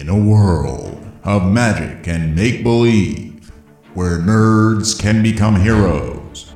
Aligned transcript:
In 0.00 0.08
a 0.08 0.16
world 0.16 0.98
of 1.24 1.52
magic 1.52 2.08
and 2.08 2.34
make 2.34 2.62
believe, 2.62 3.52
where 3.92 4.16
nerds 4.16 4.98
can 4.98 5.22
become 5.22 5.60
heroes. 5.60 6.54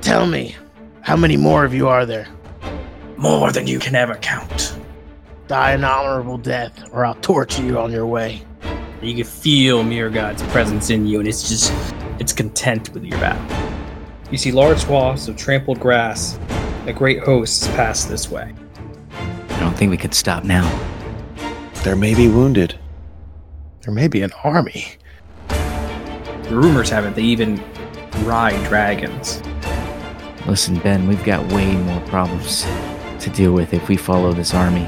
Tell 0.00 0.28
me, 0.28 0.54
how 1.00 1.16
many 1.16 1.36
more 1.36 1.64
of 1.64 1.74
you 1.74 1.88
are 1.88 2.06
there? 2.06 2.28
More 3.16 3.50
than 3.50 3.66
you 3.66 3.80
can 3.80 3.96
ever 3.96 4.14
count. 4.14 4.78
Die 5.48 5.72
an 5.72 5.82
honorable 5.82 6.38
death, 6.38 6.88
or 6.92 7.04
I'll 7.04 7.16
torture 7.16 7.64
you 7.64 7.80
on 7.80 7.90
your 7.90 8.06
way. 8.06 8.42
You 9.02 9.12
can 9.12 9.24
feel 9.24 9.82
Mirror 9.82 10.10
God's 10.10 10.44
presence 10.44 10.88
in 10.88 11.04
you, 11.04 11.18
and 11.18 11.26
it's 11.26 11.48
just, 11.48 11.72
it's 12.20 12.32
content 12.32 12.94
with 12.94 13.02
your 13.02 13.18
battle. 13.18 13.90
You 14.30 14.38
see 14.38 14.52
large 14.52 14.78
swaths 14.78 15.26
of 15.26 15.36
trampled 15.36 15.80
grass. 15.80 16.38
A 16.86 16.92
great 16.92 17.24
host 17.24 17.66
has 17.66 17.74
passed 17.74 18.08
this 18.08 18.30
way. 18.30 18.54
I 19.48 19.58
don't 19.58 19.76
think 19.76 19.90
we 19.90 19.96
could 19.96 20.14
stop 20.14 20.44
now. 20.44 20.87
There 21.84 21.96
may 21.96 22.14
be 22.14 22.28
wounded. 22.28 22.78
There 23.82 23.94
may 23.94 24.08
be 24.08 24.22
an 24.22 24.32
army. 24.44 24.96
The 25.48 26.56
rumors 26.56 26.90
have 26.90 27.04
it 27.04 27.14
they 27.14 27.22
even 27.22 27.62
ride 28.24 28.62
dragons. 28.68 29.42
Listen, 30.46 30.78
Ben, 30.80 31.06
we've 31.06 31.22
got 31.24 31.46
way 31.52 31.72
more 31.76 32.00
problems 32.02 32.66
to 33.20 33.30
deal 33.30 33.52
with 33.52 33.72
if 33.72 33.88
we 33.88 33.96
follow 33.96 34.32
this 34.32 34.54
army. 34.54 34.86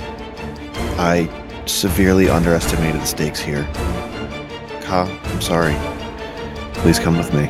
I 0.98 1.28
severely 1.66 2.28
underestimated 2.28 3.00
the 3.00 3.06
stakes 3.06 3.41
here. 3.41 3.64
Ka, 4.83 5.06
I'm 5.25 5.41
sorry. 5.41 5.75
Please 6.80 6.98
come 6.98 7.16
with 7.16 7.33
me. 7.33 7.47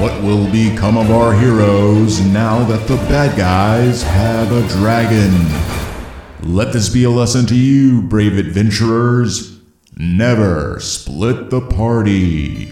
What 0.00 0.20
will 0.22 0.50
become 0.50 0.96
of 0.96 1.10
our 1.10 1.34
heroes 1.38 2.20
now 2.20 2.64
that 2.64 2.88
the 2.88 2.96
bad 3.08 3.36
guys 3.36 4.02
have 4.02 4.50
a 4.52 4.66
dragon? 4.68 5.75
Let 6.46 6.72
this 6.72 6.88
be 6.88 7.02
a 7.02 7.10
lesson 7.10 7.44
to 7.46 7.56
you, 7.56 8.00
brave 8.02 8.38
adventurers. 8.38 9.58
Never 9.96 10.78
split 10.78 11.50
the 11.50 11.60
party. 11.60 12.70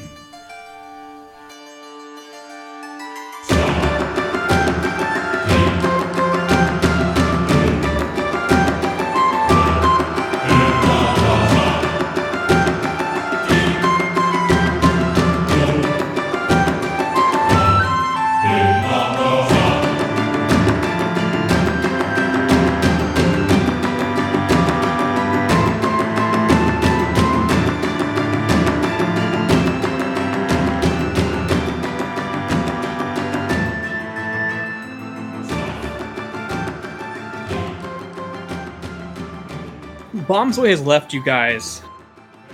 Bomswe 40.54 40.70
has 40.70 40.82
left 40.82 41.12
you 41.12 41.20
guys 41.20 41.82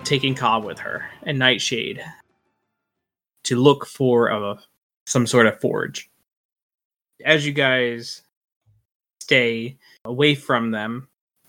taking 0.05 0.35
Cobb 0.35 0.65
with 0.65 0.79
her 0.79 1.05
and 1.25 1.39
Nightshade 1.39 2.03
to 3.45 3.57
look 3.57 3.85
for 3.85 4.29
a, 4.29 4.59
some 5.05 5.27
sort 5.27 5.47
of 5.47 5.61
forge. 5.61 6.11
As 7.27 7.45
you 7.45 7.53
guys 7.53 8.23
stay 9.21 9.77
away 10.07 10.35
from 10.35 10.71
them, 10.71 11.09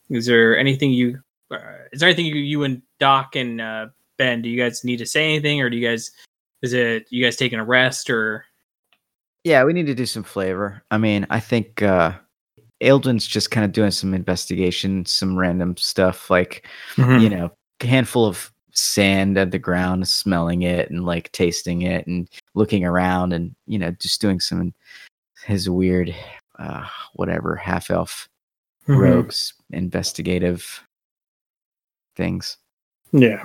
is 0.10 0.26
there 0.26 0.58
anything 0.58 0.92
you 0.92 1.22
uh, 1.52 1.56
is 1.94 2.02
there 2.02 2.10
anything 2.10 2.26
you, 2.26 2.36
you 2.36 2.64
and 2.66 2.82
Doc 3.00 3.38
and 3.38 3.62
uh, 3.62 3.88
Ben 4.18 4.42
do 4.42 4.50
you 4.50 4.62
guys 4.62 4.84
need 4.84 4.98
to 4.98 5.06
say 5.06 5.24
anything 5.24 5.62
or 5.62 5.70
do 5.70 5.78
you 5.78 5.88
guys 5.88 6.12
is 6.62 6.74
it 6.74 7.08
you 7.12 7.24
guys 7.24 7.38
taking 7.38 7.60
a 7.60 7.64
rest 7.64 8.10
or 8.10 8.44
Yeah, 9.46 9.64
we 9.64 9.72
need 9.72 9.88
to 9.88 9.96
do 9.96 10.06
some 10.06 10.24
flavor. 10.24 10.84
I 10.92 10.98
mean, 10.98 11.28
I 11.30 11.40
think 11.40 11.82
uh 11.82 12.12
Aildwyn's 12.82 13.28
just 13.28 13.52
kind 13.52 13.64
of 13.66 13.72
doing 13.72 13.92
some 13.92 14.14
investigation, 14.14 15.06
some 15.06 15.38
random 15.38 15.78
stuff 15.78 16.30
like, 16.30 16.68
you 16.98 17.30
know, 17.30 17.52
a 17.82 17.86
handful 17.86 18.26
of 18.26 18.52
sand 18.74 19.38
at 19.38 19.52
the 19.52 19.60
ground, 19.60 20.08
smelling 20.08 20.62
it 20.64 20.90
and 20.90 21.06
like 21.06 21.32
tasting 21.32 21.84
it 21.84 22.08
and 22.08 22.28
looking 22.56 22.84
around 22.86 23.34
and, 23.34 23.56
you 23.68 23.78
know, 23.78 23.92
just 23.92 24.22
doing 24.22 24.40
some 24.40 24.74
his 25.46 25.70
weird 25.70 26.16
uh 26.60 26.86
whatever 27.14 27.56
half 27.56 27.90
elf 27.90 28.30
Mhm. 28.88 29.00
rogues 29.00 29.54
investigative 29.72 30.84
things. 32.16 32.58
Yeah. 33.12 33.44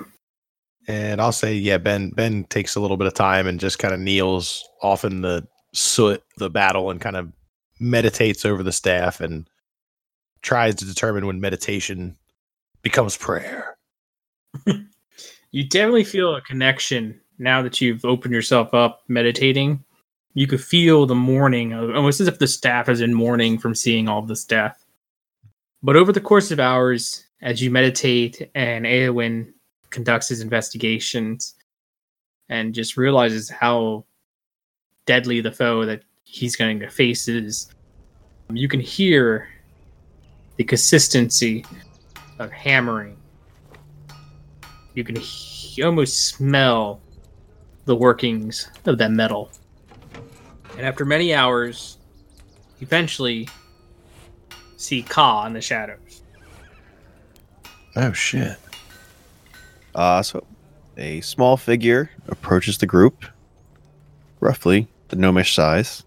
And 0.87 1.19
I'll 1.21 1.31
say, 1.31 1.53
yeah, 1.53 1.77
Ben 1.77 2.11
Ben 2.11 2.45
takes 2.45 2.75
a 2.75 2.79
little 2.79 2.97
bit 2.97 3.07
of 3.07 3.13
time 3.13 3.45
and 3.47 3.59
just 3.59 3.79
kind 3.79 3.93
of 3.93 3.99
kneels 3.99 4.67
off 4.81 5.03
in 5.03 5.21
the 5.21 5.45
soot, 5.73 6.23
the 6.37 6.49
battle, 6.49 6.89
and 6.91 7.01
kind 7.01 7.17
of 7.17 7.31
meditates 7.79 8.45
over 8.45 8.63
the 8.63 8.71
staff 8.71 9.21
and 9.21 9.49
tries 10.41 10.75
to 10.75 10.85
determine 10.85 11.25
when 11.25 11.41
meditation 11.41 12.17
becomes 12.81 13.17
prayer. 13.17 13.77
you 15.51 15.63
definitely 15.67 16.03
feel 16.03 16.35
a 16.35 16.41
connection 16.41 17.19
now 17.39 17.61
that 17.61 17.81
you've 17.81 18.05
opened 18.05 18.33
yourself 18.33 18.73
up 18.73 19.03
meditating. 19.07 19.83
You 20.33 20.47
could 20.47 20.63
feel 20.63 21.05
the 21.05 21.15
mourning, 21.15 21.73
of- 21.73 21.95
almost 21.95 22.19
as 22.19 22.27
if 22.27 22.39
the 22.39 22.47
staff 22.47 22.89
is 22.89 23.01
in 23.01 23.13
mourning 23.13 23.57
from 23.57 23.75
seeing 23.75 24.07
all 24.07 24.21
this 24.21 24.45
death. 24.45 24.83
But 25.83 25.95
over 25.95 26.11
the 26.11 26.21
course 26.21 26.51
of 26.51 26.59
hours, 26.59 27.25
as 27.41 27.61
you 27.61 27.69
meditate 27.69 28.49
and 28.55 28.85
Eowyn 28.85 29.53
conducts 29.89 30.29
his 30.29 30.41
investigations 30.41 31.55
and 32.49 32.73
just 32.73 32.97
realizes 32.97 33.49
how 33.49 34.05
deadly 35.05 35.41
the 35.41 35.51
foe 35.51 35.85
that 35.85 36.03
he's 36.29 36.55
getting 36.55 36.79
to 36.79 36.89
faces. 36.89 37.69
you 38.51 38.67
can 38.67 38.79
hear 38.79 39.49
the 40.57 40.63
consistency 40.63 41.65
of 42.39 42.51
hammering 42.51 43.17
you 44.97 45.03
can 45.03 45.15
he- 45.15 45.83
almost 45.83 46.25
smell 46.25 46.99
the 47.85 47.95
workings 47.95 48.67
of 48.85 48.97
that 48.97 49.11
metal. 49.11 49.51
And 50.75 50.87
after 50.87 51.05
many 51.05 51.35
hours, 51.35 51.99
eventually 52.81 53.47
see 54.77 55.03
Ka 55.03 55.45
in 55.45 55.53
the 55.53 55.61
shadows. 55.61 56.23
Oh 57.95 58.11
shit! 58.11 58.57
Uh, 59.93 60.23
so 60.23 60.43
a 60.97 61.21
small 61.21 61.57
figure 61.57 62.09
approaches 62.27 62.79
the 62.79 62.87
group, 62.87 63.23
roughly 64.39 64.87
the 65.09 65.15
gnomish 65.15 65.53
size. 65.53 66.03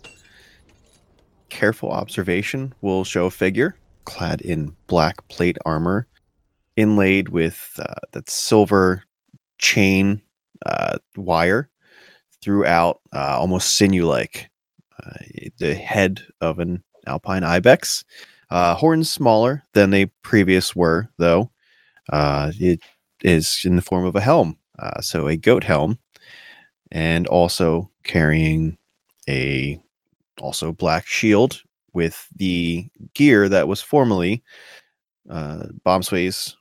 Careful 1.51 1.91
observation 1.91 2.73
will 2.81 3.05
show 3.05 3.27
a 3.27 3.31
figure 3.31 3.77
clad 4.05 4.41
in 4.41 4.75
black 4.87 5.27
plate 5.29 5.59
armor, 5.65 6.07
inlaid 6.77 7.29
with 7.29 7.79
uh, 7.79 7.95
that 8.13 8.29
silver 8.31 9.05
chain 9.59 10.21
uh, 10.67 10.99
wire 11.17 11.69
throughout, 12.43 13.01
uh, 13.15 13.39
almost 13.39 13.77
sinew-like. 13.77 14.49
Uh, 15.05 15.45
the 15.59 15.75
head 15.75 16.23
of 16.41 16.59
an 16.59 16.83
alpine 17.07 17.45
ibex. 17.45 18.05
Uh, 18.51 18.75
horns 18.75 19.11
smaller 19.11 19.63
than 19.75 19.91
they 19.91 20.07
previous 20.23 20.75
were, 20.75 21.09
though. 21.19 21.51
Uh, 22.13 22.51
it 22.59 22.81
is 23.23 23.63
in 23.65 23.77
the 23.77 23.83
form 23.83 24.05
of 24.05 24.17
a 24.17 24.21
helm, 24.21 24.59
so 25.01 25.29
a 25.29 25.37
goat 25.37 25.63
helm, 25.63 25.99
and 26.91 27.27
also 27.29 27.91
carrying 28.03 28.77
a 29.29 29.81
also 30.41 30.73
black 30.73 31.07
shield 31.07 31.63
with 31.93 32.29
the 32.37 32.89
gear 33.15 33.49
that 33.49 33.69
was 33.69 33.83
formerly 33.83 34.43
uh, 35.29 35.67
Bomswe's 35.85 36.57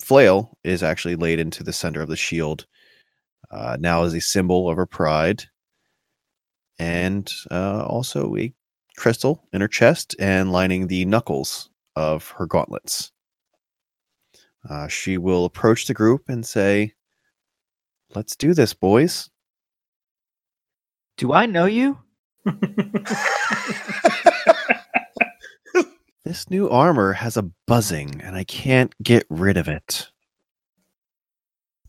flail 0.00 0.56
is 0.64 0.82
actually 0.82 1.16
laid 1.16 1.38
into 1.38 1.62
the 1.62 1.72
center 1.72 2.00
of 2.00 2.08
the 2.08 2.16
shield. 2.16 2.66
Uh, 3.50 3.76
now 3.80 4.02
as 4.02 4.14
a 4.14 4.20
symbol 4.20 4.68
of 4.68 4.76
her 4.76 4.86
pride, 4.86 5.44
and 6.78 7.32
uh, 7.50 7.84
also 7.86 8.36
a 8.36 8.52
crystal 8.96 9.42
in 9.52 9.60
her 9.60 9.68
chest 9.68 10.14
and 10.18 10.52
lining 10.52 10.86
the 10.86 11.04
knuckles 11.04 11.70
of 11.96 12.28
her 12.30 12.46
gauntlets. 12.46 13.10
Uh, 14.68 14.86
she 14.86 15.16
will 15.16 15.44
approach 15.44 15.86
the 15.86 15.94
group 15.94 16.28
and 16.28 16.44
say, 16.44 16.92
Let's 18.14 18.36
do 18.36 18.54
this, 18.54 18.72
boys. 18.74 19.28
Do 21.16 21.32
I 21.32 21.46
know 21.46 21.66
you? 21.66 21.98
This 26.28 26.50
new 26.50 26.68
armor 26.68 27.14
has 27.14 27.38
a 27.38 27.50
buzzing, 27.66 28.20
and 28.22 28.36
I 28.36 28.44
can't 28.44 28.92
get 29.02 29.24
rid 29.30 29.56
of 29.56 29.66
it. 29.66 30.10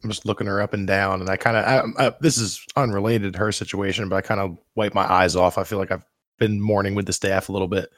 I'm 0.01 0.09
just 0.09 0.25
looking 0.25 0.47
her 0.47 0.61
up 0.61 0.73
and 0.73 0.87
down, 0.87 1.19
and 1.19 1.29
I 1.29 1.35
kind 1.35 1.57
of 1.57 2.15
this 2.21 2.37
is 2.37 2.65
unrelated 2.77 3.33
to 3.33 3.39
her 3.39 3.51
situation, 3.51 4.07
but 4.07 4.15
I 4.15 4.21
kind 4.21 4.39
of 4.39 4.57
wipe 4.75 4.93
my 4.93 5.03
eyes 5.11 5.35
off. 5.35 5.57
I 5.57 5.65
feel 5.65 5.77
like 5.77 5.91
I've 5.91 6.05
been 6.37 6.61
mourning 6.61 6.95
with 6.95 7.05
the 7.05 7.11
staff 7.11 7.49
a 7.49 7.51
little 7.51 7.67
bit. 7.67 7.89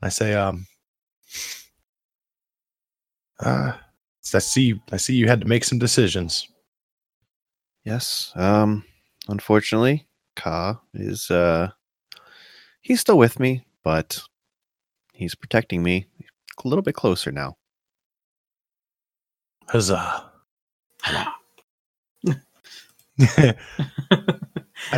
I 0.00 0.08
say, 0.08 0.32
um, 0.32 0.66
uh, 3.40 3.74
I 4.34 4.38
see. 4.38 4.80
I 4.90 4.96
see 4.96 5.16
you 5.16 5.28
had 5.28 5.42
to 5.42 5.46
make 5.46 5.64
some 5.64 5.78
decisions. 5.78 6.48
Yes. 7.84 8.32
Um. 8.36 8.86
Unfortunately, 9.28 10.06
Ka 10.36 10.80
is 10.94 11.30
uh. 11.30 11.70
He's 12.80 13.00
still 13.00 13.18
with 13.18 13.38
me, 13.38 13.64
but 13.84 14.20
he's 15.12 15.34
protecting 15.34 15.82
me 15.82 16.06
a 16.64 16.68
little 16.68 16.82
bit 16.82 16.94
closer 16.94 17.30
now. 17.30 17.56
Huzzah! 19.68 20.30
I 21.04 21.32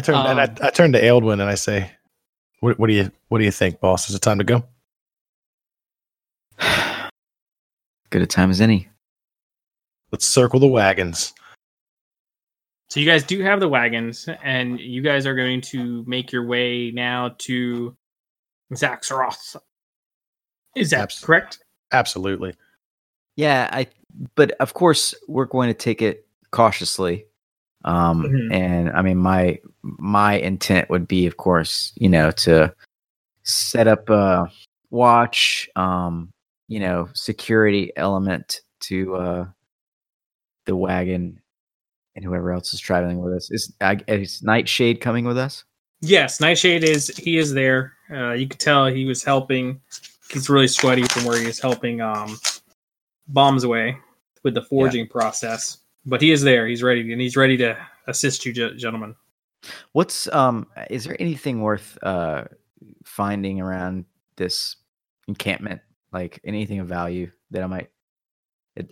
turn 0.01 0.15
and 0.15 0.41
I, 0.41 0.45
Um, 0.45 0.57
I 0.63 0.71
turn 0.71 0.93
to 0.93 1.01
Aildwyn 1.01 1.33
and 1.35 1.43
I 1.43 1.55
say, 1.57 1.91
what, 2.61 2.79
"What 2.79 2.87
do 2.87 2.95
you 2.95 3.11
What 3.29 3.39
do 3.39 3.45
you 3.45 3.51
think, 3.51 3.81
boss? 3.81 4.09
Is 4.09 4.17
it 4.17 4.23
time 4.23 4.39
to 4.39 4.45
go?" 4.45 4.65
Good 8.11 8.23
a 8.23 8.27
time 8.27 8.51
as 8.51 8.61
any. 8.61 8.89
Let's 10.11 10.27
circle 10.27 10.61
the 10.61 10.67
wagons. 10.67 11.35
So 12.95 13.01
you 13.01 13.07
guys 13.07 13.25
do 13.25 13.43
have 13.43 13.59
the 13.59 13.67
wagons, 13.67 14.29
and 14.45 14.79
you 14.79 15.03
guys 15.03 15.27
are 15.27 15.35
going 15.35 15.61
to 15.63 16.05
make 16.07 16.31
your 16.31 16.47
way 16.47 16.93
now 16.93 17.35
to 17.39 17.97
Xak 18.73 19.01
Tsaroth. 19.03 19.57
Is 20.77 20.91
that 20.91 21.01
Abs- 21.01 21.19
correct? 21.25 21.59
Absolutely. 21.91 22.55
Yeah, 23.35 23.69
I. 23.73 23.89
But 24.37 24.53
of 24.61 24.75
course, 24.75 25.13
we're 25.27 25.47
going 25.47 25.67
to 25.71 25.75
take 25.75 26.03
it 26.03 26.29
cautiously. 26.53 27.27
Um, 27.85 28.23
Mhm. 28.23 28.55
and 28.55 28.91
I 28.91 29.03
mean, 29.03 29.17
my 29.17 29.59
my 29.83 30.35
intent 30.35 30.89
would 30.89 31.09
be, 31.09 31.27
of 31.27 31.37
course, 31.37 31.93
you 31.97 32.09
know, 32.09 32.31
to 32.31 32.73
set 33.43 33.89
up 33.89 34.09
a 34.09 34.49
watch, 34.91 35.69
um, 35.75 36.31
you 36.69 36.79
know, 36.79 37.09
security 37.13 37.91
element 37.97 38.61
to 38.83 39.17
uh 39.17 39.47
the 40.67 40.77
wagon 40.77 41.41
and 42.17 42.25
whoever 42.25 42.53
else 42.53 42.73
is 42.73 42.81
traveling 42.81 43.21
with 43.21 43.35
us. 43.35 43.51
Is 43.51 43.73
is 44.09 44.43
Nightshade 44.43 45.01
coming 45.01 45.25
with 45.25 45.39
us? 45.39 45.65
Yes, 46.01 46.41
Nightshade 46.41 46.85
is 46.85 47.09
he 47.17 47.39
is 47.39 47.55
there. 47.55 47.95
Uh, 48.11 48.33
you 48.33 48.47
could 48.47 48.61
tell 48.61 48.87
he 48.87 49.07
was 49.07 49.25
helping. 49.25 49.81
He's 50.31 50.49
really 50.49 50.69
sweaty 50.69 51.05
from 51.05 51.25
where 51.25 51.39
he 51.39 51.47
is 51.47 51.61
helping 51.61 52.01
um, 52.01 52.39
Bomswe 53.33 53.97
with 54.43 54.55
the 54.55 54.63
forging 54.63 55.07
process. 55.09 55.79
But 56.07 56.21
he 56.21 56.33
is 56.33 56.43
there. 56.43 56.67
He's 56.67 56.83
ready, 56.83 57.13
and 57.13 57.21
he's 57.21 57.37
ready 57.37 57.57
to 57.59 57.77
assist 58.07 58.45
you, 58.45 58.53
gentlemen. 58.53 59.15
What's 59.93 60.29
um? 60.29 60.67
Is 60.91 61.05
there 61.05 61.17
anything 61.19 61.63
worth 61.63 61.99
uh 62.03 62.45
finding 63.05 63.61
around 63.61 64.05
this 64.37 64.77
encampment? 65.27 65.81
Like 66.13 66.39
anything 66.45 66.79
of 66.79 66.87
value 66.87 67.31
that 67.51 67.63
I 67.63 67.67
might 67.67 67.91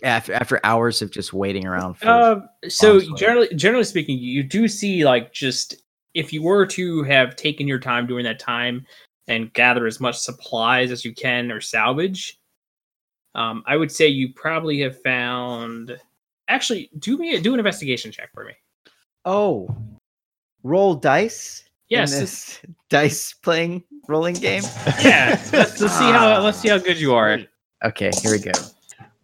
after 0.03 0.33
after 0.33 0.59
hours 0.63 1.01
of 1.01 1.11
just 1.11 1.33
waiting 1.33 1.65
around 1.65 1.95
for? 1.95 2.07
Uh, 2.07 2.41
so 2.67 2.99
Bomswe. 2.99 3.17
generally, 3.17 3.55
generally 3.55 3.83
speaking, 3.83 4.17
you 4.17 4.43
do 4.43 4.67
see 4.67 5.05
like 5.05 5.33
just 5.33 5.83
if 6.13 6.31
you 6.31 6.41
were 6.41 6.65
to 6.67 7.03
have 7.03 7.35
taken 7.35 7.67
your 7.67 7.79
time 7.79 8.07
during 8.07 8.23
that 8.25 8.39
time 8.39 8.85
and 9.27 9.51
gather 9.53 9.87
as 9.87 9.99
much 9.99 10.17
supplies 10.17 10.91
as 10.91 11.03
you 11.03 11.13
can 11.13 11.51
or 11.51 11.59
salvage, 11.59 12.39
um, 13.35 13.63
I 13.65 13.77
would 13.77 13.91
say 13.91 14.07
you 14.07 14.33
probably 14.33 14.79
have 14.81 15.01
found. 15.01 15.97
Actually, 16.47 16.89
do 16.99 17.17
me 17.17 17.39
do 17.39 17.53
an 17.53 17.59
investigation 17.59 18.11
check 18.11 18.29
for 18.33 18.45
me. 18.45 18.53
oh, 19.25 19.75
roll 20.63 20.95
dice. 20.95 21.63
in 21.89 21.97
Yes, 21.97 22.17
this 22.17 22.61
dice 22.89 23.33
playing 23.33 23.83
rolling 24.07 24.35
game. 24.35 24.63
yeah. 25.01 25.41
Let's, 25.51 25.81
let's 25.81 25.97
see 25.97 26.03
how 26.03 26.41
let's 26.41 26.59
see 26.59 26.69
how 26.69 26.77
good 26.77 26.99
you 26.99 27.13
are. 27.13 27.39
Okay, 27.83 28.11
here 28.21 28.31
we 28.31 28.39
go. 28.39 28.51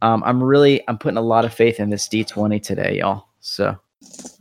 Um, 0.01 0.23
I'm 0.23 0.41
really 0.41 0.81
I'm 0.87 0.97
putting 0.97 1.17
a 1.17 1.21
lot 1.21 1.45
of 1.45 1.53
faith 1.53 1.79
in 1.79 1.89
this 1.89 2.07
D20 2.07 2.61
today, 2.63 2.97
y'all. 2.99 3.25
So 3.41 3.77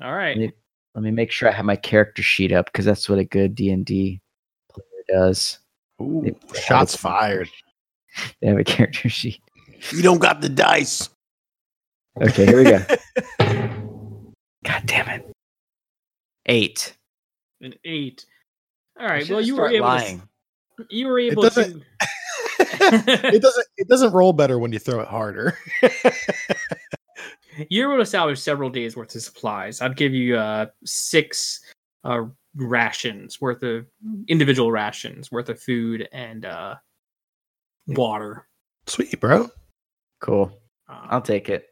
All 0.02 0.12
right. 0.14 0.36
let 0.36 0.46
me, 0.46 0.52
let 0.94 1.04
me 1.04 1.10
make 1.10 1.30
sure 1.30 1.48
I 1.48 1.52
have 1.52 1.64
my 1.64 1.76
character 1.76 2.22
sheet 2.22 2.52
up 2.52 2.66
because 2.66 2.84
that's 2.84 3.08
what 3.08 3.18
a 3.18 3.24
good 3.24 3.54
D 3.54 3.70
and 3.70 3.84
D 3.84 4.20
player 4.70 5.04
does. 5.08 5.58
Ooh, 6.00 6.22
They- 6.24 6.30
they 6.52 6.60
shots 6.60 6.94
a- 6.94 6.98
fired. 6.98 7.48
They 8.40 8.48
have 8.48 8.58
a 8.58 8.64
character 8.64 9.08
sheet. 9.18 9.40
You 9.92 10.02
don't 10.02 10.18
got 10.18 10.40
the 10.40 10.48
dice. 10.48 11.08
Okay, 12.20 12.46
here 12.46 12.58
we 12.58 12.64
go. 12.64 12.84
God 14.64 14.82
damn 14.86 15.08
it. 15.08 15.32
Eight. 16.46 16.96
An 17.60 17.74
eight. 17.84 18.24
All 18.98 19.06
I 19.06 19.10
right. 19.10 19.26
should 19.26 19.32
Well, 19.34 19.42
you 19.44 19.56
were 19.56 19.68
able. 19.68 19.86
lying. 19.86 20.22
To, 20.78 20.86
you 20.90 21.06
were 21.06 21.18
able 21.20 21.42
doesn't- 21.42 21.80
to. 21.80 21.86
it 23.34 23.42
doesn't. 23.42 23.66
It 23.76 23.88
doesn't 23.88 24.12
roll 24.12 24.32
better 24.32 24.58
when 24.58 24.72
you 24.72 24.78
throw 24.78 25.00
it 25.00 25.08
harder. 25.08 25.56
You're 27.70 27.92
able 27.92 28.02
to 28.02 28.06
salvage 28.06 28.38
several 28.38 28.70
days 28.70 28.96
worth 28.96 29.14
of 29.14 29.22
supplies. 29.22 29.80
I'd 29.80 29.96
give 29.96 30.14
you 30.14 30.36
uh 30.36 30.66
six 30.84 31.60
uh 32.04 32.22
rations 32.54 33.40
worth 33.40 33.62
of 33.62 33.86
individual 34.28 34.70
rations 34.70 35.30
worth 35.32 35.48
of 35.48 35.60
food 35.60 36.08
and 36.12 36.44
uh 36.44 36.76
water. 37.88 38.46
Sweet, 38.86 39.18
bro. 39.20 39.48
Cool. 40.20 40.52
Uh, 40.88 41.06
I'll 41.10 41.20
take 41.22 41.48
it. 41.48 41.66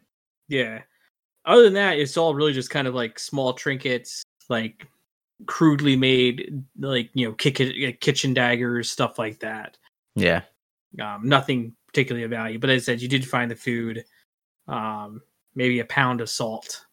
yeah. 0.49 0.83
Other 1.45 1.63
than 1.63 1.75
that, 1.75 1.99
it's 1.99 2.17
all 2.17 2.35
really 2.35 2.53
just 2.53 2.71
kind 2.71 2.89
of 2.89 2.95
like 2.95 3.21
small 3.21 3.53
trinkets, 3.53 4.25
like 4.49 4.85
crudely 5.47 5.95
made, 5.95 6.65
like 6.81 7.11
you 7.15 7.29
know, 7.29 7.35
kitchen 7.35 8.35
daggers, 8.35 8.91
stuff 8.91 9.17
like 9.19 9.39
that. 9.39 9.77
Yeah. 10.17 10.43
Um, 11.01 11.29
nothing 11.29 11.75
particularly 11.87 12.25
of 12.25 12.31
value, 12.31 12.59
but 12.59 12.71
as 12.71 12.83
I 12.83 12.85
said, 12.85 13.03
you 13.03 13.09
did 13.09 13.27
find 13.29 13.51
the 13.51 13.57
food. 13.57 14.05
Um, 14.69 15.23
maybe 15.55 15.81
a 15.81 15.85
pound 15.85 16.21
of 16.21 16.29
salt. 16.29 16.85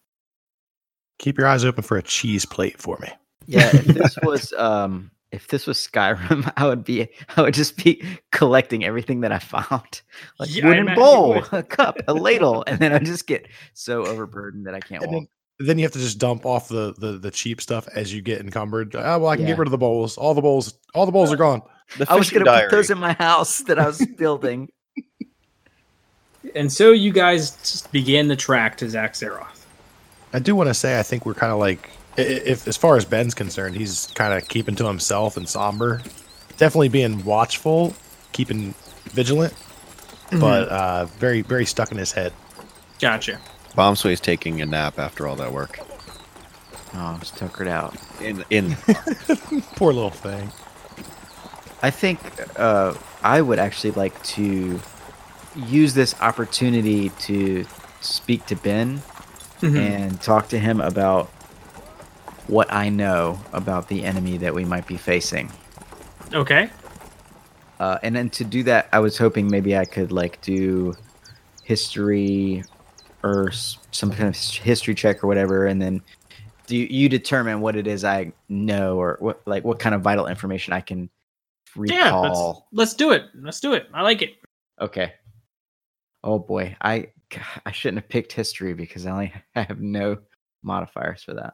Keep 1.19 1.38
your 1.38 1.47
eyes 1.47 1.65
open 1.65 1.83
for 1.83 1.97
a 1.97 2.03
cheese 2.03 2.45
plate 2.45 2.81
for 2.81 2.97
me. 3.01 3.09
Yeah. 3.45 3.69
If 3.73 3.85
this 3.94 4.17
was 4.23 4.53
um 4.53 5.11
if 5.31 5.47
this 5.47 5.67
was 5.67 5.77
Skyrim, 5.77 6.51
I 6.57 6.67
would 6.67 6.83
be 6.83 7.09
I 7.35 7.41
would 7.41 7.53
just 7.53 7.83
be 7.83 8.03
collecting 8.31 8.85
everything 8.85 9.21
that 9.21 9.31
I 9.31 9.39
found. 9.39 10.01
Like 10.39 10.55
Yeah, 10.55 10.67
wooden 10.67 10.95
bowl, 10.95 11.44
a 11.51 11.63
cup, 11.63 11.97
a 12.07 12.13
ladle, 12.13 12.63
and 12.67 12.79
then 12.79 12.94
I 12.94 13.00
just 13.00 13.27
get 13.27 13.47
so 13.73 14.05
overburdened 14.05 14.65
that 14.67 14.75
I 14.75 14.79
can't 14.79 15.03
And 15.03 15.11
walk. 15.11 15.23
Then, 15.63 15.68
then 15.68 15.77
you 15.80 15.86
have 15.86 15.92
to 15.94 16.00
just 16.00 16.18
dump 16.19 16.45
off 16.45 16.68
the, 16.68 16.94
the 16.98 17.13
the 17.13 17.31
cheap 17.31 17.62
stuff 17.62 17.88
as 17.95 18.13
you 18.13 18.21
get 18.21 18.39
encumbered. 18.42 18.95
Oh, 18.95 19.19
well, 19.19 19.27
I 19.27 19.36
can 19.36 19.44
Yeah. 19.45 19.51
get 19.54 19.60
rid 19.60 19.68
of 19.68 19.71
the 19.71 19.77
bowls. 19.77 20.18
All 20.18 20.33
the 20.33 20.42
bowls. 20.42 20.74
All 20.94 21.06
the 21.06 21.12
bowls 21.12 21.31
are 21.31 21.38
gone. 21.38 21.62
The 21.98 22.06
I 22.10 22.15
was 22.15 22.30
gonna 22.30 22.45
put 22.45 22.71
those 22.71 22.89
in 22.89 22.98
my 22.98 23.13
house 23.13 23.60
that 23.60 23.77
I 23.80 23.88
was 23.88 24.06
building. 24.18 24.69
And 26.56 26.71
so 26.71 26.92
you 26.92 27.12
guys 27.12 27.51
just 27.57 27.92
begin 27.92 28.27
the 28.27 28.36
track 28.36 28.77
to 28.77 28.86
Xak 28.86 29.12
Tsaroth. 29.12 29.65
I 30.33 30.39
do 30.39 30.55
want 30.55 30.67
to 30.70 30.74
say 30.74 31.00
I 31.00 31.03
think 31.03 31.25
we're 31.25 31.34
kind 31.36 31.51
of 31.53 31.60
like 31.60 31.89
i- 32.17 32.22
i- 32.22 32.24
if 32.46 32.67
as 32.67 32.75
far 32.75 32.98
as 32.98 33.05
Ben's 33.05 33.34
concerned, 33.34 33.75
he's 33.75 34.08
kind 34.15 34.34
of 34.34 34.48
keeping 34.50 34.75
to 34.75 34.86
himself 34.86 35.38
and 35.38 35.48
somber. 35.48 36.01
Definitely 36.58 36.89
being 36.89 37.24
watchful, 37.24 37.96
keeping 38.34 38.74
vigilant, 39.05 39.53
but 40.32 40.67
uh 40.70 41.05
very 41.05 41.41
very 41.43 41.65
stuck 41.65 41.91
in 41.91 41.98
his 41.98 42.12
head. 42.12 42.34
Gotcha. 43.00 43.39
Bomswe's 43.75 44.20
taking 44.20 44.62
a 44.62 44.65
nap 44.65 45.00
after 45.00 45.27
all 45.27 45.36
that 45.38 45.51
work. 45.51 45.80
Oh, 46.96 47.18
just 47.20 47.38
tuckered 47.38 47.68
out. 47.68 47.96
In 48.22 48.44
in 48.50 48.75
Poor 49.75 49.92
little 49.94 50.12
thing. 50.12 50.51
I 51.82 51.89
think 51.89 52.20
uh, 52.58 52.94
I 53.24 53.42
would 53.42 53.60
actually 53.60 53.92
like 53.92 54.22
to 54.24 54.80
use 55.56 55.94
this 55.96 56.15
opportunity 56.22 57.10
to 57.22 57.65
speak 58.01 58.46
to 58.48 58.56
Ben 58.56 59.01
Mhm. 59.62 59.77
and 59.77 60.22
talk 60.22 60.50
to 60.50 60.60
him 60.60 60.82
about 60.82 61.27
what 62.48 62.72
I 62.72 62.89
know 62.89 63.39
about 63.53 63.88
the 63.88 64.03
enemy 64.03 64.38
that 64.39 64.53
we 64.53 64.65
might 64.65 64.86
be 64.86 64.98
facing. 64.98 65.51
Okay. 66.34 66.70
Uh, 67.80 67.98
and 68.03 68.13
then 68.15 68.30
to 68.32 68.44
do 68.44 68.63
that, 68.63 68.89
I 68.92 69.00
was 69.00 69.18
hoping 69.18 69.50
maybe 69.50 69.77
I 69.77 69.86
could 69.86 70.12
like 70.12 70.42
do 70.42 70.96
history 71.63 72.63
or 73.24 73.51
some 73.51 74.12
kind 74.12 74.30
of 74.30 74.36
history 74.38 74.94
check 74.96 75.24
or 75.24 75.27
whatever, 75.27 75.65
and 75.68 75.82
then 75.82 76.01
do 76.68 76.77
you, 76.77 76.86
you 76.89 77.10
determine 77.10 77.62
what 77.62 77.75
it 77.75 77.88
is 77.88 78.03
I 78.03 78.32
know 78.50 78.98
or 78.98 79.18
what 79.20 79.42
like 79.46 79.63
what 79.63 79.80
kind 79.80 79.96
of 79.96 80.01
vital 80.01 80.27
information 80.27 80.74
I 80.74 80.82
can 80.82 81.10
Yeah, 81.75 82.15
let's, 82.15 82.30
recall. 82.30 82.68
let's 82.72 82.94
do 82.94 83.12
it. 83.12 83.24
Let's 83.36 83.60
do 83.60 83.74
it. 83.74 83.88
I 83.94 84.01
like 84.01 84.22
it. 84.22 84.36
Okay. 84.80 85.13
Oh 86.24 86.39
boy, 86.39 86.75
I 86.82 87.08
I 87.65 87.72
shouldn't 87.72 88.01
have 88.03 88.10
picked 88.10 88.32
history 88.32 88.74
because 88.74 89.06
I 89.06 89.12
only 89.12 89.34
have 89.56 89.80
no 89.80 90.18
modifiers 90.63 91.24
for 91.24 91.34
that. 91.34 91.53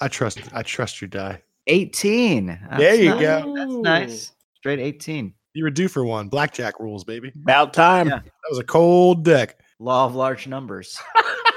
I 0.00 0.08
trust 0.08 0.40
I 0.52 0.62
trust 0.62 1.00
your 1.00 1.08
die. 1.08 1.42
18. 1.68 2.58
There 2.78 2.94
you 2.94 3.10
nice. 3.10 3.20
go. 3.20 3.54
That's 3.56 3.72
nice. 3.72 4.32
Straight 4.54 4.78
18. 4.78 5.34
You 5.54 5.64
were 5.64 5.70
due 5.70 5.88
for 5.88 6.04
one. 6.04 6.28
Blackjack 6.28 6.78
rules, 6.78 7.02
baby. 7.02 7.32
About 7.42 7.72
time. 7.72 8.08
Yeah. 8.08 8.18
That 8.18 8.50
was 8.50 8.58
a 8.58 8.64
cold 8.64 9.24
deck. 9.24 9.58
Law 9.78 10.06
of 10.06 10.14
large 10.14 10.46
numbers. 10.46 10.98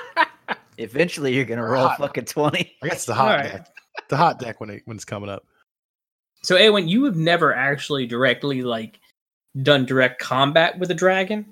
Eventually, 0.77 1.33
you're 1.35 1.45
gonna 1.45 1.63
roll 1.65 1.85
a 1.85 1.89
Hot. 1.89 1.97
fucking 1.97 2.25
20. 2.25 2.75
I 2.83 2.87
guess 2.87 3.05
the 3.05 3.13
hot 3.13 3.31
Alright. 3.39 3.51
deck. 3.51 3.67
The 4.09 4.17
hot 4.17 4.39
deck 4.39 4.59
when 4.61 4.69
it 4.69 4.81
when 4.85 4.95
it's 4.95 5.05
coming 5.05 5.29
up. 5.29 5.43
So, 6.43 6.55
Awen, 6.55 6.87
you 6.87 7.03
have 7.03 7.17
never 7.17 7.53
actually 7.53 8.05
directly 8.07 8.61
like 8.61 8.99
done 9.63 9.85
direct 9.85 10.21
combat 10.21 10.79
with 10.79 10.89
a 10.91 10.93
dragon. 10.95 11.45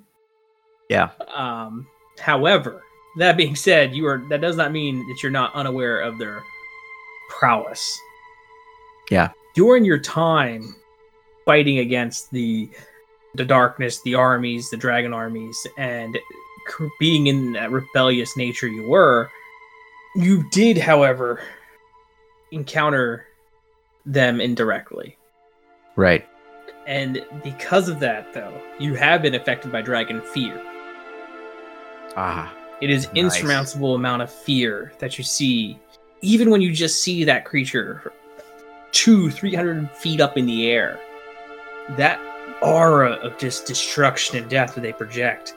Yeah. 0.90 1.10
Um, 1.36 1.88
However, 2.20 2.84
that 3.18 3.38
being 3.38 3.56
said, 3.56 3.94
you 3.94 4.08
are 4.08 4.24
that 4.30 4.42
does 4.42 4.56
not 4.56 4.72
mean 4.72 5.00
that 5.08 5.20
you're 5.22 5.32
not 5.32 5.54
unaware 5.56 6.00
of 6.00 6.18
their 6.18 6.42
prowess. 7.30 8.00
Yeah. 9.12 9.30
During 9.56 9.84
your 9.86 10.00
time 10.00 10.76
fighting 11.46 11.80
against 11.80 12.32
the 12.32 12.70
the 13.36 13.46
darkness, 13.46 14.02
the 14.04 14.16
armies, 14.16 14.70
the 14.70 14.78
dragon 14.78 15.14
armies, 15.14 15.56
and 15.78 16.16
c- 16.16 16.22
being 17.00 17.28
in 17.28 17.54
that 17.54 17.72
rebellious 17.72 18.36
nature 18.38 18.68
you 18.68 18.88
were, 18.88 19.30
you 20.16 20.48
did, 20.50 20.78
however, 20.78 21.42
encounter 22.52 23.26
them 24.06 24.40
indirectly. 24.42 25.18
Right. 25.96 26.28
And 26.86 27.26
because 27.44 27.90
of 27.90 28.00
that, 28.00 28.34
though, 28.34 28.62
you 28.80 28.96
have 28.96 29.22
been 29.22 29.36
affected 29.36 29.72
by 29.72 29.82
dragon 29.82 30.22
fear. 30.22 30.62
Ah. 32.16 32.54
It 32.80 32.90
is 32.90 33.08
Nice. 33.08 33.16
insurmountable 33.16 33.96
amount 33.96 34.22
of 34.22 34.32
fear 34.32 34.94
that 35.00 35.18
you 35.18 35.24
see, 35.24 35.78
even 36.22 36.50
when 36.50 36.62
you 36.62 36.72
just 36.72 37.04
see 37.04 37.24
that 37.24 37.44
creature 37.44 38.14
two, 38.92 39.30
three 39.30 39.54
hundred 39.54 39.90
feet 39.92 40.22
up 40.22 40.38
in 40.38 40.46
the 40.46 40.70
air. 40.70 41.00
That 41.98 42.20
aura 42.62 43.12
of 43.14 43.38
just 43.38 43.66
destruction 43.66 44.38
and 44.38 44.50
death 44.50 44.76
that 44.76 44.82
they 44.82 44.94
project 44.94 45.56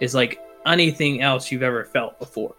is 0.00 0.14
like 0.14 0.38
anything 0.66 1.22
else 1.22 1.50
you've 1.50 1.62
ever 1.62 1.84
felt 1.84 2.18
before. 2.18 2.54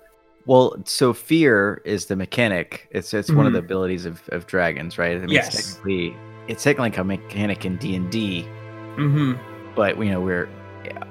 Well, 0.45 0.77
so 0.85 1.13
fear 1.13 1.81
is 1.85 2.05
the 2.05 2.15
mechanic. 2.15 2.87
It's 2.91 3.13
it's 3.13 3.31
one 3.31 3.45
of 3.45 3.53
the 3.53 3.59
Mhm. 3.61 3.65
abilities 3.65 4.05
of, 4.05 4.21
of 4.29 4.47
dragons, 4.47 4.97
right? 4.97 5.17
I 5.17 5.19
mean, 5.19 5.29
Yes. 5.29 5.47
It's 5.53 5.73
technically, 5.73 6.15
it's 6.47 6.63
technically 6.63 6.83
like 6.89 6.97
a 6.99 7.03
mechanic 7.03 7.65
in 7.65 7.75
D 7.77 7.95
and 7.95 8.09
D, 8.09 8.47
Mm-hmm. 8.97 9.33
but 9.75 9.97
you 9.99 10.09
know 10.11 10.21
we're 10.21 10.47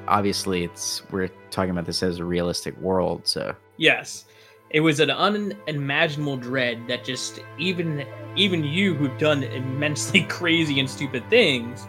obviously 0.08 0.64
it's 0.64 1.02
we're 1.10 1.28
talking 1.50 1.70
about 1.70 1.84
this 1.84 2.02
as 2.02 2.18
a 2.18 2.24
realistic 2.24 2.76
world. 2.80 3.22
So 3.26 3.54
Yes. 3.76 4.24
It 4.70 4.80
was 4.80 4.98
an 5.00 5.10
unimaginable 5.10 6.36
dread 6.38 6.88
that 6.88 7.04
just 7.04 7.40
even 7.58 8.04
even 8.36 8.64
you 8.64 8.94
who've 8.94 9.16
done 9.18 9.42
immensely 9.42 10.22
crazy 10.28 10.80
and 10.80 10.88
stupid 10.88 11.22
things 11.30 11.86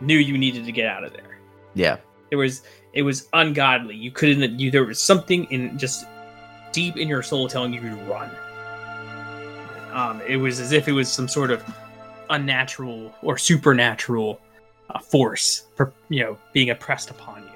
knew 0.00 0.18
you 0.18 0.36
needed 0.36 0.64
to 0.64 0.72
get 0.72 0.86
out 0.86 1.04
of 1.04 1.12
there. 1.12 1.38
yeah, 1.74 1.96
It 2.32 2.36
was 2.36 2.62
it 2.92 3.02
was 3.02 3.28
ungodly. 3.32 3.96
You 3.96 4.10
couldn't 4.10 4.58
you 4.58 4.70
there 4.70 4.84
was 4.84 4.98
something 4.98 5.44
in 5.44 5.78
just 5.78 6.06
deep 6.72 6.96
in 6.96 7.08
your 7.08 7.22
soul 7.22 7.48
telling 7.48 7.72
you 7.72 7.80
to 7.80 7.94
run. 8.04 8.30
Um 9.92 10.20
it 10.26 10.36
was 10.36 10.60
as 10.60 10.72
if 10.72 10.88
it 10.88 10.92
was 10.92 11.10
some 11.10 11.28
sort 11.28 11.50
of 11.50 11.62
unnatural 12.30 13.14
or 13.22 13.36
supernatural 13.36 14.40
uh, 14.90 14.98
force 14.98 15.64
for, 15.74 15.92
you 16.08 16.22
know 16.22 16.38
being 16.52 16.70
oppressed 16.70 17.10
upon 17.10 17.42
you 17.42 17.52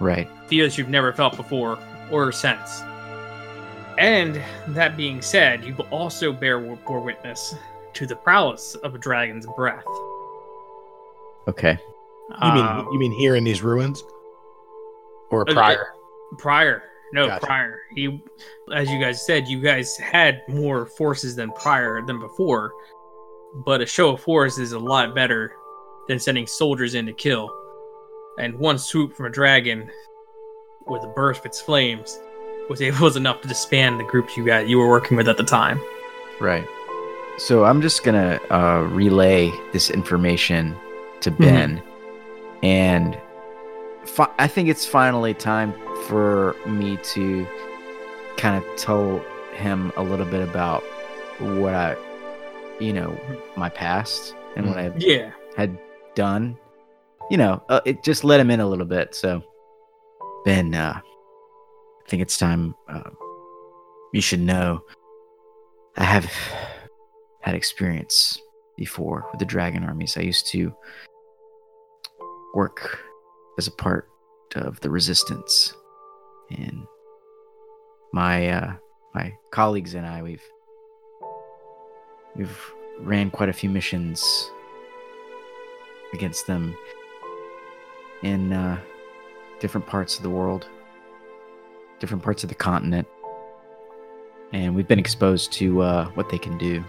right. 0.00 0.28
fears 0.46 0.76
you've 0.78 0.88
never 0.88 1.12
felt 1.12 1.36
before 1.36 1.78
or 2.10 2.32
since. 2.32 2.82
And 3.98 4.42
that 4.68 4.96
being 4.96 5.20
said, 5.20 5.64
you 5.64 5.74
also 5.90 6.32
bear 6.32 6.58
bore 6.58 7.00
witness 7.00 7.54
to 7.92 8.06
the 8.06 8.16
prowess 8.16 8.74
of 8.76 8.94
a 8.94 8.98
dragon's 8.98 9.46
breath. 9.56 9.84
Okay. 11.46 11.78
You 12.42 12.52
mean 12.52 12.64
Um, 12.64 12.88
you 12.92 12.98
mean 12.98 13.12
here 13.12 13.36
in 13.36 13.44
these 13.44 13.62
ruins, 13.62 14.02
or 15.30 15.48
Uh, 15.48 15.52
prior? 15.52 15.86
prior? 16.38 16.82
No, 17.12 17.26
Gotcha. 17.26 17.46
prior. 17.46 17.80
He, 17.94 18.22
as 18.72 18.88
you 18.90 19.00
guys 19.00 19.24
said, 19.26 19.48
you 19.48 19.60
guys 19.60 19.96
had 19.96 20.42
more 20.48 20.86
forces 20.86 21.34
than 21.34 21.50
prior 21.52 22.00
than 22.02 22.20
before. 22.20 22.72
But 23.66 23.80
a 23.80 23.86
show 23.86 24.10
of 24.14 24.20
force 24.20 24.58
is 24.58 24.72
a 24.72 24.78
lot 24.78 25.12
better 25.14 25.52
than 26.06 26.20
sending 26.20 26.46
soldiers 26.46 26.94
in 26.94 27.06
to 27.06 27.12
kill. 27.12 27.50
And 28.38 28.56
one 28.58 28.78
swoop 28.78 29.12
from 29.16 29.26
a 29.26 29.30
dragon 29.30 29.90
with 30.86 31.02
a 31.02 31.08
burst 31.08 31.40
of 31.40 31.46
its 31.46 31.60
flames 31.60 32.20
was 32.68 32.80
able 32.80 32.98
was 33.02 33.16
enough 33.16 33.40
to 33.42 33.48
disband 33.48 33.98
the 33.98 34.04
group 34.04 34.36
you 34.36 34.46
got 34.46 34.68
you 34.68 34.78
were 34.78 34.88
working 34.88 35.16
with 35.16 35.28
at 35.28 35.36
the 35.36 35.42
time. 35.44 35.80
Right. 36.40 36.66
So 37.38 37.64
I'm 37.64 37.82
just 37.82 38.04
gonna 38.04 38.38
uh, 38.50 38.86
relay 38.92 39.50
this 39.72 39.90
information 39.90 40.76
to 41.22 41.30
Mm-hmm. 41.32 41.42
Ben, 41.42 41.82
and 42.62 43.18
fi- 44.04 44.32
I 44.38 44.46
think 44.48 44.68
it's 44.68 44.86
finally 44.86 45.34
time 45.34 45.72
for 46.06 46.56
me 46.66 46.98
to 47.14 47.46
kind 48.36 48.62
of 48.62 48.76
tell 48.76 49.18
him 49.54 49.92
a 49.96 50.02
little 50.02 50.26
bit 50.26 50.46
about 50.46 50.82
what 51.38 51.74
I, 51.74 51.96
you 52.78 52.92
know, 52.92 53.18
my 53.56 53.68
past 53.68 54.34
and 54.56 54.66
what 54.66 54.78
I 54.78 54.92
Yeah. 54.96 55.32
had 55.56 55.78
done. 56.14 56.56
You 57.30 57.36
know, 57.36 57.62
uh, 57.68 57.80
it 57.84 58.02
just 58.02 58.24
let 58.24 58.40
him 58.40 58.50
in 58.50 58.60
a 58.60 58.66
little 58.66 58.86
bit. 58.86 59.14
So, 59.14 59.42
Ben, 60.44 60.74
uh, 60.74 61.00
I 61.00 62.08
think 62.08 62.22
it's 62.22 62.36
time. 62.38 62.74
Uh, 62.88 63.10
you 64.12 64.20
should 64.20 64.40
know. 64.40 64.80
I 65.96 66.04
have 66.04 66.30
had 67.40 67.54
experience 67.54 68.40
before 68.76 69.26
with 69.30 69.38
the 69.38 69.44
dragon 69.44 69.84
armies. 69.84 70.16
I 70.16 70.22
used 70.22 70.46
to 70.48 70.72
work 72.54 72.98
as 73.60 73.66
a 73.66 73.70
part 73.70 74.08
of 74.54 74.80
the 74.80 74.88
resistance, 74.88 75.74
and 76.48 76.86
my 78.10 78.48
uh, 78.48 78.72
my 79.14 79.34
colleagues 79.50 79.92
and 79.92 80.06
I 80.06 80.22
we've 80.22 80.42
we've 82.34 82.58
ran 83.00 83.30
quite 83.30 83.50
a 83.50 83.52
few 83.52 83.68
missions 83.68 84.24
against 86.14 86.46
them 86.46 86.74
in 88.22 88.54
uh, 88.54 88.80
different 89.60 89.86
parts 89.86 90.16
of 90.16 90.22
the 90.22 90.30
world, 90.30 90.66
different 91.98 92.22
parts 92.24 92.42
of 92.42 92.48
the 92.48 92.54
continent, 92.54 93.06
and 94.54 94.74
we've 94.74 94.88
been 94.88 94.98
exposed 94.98 95.52
to 95.52 95.82
uh, 95.82 96.06
what 96.14 96.30
they 96.30 96.38
can 96.38 96.56
do. 96.56 96.82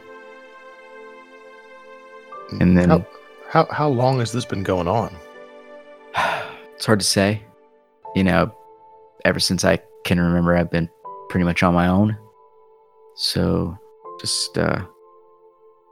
And 2.62 2.78
then 2.78 2.90
how, 2.90 3.06
how 3.50 3.68
how 3.70 3.90
long 3.90 4.20
has 4.20 4.32
this 4.32 4.46
been 4.46 4.64
going 4.64 4.88
on? 4.88 5.14
It's 6.82 6.88
hard 6.88 7.00
to 7.00 7.06
say. 7.06 7.44
You 8.16 8.24
know, 8.24 8.52
ever 9.24 9.40
since 9.40 9.64
I 9.64 9.78
can 10.04 10.20
remember, 10.20 10.58
I've 10.58 10.72
been 10.72 10.90
pretty 11.30 11.44
much 11.44 11.62
on 11.62 11.76
my 11.76 11.86
own. 11.86 12.18
So 13.16 13.78
just 14.20 14.58
uh, 14.58 14.84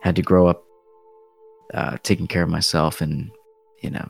had 0.01 0.15
to 0.15 0.23
grow 0.23 0.47
up 0.47 0.63
uh, 1.75 1.97
taking 2.01 2.25
care 2.25 2.41
of 2.41 2.49
myself. 2.49 3.01
And, 3.01 3.29
you 3.83 3.91
know, 3.91 4.09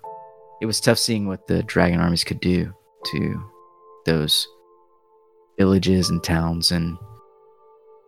it 0.61 0.67
was 0.67 0.79
tough 0.79 0.97
seeing 0.97 1.27
what 1.27 1.47
the 1.47 1.63
dragon 1.63 1.99
armies 1.99 2.23
could 2.23 2.39
do 2.39 2.73
to 3.07 3.43
those 4.05 4.47
villages 5.57 6.09
and 6.09 6.23
towns. 6.23 6.71
And 6.71 6.97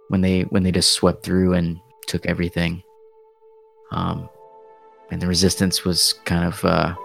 when 0.07 0.21
they 0.21 0.43
when 0.43 0.63
they 0.63 0.71
just 0.71 0.93
swept 0.93 1.25
through 1.25 1.55
and 1.55 1.77
took 2.07 2.25
everything. 2.25 2.83
Um, 3.91 4.29
and 5.11 5.21
the 5.21 5.27
resistance 5.27 5.83
was 5.83 6.13
kind 6.23 6.45
of 6.45 6.63
uh, 6.63 6.95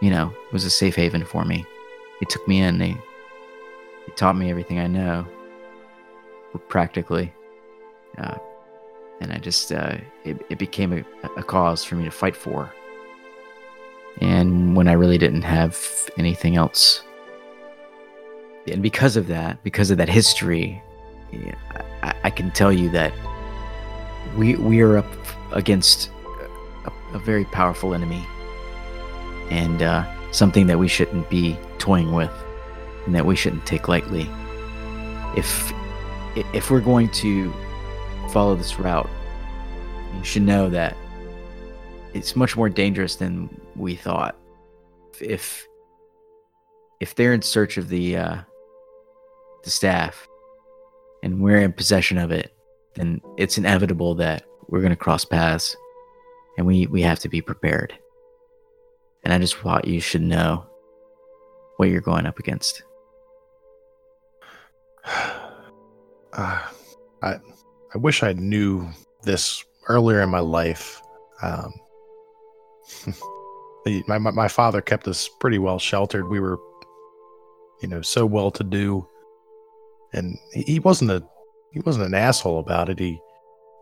you 0.00 0.10
know, 0.10 0.32
was 0.52 0.64
a 0.64 0.70
safe 0.70 0.96
haven 0.96 1.24
for 1.24 1.44
me. 1.44 1.64
They 2.20 2.26
took 2.28 2.46
me 2.48 2.60
in. 2.60 2.78
They, 2.78 2.92
they 4.06 4.12
taught 4.16 4.36
me 4.36 4.50
everything 4.50 4.78
I 4.78 4.86
know, 4.86 5.26
practically. 6.68 7.32
Uh, 8.18 8.36
and 9.20 9.32
I 9.32 9.38
just, 9.38 9.72
uh, 9.72 9.98
it, 10.24 10.44
it 10.48 10.58
became 10.58 10.92
a, 10.92 11.04
a 11.36 11.42
cause 11.42 11.84
for 11.84 11.94
me 11.94 12.04
to 12.04 12.10
fight 12.10 12.36
for. 12.36 12.72
And 14.20 14.76
when 14.76 14.88
I 14.88 14.92
really 14.92 15.18
didn't 15.18 15.42
have 15.42 15.78
anything 16.18 16.56
else. 16.56 17.02
And 18.66 18.82
because 18.82 19.16
of 19.16 19.26
that, 19.28 19.62
because 19.62 19.90
of 19.90 19.98
that 19.98 20.08
history, 20.08 20.82
yeah, 21.32 21.54
I, 22.02 22.14
I 22.24 22.30
can 22.30 22.50
tell 22.50 22.72
you 22.72 22.90
that 22.90 23.12
we 24.36 24.56
we 24.56 24.80
are 24.80 24.98
up 24.98 25.06
against 25.52 26.10
a, 26.84 27.16
a 27.16 27.18
very 27.18 27.44
powerful 27.46 27.94
enemy 27.94 28.26
and 29.50 29.82
uh, 29.82 30.04
something 30.32 30.66
that 30.66 30.78
we 30.78 30.88
shouldn't 30.88 31.28
be 31.28 31.58
toying 31.78 32.12
with 32.12 32.30
and 33.06 33.14
that 33.14 33.26
we 33.26 33.36
shouldn't 33.36 33.66
take 33.66 33.88
lightly. 33.88 34.28
If 35.36 35.72
if 36.54 36.70
we're 36.70 36.80
going 36.80 37.10
to 37.10 37.52
follow 38.30 38.54
this 38.54 38.78
route, 38.78 39.10
you 40.16 40.24
should 40.24 40.42
know 40.42 40.68
that 40.70 40.96
it's 42.14 42.36
much 42.36 42.56
more 42.56 42.68
dangerous 42.68 43.16
than 43.16 43.48
we 43.76 43.96
thought. 43.96 44.36
If 45.20 45.66
if 47.00 47.14
they're 47.14 47.32
in 47.32 47.42
search 47.42 47.76
of 47.76 47.88
the 47.88 48.16
uh, 48.16 48.36
the 49.64 49.70
staff 49.70 50.28
and 51.22 51.42
we're 51.42 51.60
in 51.60 51.72
possession 51.72 52.18
of 52.18 52.30
it, 52.30 52.54
then 52.94 53.20
it's 53.36 53.58
inevitable 53.58 54.14
that 54.16 54.44
we're 54.68 54.80
going 54.80 54.90
to 54.90 54.96
cross 54.96 55.24
paths, 55.24 55.76
and 56.56 56.66
we 56.66 56.86
we 56.86 57.02
have 57.02 57.18
to 57.20 57.28
be 57.28 57.40
prepared. 57.40 57.98
And 59.24 59.32
I 59.32 59.38
just 59.38 59.56
thought 59.56 59.86
you 59.86 60.00
should 60.00 60.22
know 60.22 60.66
what 61.76 61.88
you're 61.88 62.00
going 62.00 62.26
up 62.26 62.38
against. 62.38 62.82
Uh, 66.32 66.62
I 67.24 67.38
I 67.92 67.98
wish 67.98 68.22
I 68.22 68.34
knew 68.34 68.88
this 69.24 69.64
earlier 69.88 70.20
in 70.20 70.28
my 70.28 70.38
life. 70.38 71.02
Um, 71.42 71.74
my 74.06 74.18
my 74.18 74.46
father 74.46 74.80
kept 74.80 75.08
us 75.08 75.28
pretty 75.40 75.58
well 75.58 75.80
sheltered. 75.80 76.28
We 76.28 76.38
were 76.38 76.60
you 77.80 77.88
know, 77.88 78.02
so 78.02 78.26
well 78.26 78.50
to 78.50 78.64
do, 78.64 79.06
and 80.12 80.38
he, 80.52 80.62
he 80.62 80.78
wasn't 80.78 81.10
a 81.10 81.22
he 81.72 81.80
wasn't 81.80 82.06
an 82.06 82.14
asshole 82.14 82.58
about 82.58 82.88
it. 82.88 82.98
He 82.98 83.18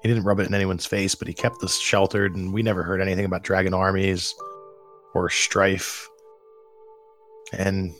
he 0.02 0.08
didn't 0.08 0.24
rub 0.24 0.40
it 0.40 0.46
in 0.46 0.54
anyone's 0.54 0.86
face, 0.86 1.14
but 1.14 1.28
he 1.28 1.34
kept 1.34 1.62
us 1.62 1.78
sheltered, 1.78 2.36
and 2.36 2.52
we 2.52 2.62
never 2.62 2.82
heard 2.82 3.00
anything 3.00 3.24
about 3.24 3.42
dragon 3.42 3.74
armies 3.74 4.34
or 5.14 5.28
strife. 5.30 6.08
And 7.52 7.94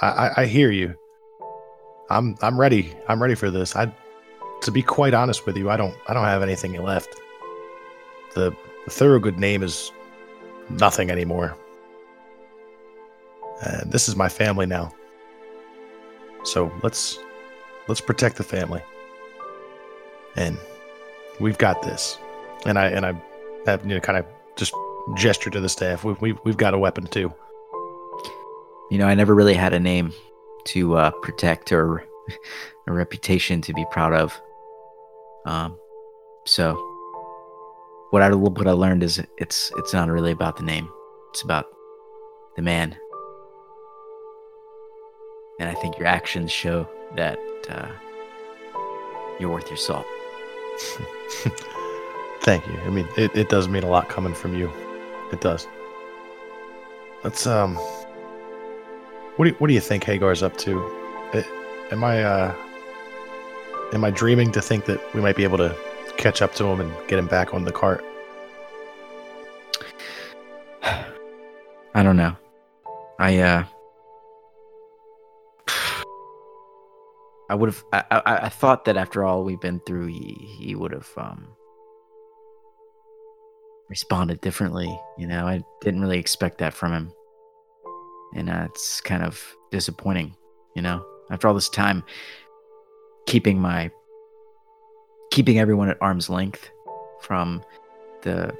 I, 0.00 0.06
I, 0.06 0.42
I 0.42 0.46
hear 0.46 0.70
you. 0.70 0.94
I'm 2.10 2.36
I'm 2.40 2.58
ready. 2.58 2.94
I'm 3.08 3.20
ready 3.20 3.34
for 3.34 3.50
this. 3.50 3.76
I 3.76 3.92
to 4.62 4.70
be 4.70 4.82
quite 4.82 5.14
honest 5.14 5.46
with 5.46 5.56
you, 5.56 5.70
I 5.70 5.76
don't 5.76 5.94
I 6.06 6.14
don't 6.14 6.24
have 6.24 6.42
anything 6.42 6.80
left. 6.82 7.14
The, 8.34 8.54
the 8.84 8.90
Thorogood 8.90 9.38
name 9.38 9.62
is 9.62 9.92
nothing 10.70 11.10
anymore. 11.10 11.56
And 13.62 13.90
this 13.90 14.08
is 14.08 14.16
my 14.16 14.28
family 14.28 14.66
now. 14.66 14.94
So 16.44 16.72
let's 16.82 17.18
let's 17.88 18.00
protect 18.00 18.36
the 18.36 18.44
family. 18.44 18.82
And 20.36 20.56
we've 21.40 21.58
got 21.58 21.82
this. 21.82 22.18
And 22.64 22.78
I 22.78 22.86
and 22.86 23.04
I 23.04 23.20
have 23.66 23.82
you 23.84 23.94
know 23.94 24.00
kind 24.00 24.18
of 24.18 24.26
just 24.56 24.72
gesture 25.16 25.50
to 25.50 25.60
the 25.60 25.68
staff. 25.68 26.04
We've 26.04 26.20
we've, 26.20 26.38
we've 26.44 26.56
got 26.56 26.74
a 26.74 26.78
weapon 26.78 27.06
too. 27.06 27.32
You 28.90 28.98
know, 28.98 29.06
I 29.06 29.14
never 29.14 29.34
really 29.34 29.54
had 29.54 29.74
a 29.74 29.80
name 29.80 30.12
to 30.66 30.96
uh, 30.96 31.10
protect 31.22 31.72
or 31.72 32.04
a 32.86 32.92
reputation 32.92 33.60
to 33.62 33.74
be 33.74 33.84
proud 33.90 34.12
of. 34.12 34.40
Um, 35.44 35.78
so 36.44 36.74
what 38.10 38.22
I 38.22 38.34
what 38.34 38.66
I 38.66 38.72
learned 38.72 39.02
is 39.02 39.22
it's 39.36 39.72
it's 39.76 39.92
not 39.92 40.08
really 40.08 40.32
about 40.32 40.56
the 40.56 40.62
name; 40.62 40.90
it's 41.30 41.42
about 41.42 41.66
the 42.56 42.62
man. 42.62 42.96
And 45.60 45.68
I 45.68 45.74
think 45.74 45.98
your 45.98 46.06
actions 46.06 46.52
show 46.52 46.88
that 47.16 47.38
uh, 47.68 47.88
you're 49.40 49.50
worth 49.50 49.68
your 49.68 49.76
salt. 49.76 50.06
Thank 52.42 52.66
you. 52.66 52.78
I 52.84 52.90
mean, 52.90 53.08
it, 53.16 53.34
it 53.34 53.48
does 53.48 53.68
mean 53.68 53.82
a 53.82 53.88
lot 53.88 54.08
coming 54.08 54.34
from 54.34 54.56
you. 54.56 54.70
It 55.32 55.40
does. 55.40 55.66
Let's 57.24 57.46
um. 57.46 57.74
What 59.36 59.44
do 59.44 59.50
you, 59.50 59.56
what 59.58 59.68
do 59.68 59.74
you 59.74 59.80
think 59.80 60.04
Hayghar's 60.04 60.42
up 60.42 60.56
to? 60.58 60.80
Am 61.90 62.04
I 62.04 62.22
uh. 62.22 62.54
Am 63.92 64.04
I 64.04 64.10
dreaming 64.10 64.52
to 64.52 64.60
think 64.60 64.84
that 64.86 65.00
we 65.14 65.20
might 65.20 65.36
be 65.36 65.44
able 65.44 65.58
to 65.58 65.74
catch 66.16 66.42
up 66.42 66.54
to 66.56 66.66
him 66.66 66.80
and 66.80 66.92
get 67.08 67.18
him 67.18 67.26
back 67.26 67.54
on 67.54 67.64
the 67.64 67.72
cart? 67.72 68.04
I 70.82 72.02
don't 72.02 72.16
know. 72.16 72.36
I 73.18 73.38
uh. 73.38 73.64
I 77.50 77.54
would 77.54 77.70
have. 77.70 77.84
I, 77.92 78.04
I, 78.10 78.36
I 78.46 78.48
thought 78.50 78.84
that 78.84 78.96
after 78.96 79.24
all 79.24 79.42
we've 79.42 79.60
been 79.60 79.80
through, 79.80 80.06
he 80.06 80.34
he 80.58 80.74
would 80.74 80.92
have 80.92 81.08
um 81.16 81.48
responded 83.88 84.40
differently. 84.40 84.98
You 85.16 85.26
know, 85.26 85.46
I 85.46 85.62
didn't 85.80 86.00
really 86.00 86.18
expect 86.18 86.58
that 86.58 86.74
from 86.74 86.92
him, 86.92 87.12
and 88.34 88.50
uh, 88.50 88.68
it's 88.70 89.00
kind 89.00 89.22
of 89.22 89.42
disappointing. 89.70 90.34
You 90.74 90.82
know, 90.82 91.04
after 91.30 91.48
all 91.48 91.54
this 91.54 91.68
time, 91.68 92.04
keeping 93.26 93.60
my 93.60 93.90
keeping 95.30 95.58
everyone 95.58 95.88
at 95.88 95.98
arm's 96.00 96.30
length 96.30 96.70
from 97.20 97.62
the 98.22 98.54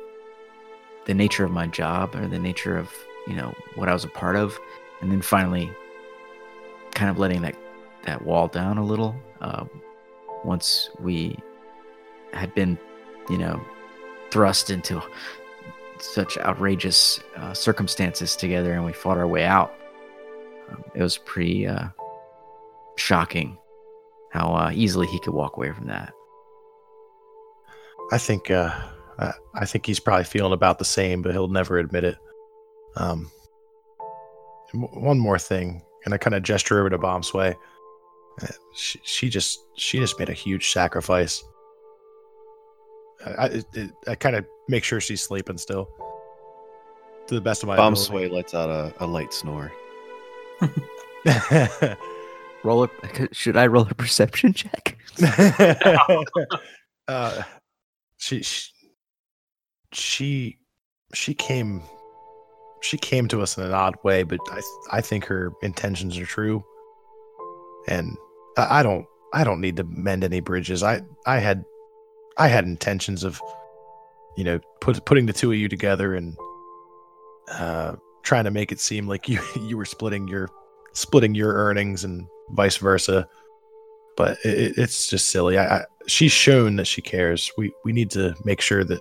the 1.07 1.15
nature 1.15 1.45
of 1.45 1.51
my 1.51 1.67
job 1.67 2.15
or 2.15 2.29
the 2.29 2.39
nature 2.39 2.77
of 2.77 2.93
you 3.27 3.35
know 3.35 3.55
what 3.75 3.89
I 3.89 3.93
was 3.93 4.05
a 4.05 4.09
part 4.09 4.37
of, 4.37 4.59
and 5.01 5.11
then 5.11 5.23
finally, 5.23 5.71
kind 6.95 7.11
of 7.11 7.19
letting 7.19 7.43
that 7.43 7.57
that 8.05 8.23
wall 8.23 8.49
down 8.49 8.79
a 8.79 8.85
little. 8.85 9.15
Uh, 9.41 9.65
once 10.45 10.91
we 11.01 11.37
had 12.33 12.55
been, 12.55 12.79
you 13.29 13.39
know, 13.39 13.61
thrust 14.31 14.71
into 14.71 15.03
such 16.01 16.39
outrageous 16.39 17.21
uh, 17.37 17.53
circumstances 17.55 18.37
together, 18.37 18.73
and 18.73 18.85
we 18.85 18.93
fought 18.93 19.19
our 19.19 19.27
way 19.27 19.45
out. 19.45 19.75
Um, 20.71 20.85
it 20.95 21.03
was 21.03 21.19
pretty 21.19 21.67
uh, 21.67 21.89
shocking 22.97 23.59
how 24.31 24.55
uh, 24.55 24.71
easily 24.75 25.07
he 25.07 25.19
could 25.21 25.35
walk 25.35 25.57
away 25.57 25.73
from 25.73 25.87
that. 25.87 26.13
I 28.13 28.19
think 28.19 28.51
uh, 28.51 28.71
I 29.55 29.67
think 29.67 29.87
he's 29.87 30.01
probably 30.01 30.25
feeling 30.25 30.53
about 30.53 30.79
the 30.79 30.85
same, 30.85 31.23
but 31.23 31.33
he'll 31.33 31.49
never 31.49 31.79
admit 31.79 32.05
it. 32.05 32.17
Um, 32.97 33.31
one 34.73 35.19
more 35.19 35.39
thing, 35.39 35.83
and 36.05 36.15
I 36.15 36.19
kind 36.19 36.35
of 36.35 36.43
gesture 36.43 36.79
over 36.79 36.91
to 36.91 36.99
Bomswe. 36.99 37.55
Uh, 38.41 38.47
she, 38.75 39.01
she 39.03 39.29
just 39.29 39.61
she 39.77 39.99
just 39.99 40.19
made 40.19 40.29
a 40.29 40.35
huge 40.35 40.71
sacrifice. 40.71 41.43
I 43.25 43.63
I, 43.77 43.91
I 44.09 44.15
kind 44.15 44.37
of 44.37 44.47
make 44.69 44.85
sure 44.85 45.01
she's 45.01 45.23
sleeping 45.23 45.59
still. 45.59 45.89
To 47.29 47.35
the 47.35 47.41
best 47.41 47.63
of 47.63 47.67
my 47.67 47.77
Bomswe 47.77 48.31
lets 48.31 48.55
out 48.55 48.71
a, 48.71 48.95
a 49.01 49.07
light 49.07 49.35
snore. 49.35 49.71
Roll 52.65 52.85
a, 52.85 52.89
should 53.33 53.57
I 53.57 53.67
roll 53.69 53.87
a 53.89 53.95
perception 53.95 54.53
check? 54.53 54.99
uh, 57.09 57.43
she, 58.17 58.43
she 58.43 58.73
she 59.93 60.59
she 61.15 61.35
came 61.35 61.83
she 62.83 62.97
came 62.97 63.29
to 63.29 63.43
us 63.43 63.57
in 63.57 63.65
an 63.65 63.73
odd 63.73 63.95
way, 64.03 64.25
but 64.25 64.41
I 64.51 64.61
I 64.91 65.01
think 65.01 65.25
her 65.27 65.53
intentions 65.63 66.19
are 66.19 66.27
true, 66.27 66.65
and 67.87 68.17
I, 68.57 68.81
I 68.81 68.83
don't 68.83 69.07
I 69.33 69.45
don't 69.45 69.61
need 69.61 69.77
to 69.77 69.85
mend 69.85 70.25
any 70.25 70.41
bridges. 70.41 70.83
I 70.83 71.03
I 71.27 71.39
had 71.39 71.65
I 72.39 72.49
had 72.49 72.65
intentions 72.65 73.25
of 73.25 73.41
you 74.37 74.45
know 74.45 74.61
put 74.81 75.05
putting 75.05 75.27
the 75.27 75.33
two 75.33 75.53
of 75.53 75.59
you 75.59 75.69
together 75.69 76.15
and 76.15 76.37
uh, 77.51 77.97
trying 78.23 78.45
to 78.45 78.51
make 78.51 78.73
it 78.73 78.81
seem 78.81 79.07
like 79.09 79.29
you 79.29 79.41
you 79.63 79.77
were 79.77 79.85
splitting 79.85 80.29
your 80.29 80.49
splitting 80.93 81.35
your 81.35 81.55
earnings 81.55 82.05
and 82.05 82.27
vice 82.51 82.77
versa. 82.77 83.29
But 84.17 84.39
it, 84.45 84.77
it's 84.77 85.09
just 85.09 85.29
silly. 85.29 85.59
I, 85.59 85.79
I 85.79 85.85
she's 86.07 86.33
shown 86.33 86.77
that 86.77 86.87
she 86.87 87.03
cares. 87.03 87.51
We 87.57 87.73
we 87.85 87.93
need 87.93 88.11
to 88.11 88.35
make 88.45 88.61
sure 88.61 88.85
that 88.85 89.01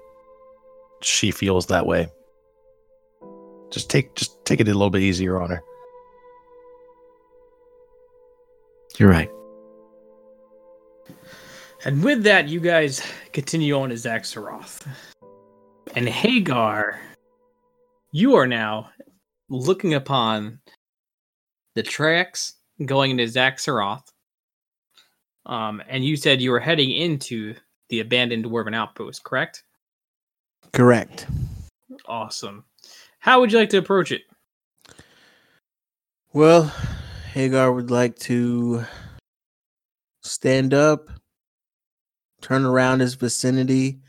she 1.02 1.32
feels 1.32 1.67
that 1.67 1.86
way. 1.86 2.08
Just 3.71 3.89
take 3.89 4.15
just 4.15 4.43
take 4.45 4.60
it 4.60 4.67
a 4.67 4.73
little 4.73 4.89
bit 4.89 5.02
easier 5.02 5.41
on 5.41 5.50
her. 5.50 5.63
You're 8.97 9.10
right. 9.10 9.30
And 11.86 12.04
with 12.04 12.24
that, 12.24 12.48
you 12.48 12.60
guys 12.60 13.02
continue 13.34 13.80
on 13.80 13.90
to 13.90 13.96
Xak 13.96 14.22
Tsaroth. 14.22 14.86
And 15.96 16.08
Hayghar, 16.08 16.98
you 18.12 18.36
are 18.36 18.48
now 18.48 18.90
looking 19.50 19.94
upon 19.94 20.60
the 21.76 21.84
tracks 21.84 22.56
going 22.86 23.12
into 23.12 23.24
Xak 23.24 23.56
Tsaroth. 23.56 24.04
Um, 25.46 25.82
and 25.88 26.04
you 26.04 26.18
said 26.18 26.42
you 26.42 26.52
were 26.52 26.60
heading 26.60 26.92
into 26.92 27.56
the 27.90 28.02
abandoned 28.02 28.46
dwarven 28.46 28.76
outpost, 28.76 29.24
correct? 29.24 29.63
Correct. 30.74 31.28
Awesome. 32.06 32.66
How 33.20 33.40
would 33.40 33.52
you 33.52 33.60
like 33.60 33.70
to 33.70 33.78
approach 33.78 34.12
it? 34.12 34.24
Well, 36.34 36.74
Hayghar 37.34 37.74
would 37.74 37.90
like 37.90 38.18
to 38.20 38.86
stand 40.24 40.74
up, 40.74 41.08
turn 42.48 42.66
around 42.66 43.02
his 43.02 43.16
vicinity, 43.16 44.00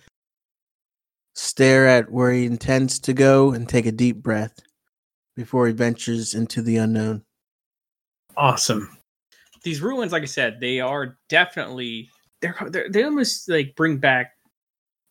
stare 1.34 1.88
at 1.88 2.10
where 2.10 2.30
he 2.30 2.46
intends 2.46 3.00
to 3.00 3.12
go, 3.12 3.52
and 3.52 3.68
take 3.68 3.86
a 3.86 3.92
deep 3.92 4.22
breath 4.22 4.60
before 5.34 5.66
he 5.66 5.72
ventures 5.72 6.34
into 6.34 6.62
the 6.62 6.76
unknown. 6.76 7.22
Awesome. 8.36 8.96
These 9.64 9.80
ruins, 9.80 10.12
like 10.12 10.22
I 10.22 10.26
said, 10.26 10.60
they 10.60 10.78
are 10.78 11.18
definitely 11.28 12.10
they're, 12.40 12.56
they're 12.68 12.88
they 12.88 13.02
almost 13.02 13.48
like 13.48 13.74
bring 13.74 13.98
back 13.98 14.32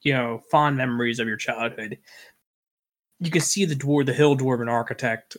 you 0.04 0.14
know 0.14 0.42
fond 0.50 0.78
memories 0.78 1.20
of 1.20 1.28
your 1.28 1.38
childhood. 1.38 1.98
You 3.20 3.32
can 3.32 3.42
see 3.42 3.66
the 3.66 3.76
dwarf, 3.76 4.06
the 4.06 4.14
hill 4.14 4.38
dwarven 4.38 4.72
architect. 4.72 5.36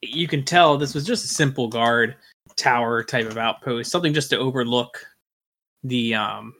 You 0.00 0.26
can 0.26 0.44
tell 0.44 0.76
this 0.76 0.94
was 0.94 1.06
just 1.06 1.24
a 1.24 1.28
simple 1.28 1.68
guard 1.68 2.16
tower 2.56 3.04
type 3.04 3.26
of 3.26 3.38
outpost, 3.38 3.92
something 3.92 4.12
just 4.12 4.30
to 4.30 4.38
overlook 4.38 4.98
the 5.84 6.16
um 6.16 6.54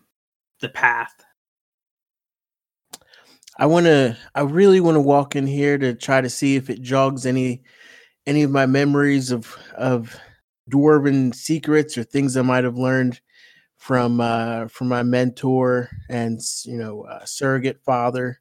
the 0.62 0.70
path. 0.70 1.12
I 3.58 3.66
want 3.66 3.86
to 3.86 4.16
I 4.34 4.42
really 4.42 4.80
want 4.80 4.96
to 4.96 5.00
walk 5.00 5.36
in 5.36 5.46
here 5.46 5.76
to 5.78 5.94
try 5.94 6.20
to 6.20 6.30
see 6.30 6.56
if 6.56 6.70
it 6.70 6.80
jogs 6.82 7.26
any 7.26 7.62
any 8.26 8.42
of 8.42 8.50
my 8.50 8.66
memories 8.66 9.30
of 9.30 9.56
of 9.76 10.16
dwarven 10.70 11.34
secrets 11.34 11.98
or 11.98 12.04
things 12.04 12.36
I 12.36 12.42
might 12.42 12.64
have 12.64 12.78
learned 12.78 13.20
from 13.78 14.20
uh 14.20 14.68
from 14.68 14.88
my 14.88 15.02
mentor 15.02 15.90
and 16.10 16.40
you 16.64 16.78
know 16.78 17.02
uh, 17.04 17.24
surrogate 17.24 17.80
father 17.84 18.40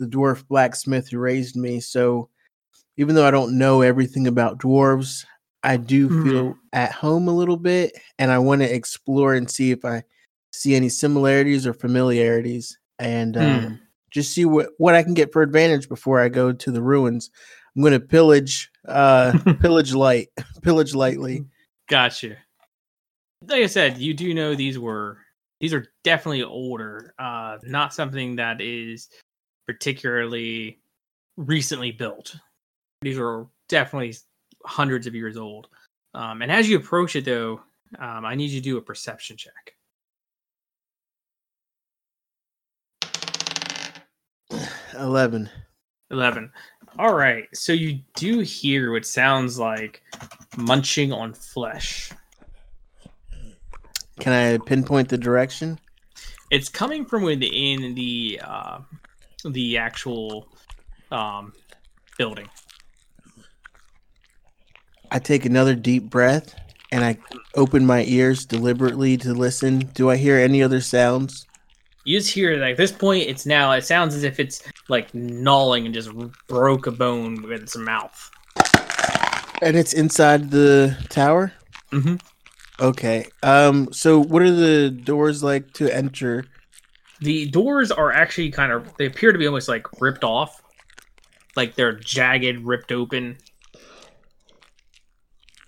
the 0.00 0.06
dwarf 0.06 0.46
blacksmith 0.48 1.10
who 1.10 1.18
raised 1.18 1.56
me 1.56 1.80
so 1.80 2.30
even 2.96 3.14
though 3.14 3.26
I 3.26 3.30
don't 3.30 3.58
know 3.58 3.82
everything 3.82 4.26
about 4.26 4.58
dwarves 4.58 5.24
I 5.62 5.76
do 5.78 6.08
Mhm. 6.10 6.22
feel 6.24 6.56
at 6.74 6.92
home 6.92 7.28
a 7.28 7.34
little 7.34 7.56
bit, 7.56 7.96
and 8.18 8.30
I 8.30 8.38
want 8.38 8.60
to 8.62 8.74
explore 8.74 9.34
and 9.34 9.50
see 9.50 9.70
if 9.70 9.84
I 9.84 10.04
see 10.54 10.74
any 10.74 10.88
similarities 10.88 11.66
or 11.66 11.74
familiarities, 11.74 12.78
and 12.98 13.36
um, 13.36 13.62
Hmm. 13.66 13.74
just 14.10 14.32
see 14.32 14.44
what 14.44 14.68
what 14.78 14.94
I 14.94 15.02
can 15.02 15.14
get 15.14 15.32
for 15.32 15.42
advantage 15.42 15.88
before 15.88 16.20
I 16.20 16.28
go 16.28 16.52
to 16.52 16.70
the 16.70 16.82
ruins. 16.82 17.30
I'm 17.74 17.82
going 17.82 17.92
to 17.92 18.00
pillage, 18.00 18.70
uh, 18.86 19.36
pillage 19.60 19.94
light, 19.94 20.28
pillage 20.62 20.94
lightly. 20.94 21.44
Gotcha. 21.88 22.36
Like 23.46 23.62
I 23.62 23.66
said, 23.66 23.98
you 23.98 24.14
do 24.14 24.32
know 24.32 24.54
these 24.54 24.78
were 24.78 25.18
these 25.60 25.74
are 25.74 25.86
definitely 26.02 26.42
older. 26.44 27.14
Uh 27.18 27.58
not 27.64 27.92
something 27.92 28.36
that 28.36 28.60
is 28.60 29.08
particularly 29.66 30.80
recently 31.36 31.90
built. 31.92 32.36
These 33.02 33.18
are 33.18 33.46
definitely 33.68 34.14
hundreds 34.64 35.06
of 35.06 35.14
years 35.14 35.36
old. 35.36 35.68
Um 36.14 36.40
and 36.42 36.50
as 36.50 36.68
you 36.68 36.76
approach 36.78 37.16
it 37.16 37.24
though, 37.26 37.60
um, 37.98 38.24
I 38.24 38.34
need 38.34 38.50
you 38.50 38.60
to 38.60 38.64
do 38.64 38.76
a 38.78 38.82
perception 38.82 39.36
check. 39.36 39.73
Eleven. 44.98 45.50
11. 46.10 46.52
All 46.98 47.14
right. 47.14 47.48
So 47.52 47.72
you 47.72 48.00
do 48.14 48.40
hear 48.40 48.92
what 48.92 49.04
sounds 49.04 49.58
like 49.58 50.02
munching 50.56 51.12
on 51.12 51.32
flesh. 51.34 52.12
Can 54.20 54.32
I 54.32 54.58
pinpoint 54.64 55.08
the 55.08 55.18
direction? 55.18 55.78
It's 56.50 56.68
coming 56.68 57.04
from 57.04 57.22
within 57.22 57.94
the 57.94 58.40
uh, 58.44 58.78
the 59.44 59.76
actual 59.78 60.48
um, 61.10 61.52
building. 62.16 62.48
I 65.10 65.18
take 65.18 65.44
another 65.44 65.74
deep 65.74 66.10
breath 66.10 66.54
and 66.92 67.04
I 67.04 67.18
open 67.56 67.86
my 67.86 68.04
ears 68.04 68.44
deliberately 68.46 69.16
to 69.18 69.34
listen. 69.34 69.80
Do 69.94 70.10
I 70.10 70.16
hear 70.16 70.38
any 70.38 70.62
other 70.62 70.80
sounds? 70.80 71.46
You 72.04 72.18
just 72.18 72.30
hear 72.32 72.56
like 72.58 72.76
this 72.76 72.92
point. 72.92 73.28
It's 73.28 73.46
now. 73.46 73.72
It 73.72 73.84
sounds 73.84 74.14
as 74.14 74.24
if 74.24 74.38
it's 74.38 74.62
like 74.88 75.14
gnawing 75.14 75.86
and 75.86 75.94
just 75.94 76.10
broke 76.48 76.86
a 76.86 76.90
bone 76.90 77.42
with 77.42 77.62
its 77.62 77.76
mouth. 77.76 78.30
And 79.62 79.76
it's 79.76 79.94
inside 79.94 80.50
the 80.50 80.96
tower? 81.08 81.52
Mhm. 81.90 82.20
Okay. 82.80 83.26
Um 83.42 83.90
so 83.92 84.22
what 84.22 84.42
are 84.42 84.50
the 84.50 84.90
doors 84.90 85.42
like 85.42 85.72
to 85.74 85.94
enter? 85.94 86.44
The 87.20 87.48
doors 87.48 87.90
are 87.90 88.12
actually 88.12 88.50
kind 88.50 88.72
of. 88.72 88.94
They 88.98 89.06
appear 89.06 89.32
to 89.32 89.38
be 89.38 89.46
almost 89.46 89.68
like 89.68 89.86
ripped 90.00 90.24
off, 90.24 90.60
like 91.56 91.74
they're 91.76 91.92
jagged, 91.92 92.58
ripped 92.66 92.92
open. 92.92 93.38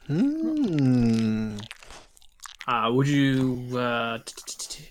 Hmm. 0.06 1.56
Uh, 2.68 2.90
would 2.92 3.08
you? 3.08 3.68
Uh, 3.78 4.18
t- 4.18 4.34
t- 4.36 4.56
t- 4.58 4.66
t- 4.82 4.88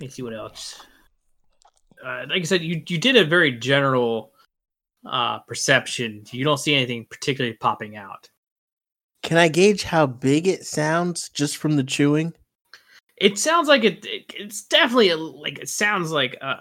let 0.00 0.06
me 0.06 0.10
see 0.10 0.22
what 0.22 0.34
else. 0.34 0.84
Uh, 2.04 2.24
like 2.28 2.42
I 2.42 2.44
said, 2.44 2.62
you 2.62 2.82
you 2.88 2.98
did 2.98 3.16
a 3.16 3.24
very 3.24 3.52
general 3.52 4.32
uh, 5.06 5.38
perception. 5.40 6.24
You 6.30 6.44
don't 6.44 6.58
see 6.58 6.74
anything 6.74 7.06
particularly 7.10 7.56
popping 7.56 7.96
out. 7.96 8.28
Can 9.22 9.38
I 9.38 9.48
gauge 9.48 9.84
how 9.84 10.06
big 10.06 10.46
it 10.46 10.66
sounds 10.66 11.30
just 11.30 11.56
from 11.56 11.76
the 11.76 11.84
chewing? 11.84 12.34
It 13.16 13.38
sounds 13.38 13.68
like 13.68 13.84
it. 13.84 14.04
it 14.04 14.34
it's 14.36 14.64
definitely 14.64 15.10
a, 15.10 15.16
like 15.16 15.58
it 15.58 15.68
sounds 15.68 16.10
like 16.10 16.34
a, 16.42 16.58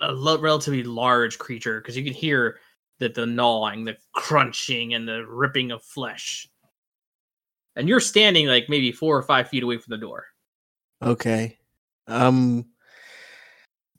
a 0.00 0.12
lo- 0.12 0.40
relatively 0.40 0.82
large 0.82 1.38
creature 1.38 1.80
because 1.80 1.96
you 1.96 2.04
can 2.04 2.14
hear 2.14 2.58
that 3.00 3.14
the 3.14 3.26
gnawing, 3.26 3.84
the 3.84 3.96
crunching, 4.14 4.94
and 4.94 5.06
the 5.06 5.26
ripping 5.26 5.72
of 5.72 5.82
flesh. 5.82 6.48
And 7.76 7.88
you're 7.88 8.00
standing 8.00 8.46
like 8.46 8.68
maybe 8.68 8.92
four 8.92 9.16
or 9.16 9.22
five 9.22 9.48
feet 9.48 9.62
away 9.62 9.78
from 9.78 9.90
the 9.90 9.98
door. 9.98 10.26
Okay. 11.02 11.58
Um 12.10 12.66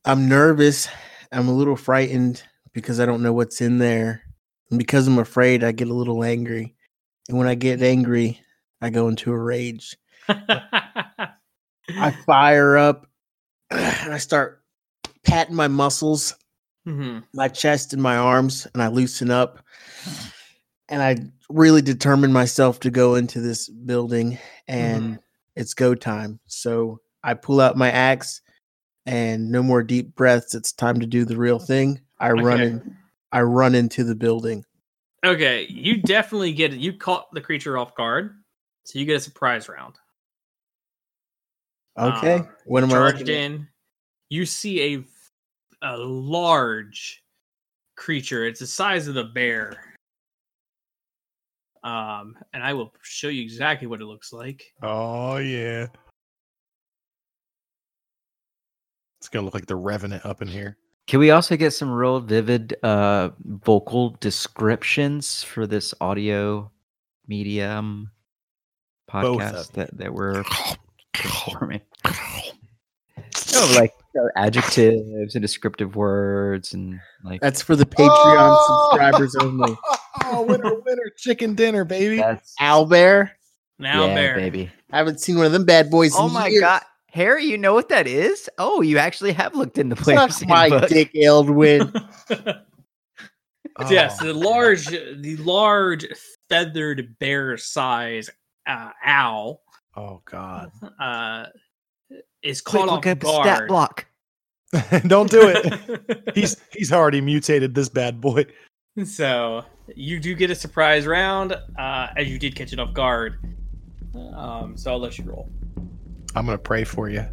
I'm 0.05 0.27
nervous. 0.27 0.87
I'm 1.31 1.47
a 1.47 1.53
little 1.53 1.75
frightened 1.75 2.43
because 2.73 2.99
I 2.99 3.05
don't 3.05 3.21
know 3.23 3.33
what's 3.33 3.61
in 3.61 3.77
there. 3.77 4.23
And 4.69 4.79
because 4.79 5.07
I'm 5.07 5.19
afraid, 5.19 5.63
I 5.63 5.71
get 5.71 5.89
a 5.89 5.93
little 5.93 6.23
angry. 6.23 6.75
And 7.29 7.37
when 7.37 7.47
I 7.47 7.55
get 7.55 7.81
angry, 7.81 8.39
I 8.81 8.89
go 8.89 9.07
into 9.07 9.31
a 9.31 9.37
rage. 9.37 9.95
I 10.27 11.31
fire 12.25 12.77
up 12.77 13.05
and 13.69 14.13
I 14.13 14.17
start 14.17 14.63
patting 15.23 15.55
my 15.55 15.67
muscles, 15.67 16.35
Mhm. 16.87 17.23
my 17.33 17.47
chest 17.47 17.93
and 17.93 18.01
my 18.01 18.17
arms, 18.17 18.65
and 18.73 18.81
I 18.81 18.87
loosen 18.87 19.29
up. 19.29 19.59
And 20.89 21.01
I 21.01 21.17
really 21.49 21.81
determine 21.81 22.33
myself 22.33 22.79
to 22.81 22.89
go 22.91 23.15
into 23.15 23.39
this 23.39 23.69
building 23.69 24.39
and 24.67 25.19
it's 25.55 25.73
go 25.73 25.93
time. 25.95 26.39
So 26.47 26.99
I 27.23 27.33
pull 27.33 27.61
out 27.61 27.77
my 27.77 27.91
axe 27.91 28.41
and 29.05 29.51
no 29.51 29.63
more 29.63 29.83
deep 29.83 30.15
breaths. 30.15 30.55
It's 30.55 30.71
time 30.71 30.99
to 30.99 31.05
do 31.05 31.25
the 31.25 31.37
real 31.37 31.59
thing. 31.59 32.01
I 32.19 32.31
run 32.31 32.61
in 32.61 32.97
I 33.31 33.41
run 33.41 33.75
into 33.75 34.03
the 34.03 34.15
building. 34.15 34.65
Okay, 35.25 35.67
you 35.69 36.01
definitely 36.01 36.53
get 36.53 36.73
it. 36.73 36.79
You 36.79 36.93
caught 36.93 37.31
the 37.33 37.41
creature 37.41 37.77
off 37.77 37.95
guard, 37.95 38.35
so 38.85 38.99
you 38.99 39.05
get 39.05 39.17
a 39.17 39.21
surprise 39.21 39.69
round. 39.69 39.95
Okay. 41.97 42.35
Uh, 42.35 42.43
what 42.65 42.83
am 42.83 42.89
I 42.89 42.93
Charged 42.93 43.19
looking 43.19 43.35
in, 43.35 43.67
you 44.29 44.45
see 44.45 44.95
a 44.95 45.03
a 45.83 45.97
large 45.97 47.23
creature. 47.95 48.45
It's 48.45 48.59
the 48.59 48.67
size 48.67 49.07
of 49.07 49.13
the 49.13 49.25
bear. 49.25 49.73
Um, 51.83 52.37
and 52.53 52.63
I 52.63 52.73
will 52.73 52.93
show 53.01 53.29
you 53.29 53.41
exactly 53.41 53.87
what 53.87 54.01
it 54.01 54.05
looks 54.05 54.31
like. 54.31 54.63
Oh 54.83 55.37
yeah. 55.37 55.87
It's 59.21 59.29
gonna 59.29 59.45
look 59.45 59.53
like 59.53 59.67
the 59.67 59.75
Revenant 59.75 60.25
up 60.25 60.41
in 60.41 60.47
here. 60.47 60.77
Can 61.05 61.19
we 61.19 61.29
also 61.29 61.55
get 61.55 61.73
some 61.73 61.91
real 61.91 62.19
vivid 62.21 62.75
uh, 62.81 63.29
vocal 63.45 64.17
descriptions 64.19 65.43
for 65.43 65.67
this 65.67 65.93
audio 66.01 66.71
medium 67.27 68.09
podcast 69.07 69.73
that, 69.73 69.95
that 69.95 70.11
we're 70.11 70.43
performing? 71.13 71.81
No, 73.53 73.71
like 73.75 73.93
you 74.15 74.21
know, 74.21 74.29
adjectives 74.35 75.35
and 75.35 75.41
descriptive 75.43 75.95
words 75.95 76.73
and 76.73 76.99
like 77.23 77.41
That's 77.41 77.61
for 77.61 77.75
the 77.75 77.85
Patreon 77.85 78.89
subscribers 78.89 79.35
only. 79.39 79.77
Oh, 80.23 80.41
winner, 80.41 80.79
winner, 80.79 81.11
chicken 81.15 81.53
dinner, 81.53 81.85
baby. 81.85 82.17
that's 82.17 82.55
Owlbear. 82.59 83.29
Now, 83.77 84.07
yeah, 84.07 84.15
bear. 84.15 84.35
baby. 84.35 84.71
I 84.91 84.97
haven't 84.97 85.19
seen 85.19 85.37
one 85.37 85.45
of 85.45 85.51
them 85.51 85.65
bad 85.65 85.91
boys. 85.91 86.13
Oh 86.15 86.25
in 86.25 86.33
my 86.33 86.47
years. 86.47 86.61
god, 86.61 86.81
Harry, 87.11 87.45
you 87.45 87.57
know 87.57 87.73
what 87.73 87.89
that 87.89 88.07
is? 88.07 88.49
Oh, 88.57 88.81
you 88.81 88.97
actually 88.97 89.33
have 89.33 89.53
looked 89.55 89.77
in 89.77 89.89
the 89.89 89.95
player's 89.95 90.37
Suck 90.37 90.47
my 90.47 90.69
handbook. 90.69 90.89
dick, 90.89 91.13
Aildwyn. 91.13 91.91
yes, 93.89 94.17
Oh, 94.21 94.25
the 94.27 94.33
large, 94.33 94.85
the 94.87 95.35
large 95.37 96.05
feathered 96.49 97.17
bear 97.19 97.57
size 97.57 98.29
uh, 98.67 98.91
owl 99.03 99.61
Oh 99.95 100.21
god. 100.25 100.71
uh, 100.99 101.45
is 102.41 102.61
Quick, 102.61 102.83
caught 102.83 102.89
look 102.89 103.05
off 103.07 103.11
up 103.11 103.23
a 103.23 103.27
stat 103.27 103.43
guard. 103.45 103.67
block. 103.67 104.05
Don't 105.07 105.29
do 105.29 105.41
it. 105.53 106.31
he's 106.33 106.55
he's 106.71 106.93
already 106.93 107.19
mutated 107.19 107.75
this 107.75 107.89
bad 107.89 108.21
boy. 108.21 108.45
So 109.03 109.65
you 109.95 110.17
do 110.19 110.33
get 110.33 110.49
a 110.49 110.55
surprise 110.55 111.05
round, 111.05 111.51
uh, 111.77 112.07
as 112.15 112.29
you 112.29 112.39
did 112.39 112.55
catch 112.55 112.71
it 112.71 112.79
off 112.79 112.93
guard. 112.93 113.37
Um, 114.33 114.77
so 114.77 114.91
I'll 114.91 114.99
let 114.99 115.17
you 115.17 115.25
roll. 115.25 115.49
I'm 116.35 116.45
gonna 116.45 116.57
pray 116.57 116.83
for 116.83 117.09
you. 117.09 117.25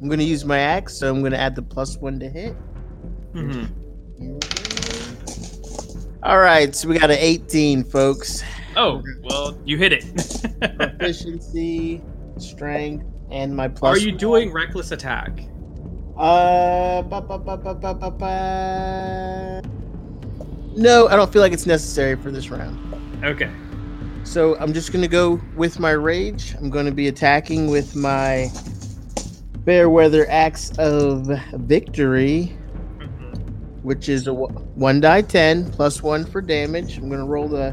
I'm 0.00 0.08
gonna 0.08 0.22
use 0.22 0.44
my 0.44 0.58
axe, 0.58 0.96
so 0.96 1.10
I'm 1.10 1.22
gonna 1.22 1.36
add 1.36 1.54
the 1.54 1.62
plus 1.62 1.96
one 1.98 2.18
to 2.20 2.28
hit. 2.28 2.54
Mhm. 3.34 3.68
All 6.22 6.38
right, 6.38 6.74
so 6.74 6.88
we 6.88 6.98
got 6.98 7.10
an 7.10 7.18
18, 7.20 7.84
folks. 7.84 8.42
Oh 8.76 9.02
well, 9.24 9.58
you 9.64 9.76
hit 9.76 9.92
it. 9.92 10.04
Proficiency, 10.78 12.02
strength, 12.38 13.06
and 13.30 13.54
my 13.54 13.68
plus. 13.68 13.96
Are 13.96 14.00
you 14.00 14.10
one. 14.12 14.18
doing 14.18 14.52
reckless 14.52 14.90
attack? 14.92 15.40
Uh, 16.16 17.02
ba, 17.02 17.20
ba, 17.20 17.38
ba, 17.38 17.56
ba, 17.56 17.74
ba, 17.74 17.94
ba, 17.94 18.10
ba. 18.10 19.62
no, 20.74 21.08
I 21.08 21.16
don't 21.16 21.30
feel 21.30 21.42
like 21.42 21.52
it's 21.52 21.66
necessary 21.66 22.16
for 22.16 22.30
this 22.30 22.48
round. 22.50 22.78
Okay. 23.22 23.50
So 24.26 24.58
I'm 24.58 24.74
just 24.74 24.92
gonna 24.92 25.08
go 25.08 25.40
with 25.54 25.78
my 25.78 25.92
rage. 25.92 26.54
I'm 26.56 26.68
gonna 26.68 26.90
be 26.90 27.06
attacking 27.06 27.70
with 27.70 27.94
my 27.94 28.50
Bearweather 29.64 30.26
Axe 30.28 30.72
of 30.78 31.26
Victory, 31.54 32.54
mm-hmm. 32.98 33.32
which 33.82 34.10
is 34.10 34.26
a 34.26 34.34
one 34.34 35.00
die 35.00 35.22
ten 35.22 35.70
plus 35.70 36.02
one 36.02 36.26
for 36.26 36.42
damage. 36.42 36.98
I'm 36.98 37.08
gonna 37.08 37.24
roll 37.24 37.48
the 37.48 37.70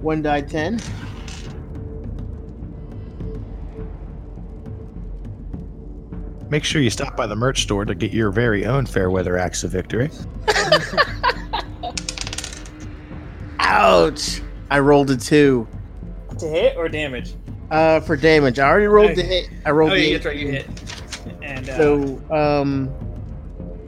one 0.00 0.22
die 0.22 0.40
ten. 0.40 0.80
Make 6.48 6.64
sure 6.64 6.80
you 6.80 6.90
stop 6.90 7.16
by 7.16 7.26
the 7.26 7.36
merch 7.36 7.64
store 7.64 7.84
to 7.84 7.94
get 7.94 8.12
your 8.12 8.30
very 8.30 8.64
own 8.64 8.86
Fairweather 8.86 9.36
Axe 9.36 9.64
of 9.64 9.72
Victory. 9.72 10.10
Ouch! 13.58 14.40
I 14.70 14.78
rolled 14.78 15.10
a 15.10 15.16
two. 15.16 15.66
To 16.38 16.46
hit 16.48 16.76
or 16.76 16.88
damage? 16.88 17.34
Uh, 17.70 18.00
for 18.00 18.16
damage, 18.16 18.58
I 18.58 18.68
already 18.68 18.86
rolled 18.86 19.14
the 19.16 19.22
hit. 19.22 19.50
I 19.66 19.70
rolled 19.70 19.92
Oh, 19.92 19.94
the 19.94 20.00
yeah, 20.02 20.12
that's 20.14 20.26
right. 20.26 20.36
You 20.36 20.48
hit. 20.48 20.66
And 21.42 21.68
uh, 21.68 21.76
So, 21.76 22.34
um, 22.34 22.94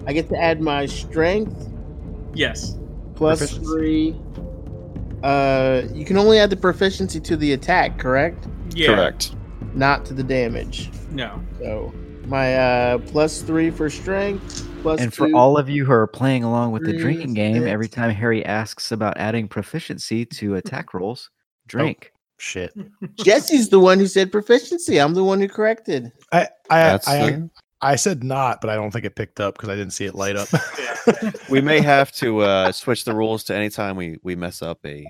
I 0.07 0.13
get 0.13 0.29
to 0.31 0.37
add 0.37 0.61
my 0.61 0.87
strength 0.87 1.69
yes, 2.35 2.77
three. 3.17 4.17
Uh, 5.23 5.83
you 5.93 6.05
can 6.05 6.17
only 6.17 6.39
add 6.39 6.51
the 6.51 6.57
proficiency 6.57 7.21
to 7.21 7.37
the 7.37 7.53
attack, 7.53 7.99
correct? 7.99 8.47
yeah, 8.75 8.95
Correct. 8.95 9.35
Not 9.75 10.05
to 10.07 10.15
the 10.15 10.23
damage. 10.23 10.91
No, 11.11 11.41
So 11.59 11.93
my 12.27 12.55
uh 12.57 12.99
plus 12.99 13.43
three 13.43 13.71
for 13.71 13.91
strength, 13.91 14.67
plus 14.83 15.01
And 15.01 15.13
for 15.13 15.27
two- 15.29 15.37
all 15.37 15.59
of 15.59 15.69
you 15.69 15.85
who 15.85 15.93
are 15.93 16.07
playing 16.07 16.45
along 16.45 16.73
with 16.73 16.85
the 16.85 16.93
drinking 16.93 17.35
game, 17.35 17.67
every 17.67 17.89
time 17.89 18.11
Harry 18.11 18.45
asks 18.45 18.91
about 18.93 19.17
adding 19.19 19.49
proficiency 19.49 20.25
to 20.27 20.55
attack 20.57 20.95
rolls, 20.95 21.31
drink. 21.67 22.13
Shit. 22.41 22.73
Jesse's 23.23 23.69
the 23.69 23.79
one 23.79 23.99
who 23.99 24.07
said 24.07 24.33
proficiency. 24.33 24.99
I'm 24.99 25.13
the 25.15 25.23
one 25.23 25.41
who 25.41 25.49
corrected. 25.49 26.11
I 26.33 26.49
I 26.71 26.79
That's 26.81 27.07
I, 27.09 27.31
the- 27.31 27.51
I 27.83 27.97
said 27.97 28.25
not, 28.25 28.61
but 28.63 28.71
I 28.71 28.75
don't 28.77 28.91
think 28.91 29.05
it 29.05 29.15
picked 29.15 29.41
up 29.41 29.55
because 29.55 29.69
I 29.69 29.75
didn't 29.75 29.93
see 29.93 30.07
it 30.07 30.15
light 30.15 30.37
up. 30.37 30.49
we 31.51 31.61
may 31.61 31.81
have 31.81 32.13
to 32.13 32.41
uh, 32.41 32.73
switch 32.73 33.05
the 33.05 33.15
rules 33.15 33.45
to 33.45 33.55
anytime 33.55 33.97
we 33.97 34.19
we 34.23 34.37
mess 34.37 34.63
up 34.63 34.79
a 34.87 35.07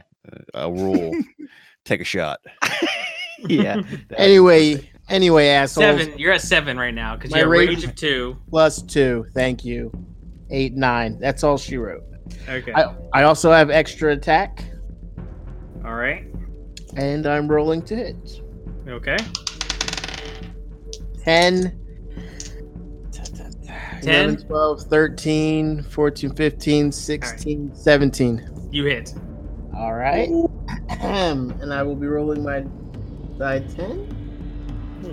a 0.54 0.70
rule. 0.70 1.12
Take 1.84 2.00
a 2.00 2.04
shot. 2.04 2.40
yeah. 3.48 3.80
Anyway, 4.16 4.90
anyway, 5.08 5.48
assholes. 5.48 5.84
seven. 6.00 6.18
You're 6.18 6.32
at 6.32 6.42
seven 6.42 6.76
right 6.76 6.92
now 6.94 7.14
because 7.16 7.30
My 7.30 7.38
you 7.38 7.42
have 7.44 7.50
rage- 7.50 7.68
rage 7.68 7.84
of 7.84 7.94
two. 7.94 8.36
Plus 8.50 8.82
two. 8.82 9.24
Thank 9.34 9.64
you. 9.64 9.90
Eight, 10.50 10.74
nine. 10.74 11.18
That's 11.20 11.42
all 11.44 11.56
she 11.56 11.76
wrote. 11.76 12.02
Okay, 12.48 12.72
I, 12.72 12.92
I 13.14 13.22
also 13.22 13.50
have 13.52 13.70
extra 13.70 14.12
attack, 14.12 14.64
all 15.84 15.94
right. 15.94 16.26
And 16.96 17.26
I'm 17.26 17.48
rolling 17.48 17.82
to 17.82 17.96
hit. 17.96 18.42
Okay, 18.88 19.16
10, 21.22 21.78
10. 24.02 24.02
11, 24.02 24.46
12, 24.46 24.82
13, 24.82 25.82
14, 25.82 26.34
15, 26.34 26.92
16, 26.92 27.74
17. 27.74 28.68
you 28.70 28.84
hit. 28.84 29.14
All 29.76 29.94
right. 29.94 30.28
and 30.88 31.72
I 31.72 31.82
will 31.82 31.96
be 31.96 32.06
rolling 32.06 32.42
my 32.42 32.64
die 33.38 33.60
10. 33.60 34.16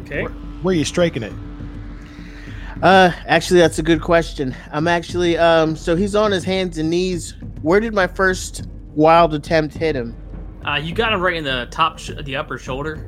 Okay, 0.01 0.23
Where 0.23 0.73
are 0.73 0.77
you 0.77 0.85
striking 0.85 1.23
it? 1.23 1.33
Uh, 2.81 3.11
actually, 3.25 3.59
that's 3.59 3.79
a 3.79 3.83
good 3.83 4.01
question. 4.01 4.55
I'm 4.71 4.87
actually, 4.87 5.37
um, 5.37 5.75
so 5.75 5.95
he's 5.95 6.13
on 6.15 6.31
his 6.31 6.43
hands 6.43 6.77
and 6.77 6.89
knees. 6.89 7.33
Where 7.61 7.79
did 7.79 7.93
my 7.93 8.05
first 8.05 8.67
wild 8.93 9.33
attempt 9.33 9.75
hit 9.75 9.95
him? 9.95 10.15
Uh, 10.67 10.75
you 10.75 10.93
got 10.93 11.13
him 11.13 11.21
right 11.21 11.35
in 11.35 11.43
the 11.43 11.67
top, 11.71 11.97
sh- 11.99 12.11
the 12.23 12.35
upper 12.35 12.57
shoulder. 12.57 13.05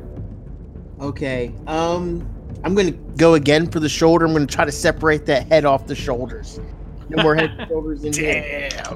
Okay. 1.02 1.54
Um, 1.68 2.28
I'm 2.64 2.76
gonna 2.76 2.92
go 2.92 3.34
again 3.36 3.70
for 3.70 3.80
the 3.80 3.90
shoulder. 3.90 4.26
I'm 4.26 4.34
gonna 4.34 4.46
try 4.46 4.66
to 4.66 4.72
separate 4.72 5.26
that 5.28 5.48
head 5.48 5.66
off 5.66 5.88
the 5.88 5.96
shoulders. 5.96 6.60
No 7.10 7.24
more 7.24 7.36
head 7.36 7.66
shoulders 7.70 8.04
in 8.04 8.14
here. 8.14 8.70
Damn. 8.72 8.96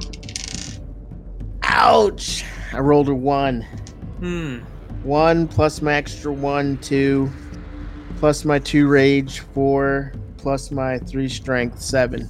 Ouch! 1.63 2.43
I 2.73 2.79
rolled 2.79 3.09
a 3.09 3.15
one. 3.15 3.61
Hmm. 4.19 4.59
One 5.03 5.47
plus 5.47 5.81
my 5.81 5.93
extra 5.95 6.31
one, 6.31 6.77
two, 6.77 7.29
plus 8.17 8.45
my 8.45 8.59
two 8.59 8.87
rage, 8.87 9.39
four, 9.39 10.13
plus 10.37 10.71
my 10.71 10.99
three 10.99 11.27
strength, 11.27 11.81
seven. 11.81 12.25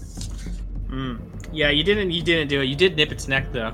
Hmm. 0.89 1.15
Yeah, 1.51 1.69
you 1.69 1.83
didn't. 1.83 2.11
You 2.11 2.23
didn't 2.23 2.47
do 2.47 2.61
it. 2.61 2.65
You 2.65 2.75
did 2.75 2.95
nip 2.95 3.11
its 3.11 3.27
neck 3.27 3.51
though. 3.51 3.73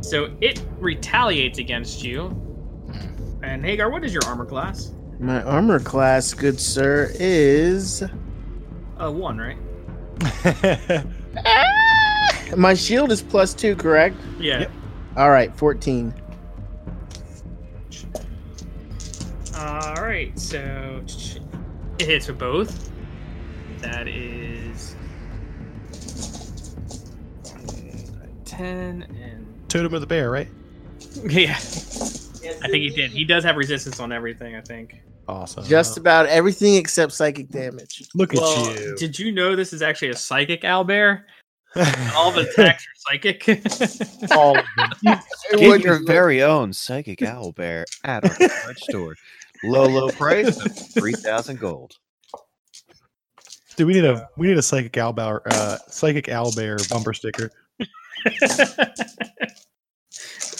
So 0.00 0.34
it 0.40 0.62
retaliates 0.78 1.58
against 1.58 2.02
you. 2.02 2.28
And 3.42 3.64
Hayghar, 3.64 3.90
what 3.90 4.04
is 4.04 4.12
your 4.12 4.24
armor 4.26 4.44
class? 4.44 4.92
My 5.18 5.42
armor 5.42 5.80
class, 5.80 6.34
good 6.34 6.58
sir, 6.60 7.10
is 7.14 8.02
Uh, 8.98 9.10
one, 9.10 9.38
right? 9.38 9.56
Ah! 11.46 12.42
my 12.56 12.74
shield 12.74 13.12
is 13.12 13.22
plus 13.22 13.54
two, 13.54 13.76
correct? 13.76 14.16
Yeah. 14.38 14.60
Yep. 14.60 14.70
All 15.16 15.30
right, 15.30 15.54
fourteen. 15.56 16.14
All 19.56 19.94
right. 19.96 20.38
So 20.38 21.02
it 21.98 22.06
hits 22.06 22.28
with 22.28 22.38
both. 22.38 22.90
That 23.80 24.08
is 24.08 24.94
ten 28.44 29.02
and 29.02 29.19
Totem 29.70 29.94
of 29.94 30.00
the 30.00 30.06
bear, 30.06 30.30
right? 30.30 30.48
yeah. 31.24 31.52
I 31.52 32.68
think 32.68 32.82
he 32.82 32.90
did. 32.90 33.10
He 33.12 33.24
does 33.24 33.44
have 33.44 33.56
resistance 33.56 34.00
on 34.00 34.12
everything. 34.12 34.56
I 34.56 34.60
think. 34.60 35.00
Awesome. 35.28 35.64
Just 35.64 35.96
about 35.96 36.26
everything 36.26 36.74
except 36.74 37.12
psychic 37.12 37.48
damage. 37.50 38.08
look 38.16 38.34
at 38.34 38.40
Well, 38.40 38.74
you. 38.74 38.96
did 38.98 39.16
you 39.18 39.30
know 39.30 39.54
this 39.54 39.72
is 39.72 39.80
actually 39.80 40.08
a 40.08 40.16
psychic 40.16 40.62
owlbear? 40.62 41.22
All 42.16 42.32
the 42.32 42.50
attacks 42.50 42.84
are 42.84 43.12
psychic. 43.12 43.44
All 44.32 44.58
of 44.58 44.64
them. 44.76 44.90
Get 45.04 45.22
Everyone 45.52 45.80
your 45.82 46.04
very 46.04 46.42
own 46.42 46.72
psychic 46.72 47.22
owl 47.22 47.52
bear 47.52 47.86
at 48.02 48.24
our 48.24 48.36
garage 48.48 48.80
store. 48.82 49.14
Low, 49.62 49.86
low 49.86 50.08
price 50.08 50.58
of 50.64 50.76
three 50.94 51.12
thousand 51.12 51.60
gold. 51.60 51.92
Do 53.76 53.86
we 53.86 53.92
need 53.92 54.04
a 54.04 54.28
we 54.36 54.48
need 54.48 54.58
a 54.58 54.62
psychic 54.62 54.92
owlbear 54.94 55.42
uh 55.46 55.78
psychic 55.86 56.24
owlbear 56.26 56.88
bumper 56.90 57.12
sticker? 57.14 57.50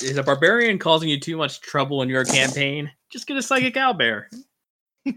is 0.02 0.16
a 0.16 0.22
barbarian 0.22 0.78
causing 0.78 1.08
you 1.08 1.18
too 1.20 1.36
much 1.36 1.60
trouble 1.60 2.02
in 2.02 2.08
your 2.08 2.24
campaign? 2.24 2.90
Just 3.10 3.26
get 3.26 3.36
a 3.36 3.42
psychic 3.42 3.74
owlbear. 3.74 4.26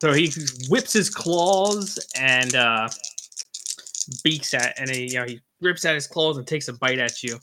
so 0.00 0.12
he 0.12 0.30
whips 0.68 0.92
his 0.92 1.08
claws 1.10 1.98
and 2.18 2.54
uh, 2.54 2.88
beaks 4.24 4.54
at, 4.54 4.78
and 4.78 4.90
he, 4.90 5.12
you 5.12 5.20
know, 5.20 5.24
he 5.26 5.40
rips 5.60 5.84
at 5.84 5.94
his 5.94 6.06
claws 6.06 6.36
and 6.36 6.46
takes 6.46 6.68
a 6.68 6.72
bite 6.74 6.98
at 6.98 7.22
you. 7.22 7.38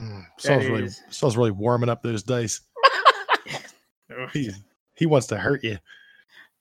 Mm, 0.00 0.24
Saul's 0.38 0.64
really 0.66 0.84
is- 0.84 1.02
Saul's 1.10 1.36
really 1.36 1.50
warming 1.50 1.88
up 1.88 2.02
those 2.02 2.22
dice. 2.22 2.60
He 4.34 4.50
he 4.94 5.06
wants 5.06 5.26
to 5.28 5.38
hurt 5.38 5.64
you. 5.64 5.78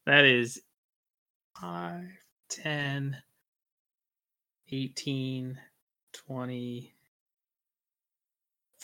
That 0.05 0.23
is 0.23 0.61
5, 1.59 2.05
10, 2.49 3.17
18, 4.71 5.57
20, 6.13 6.93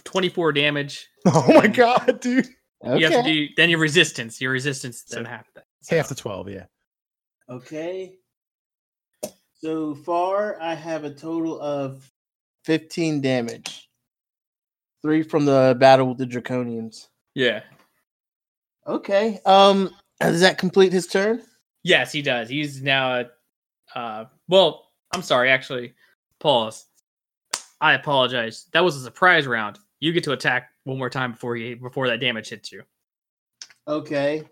24 0.03 0.51
damage. 0.53 1.07
Oh 1.29 1.45
my 1.53 1.67
god, 1.67 2.19
dude. 2.21 2.47
Okay. 2.85 2.99
You 2.99 3.09
have 3.09 3.25
to 3.25 3.29
do 3.33 3.47
then 3.57 3.69
your 3.69 3.79
resistance. 3.79 4.39
Your 4.39 4.51
resistance 4.51 5.03
then 5.03 5.25
So- 5.25 5.29
half 5.29 5.45
that. 5.55 5.65
Half 5.89 6.09
the 6.09 6.15
twelve, 6.15 6.49
yeah. 6.49 6.65
Okay. 7.49 8.15
So 9.59 9.95
far, 9.95 10.57
I 10.61 10.73
have 10.73 11.03
a 11.05 11.09
total 11.09 11.59
of 11.61 12.09
15 12.65 13.21
damage. 13.21 13.89
Three 15.01 15.23
from 15.23 15.45
the 15.45 15.75
battle 15.79 16.07
with 16.09 16.17
the 16.17 16.25
Draconians. 16.25 17.07
Yeah. 17.35 17.61
Okay. 18.85 19.39
Um, 19.45 19.89
does 20.19 20.41
that 20.41 20.57
complete 20.57 20.91
his 20.93 21.07
turn? 21.07 21.41
Yes, 21.83 22.11
he 22.11 22.21
does. 22.21 22.49
He's 22.49 22.81
now 22.81 23.19
a 23.21 23.25
uh 23.95 24.25
well, 24.49 24.86
I'm 25.13 25.21
sorry, 25.21 25.49
actually. 25.49 25.93
Pause. 26.39 26.85
I 27.81 27.93
apologize. 27.93 28.65
That 28.73 28.83
was 28.83 28.95
a 28.95 29.03
surprise 29.03 29.47
round. 29.47 29.79
You 29.99 30.11
get 30.11 30.23
to 30.25 30.31
attack 30.31 30.69
one 30.83 30.97
more 30.97 31.09
time 31.09 31.31
before 31.33 31.55
he 31.55 31.73
before 31.73 32.07
that 32.07 32.19
damage 32.19 32.49
hits 32.49 32.71
you. 32.71 32.83
Okay. 33.87 34.43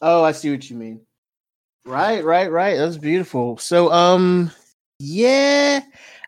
Oh, 0.00 0.22
I 0.22 0.32
see 0.32 0.50
what 0.50 0.68
you 0.68 0.76
mean. 0.76 1.00
Right, 1.86 2.24
right, 2.24 2.50
right. 2.50 2.76
That's 2.76 2.96
beautiful. 2.96 3.58
So, 3.58 3.92
um, 3.92 4.50
yeah, 4.98 5.80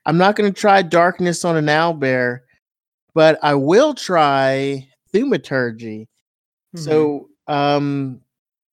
I'm 0.04 0.18
not 0.18 0.36
gonna 0.36 0.52
try 0.52 0.82
darkness 0.82 1.44
on 1.44 1.56
an 1.56 1.66
owlbear, 1.66 2.40
but 3.14 3.38
I 3.42 3.54
will 3.54 3.94
try 3.94 4.86
thaumaturgy. 5.12 6.08
So, 6.74 7.30
um, 7.46 8.20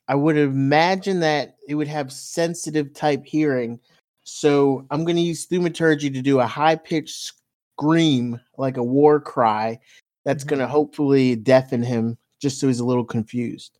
I 0.09 0.15
would 0.15 0.38
imagine 0.38 1.21
that 1.21 1.55
it 1.67 1.75
would 1.75 1.88
have 1.88 2.12
sensitive 2.12 2.93
type 2.93 3.23
hearing. 3.25 3.79
So, 4.23 4.86
I'm 4.89 5.03
going 5.03 5.17
to 5.17 5.21
use 5.21 5.45
thaumaturgy 5.45 6.09
to 6.09 6.21
do 6.21 6.39
a 6.39 6.45
high 6.47 6.75
pitched 6.75 7.33
scream, 7.75 8.39
like 8.57 8.77
a 8.77 8.83
war 8.83 9.19
cry, 9.19 9.79
that's 10.25 10.43
Mhm. 10.43 10.47
going 10.47 10.59
to 10.59 10.67
hopefully 10.67 11.36
deafen 11.36 11.83
him, 11.83 12.17
just 12.41 12.59
so 12.59 12.67
he's 12.67 12.79
a 12.79 12.86
little 12.86 13.03
confused. 13.05 13.79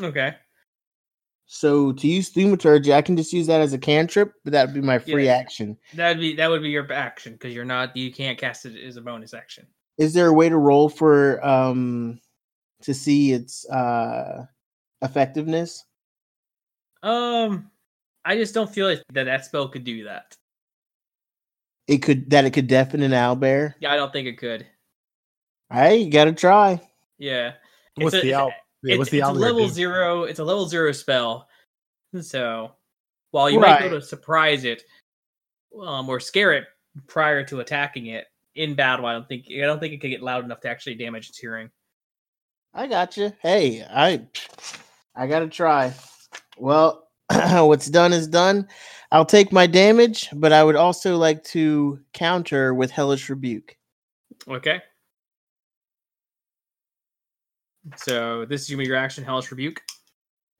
Okay. 0.00 0.34
So, 1.46 1.92
to 1.92 2.06
use 2.06 2.30
thaumaturgy, 2.30 2.92
I 2.92 3.02
can 3.02 3.16
just 3.16 3.32
use 3.32 3.46
that 3.46 3.60
as 3.60 3.72
a 3.72 3.78
cantrip, 3.78 4.32
but 4.44 4.52
that 4.52 4.66
would 4.66 4.74
be 4.74 4.80
my 4.80 4.98
free 4.98 5.26
Yeah. 5.26 5.36
action. 5.36 5.78
That'd 5.94 6.18
be 6.20 6.34
that 6.36 6.48
would 6.48 6.62
be 6.62 6.70
your 6.70 6.90
action 6.92 7.34
because 7.34 7.54
you're 7.54 7.64
not 7.64 7.96
you 7.96 8.12
can't 8.12 8.38
cast 8.38 8.66
it 8.66 8.82
as 8.82 8.96
a 8.96 9.02
bonus 9.02 9.34
action. 9.34 9.66
Is 9.98 10.12
there 10.14 10.28
a 10.28 10.32
way 10.32 10.48
to 10.48 10.56
roll 10.56 10.88
for 10.88 11.44
um 11.46 12.18
to 12.82 12.92
see 12.94 13.32
its 13.32 13.68
uh 13.68 14.46
effectiveness? 15.02 15.84
Um 17.02 17.70
I 18.24 18.36
just 18.36 18.54
don't 18.54 18.70
feel 18.72 18.86
like 18.88 19.02
that 19.12 19.24
that 19.24 19.44
spell 19.44 19.68
could 19.68 19.84
do 19.84 20.04
that. 20.04 20.34
it 21.86 21.98
could 21.98 22.30
that 22.30 22.44
it 22.44 22.50
could 22.52 22.66
deafen 22.66 23.02
an 23.02 23.12
owlbear. 23.12 23.74
Yeah, 23.80 23.92
I 23.92 23.96
don't 23.96 24.12
think 24.12 24.26
it 24.26 24.38
could. 24.38 24.66
Hey, 25.72 25.98
you 25.98 26.10
gotta 26.10 26.32
try. 26.32 26.80
Yeah. 27.18 27.52
What's 27.96 28.14
It's 28.14 28.22
a- 28.22 28.26
the 28.26 28.28
it's 28.30 28.36
owl? 28.38 28.52
Yeah, 28.82 28.92
it's, 28.94 28.98
what's 28.98 29.10
the 29.10 29.18
it's 29.18 29.26
a 29.26 29.30
owl 29.30 29.34
level 29.34 29.66
do? 29.66 29.72
zero. 29.72 30.24
It's 30.24 30.38
a 30.38 30.44
level 30.44 30.66
zero 30.68 30.92
spell. 30.92 31.48
So 32.20 32.72
while 33.32 33.50
you 33.50 33.58
might 33.60 33.80
be 33.80 33.86
able 33.86 34.00
to 34.00 34.06
surprise 34.06 34.64
it, 34.64 34.82
um, 35.82 36.08
or 36.08 36.20
scare 36.20 36.52
it 36.52 36.64
prior 37.08 37.42
to 37.44 37.60
attacking 37.60 38.06
it 38.06 38.26
in 38.54 38.74
battle, 38.74 39.06
I 39.06 39.12
don't 39.14 39.26
think 39.28 39.46
I 39.50 39.66
don't 39.66 39.80
think 39.80 39.94
it 39.94 40.00
could 40.00 40.10
get 40.10 40.22
loud 40.22 40.44
enough 40.44 40.60
to 40.60 40.68
actually 40.68 40.94
damage 40.94 41.28
its 41.28 41.38
hearing. 41.38 41.70
I 42.72 42.86
got 42.86 43.16
you. 43.16 43.32
Hey, 43.40 43.84
I 43.88 44.26
I 45.14 45.26
gotta 45.26 45.48
try. 45.48 45.92
Well, 46.56 47.03
what's 47.30 47.88
done 47.88 48.12
is 48.12 48.28
done. 48.28 48.68
I'll 49.12 49.24
take 49.24 49.52
my 49.52 49.66
damage, 49.66 50.28
but 50.34 50.52
I 50.52 50.64
would 50.64 50.76
also 50.76 51.16
like 51.16 51.44
to 51.44 52.00
counter 52.12 52.74
with 52.74 52.90
hellish 52.90 53.28
rebuke. 53.28 53.76
Okay. 54.48 54.82
So 57.96 58.44
this 58.44 58.62
is 58.62 58.70
gonna 58.70 58.82
be 58.82 58.86
your 58.86 58.96
action, 58.96 59.24
Hellish 59.24 59.50
Rebuke. 59.50 59.82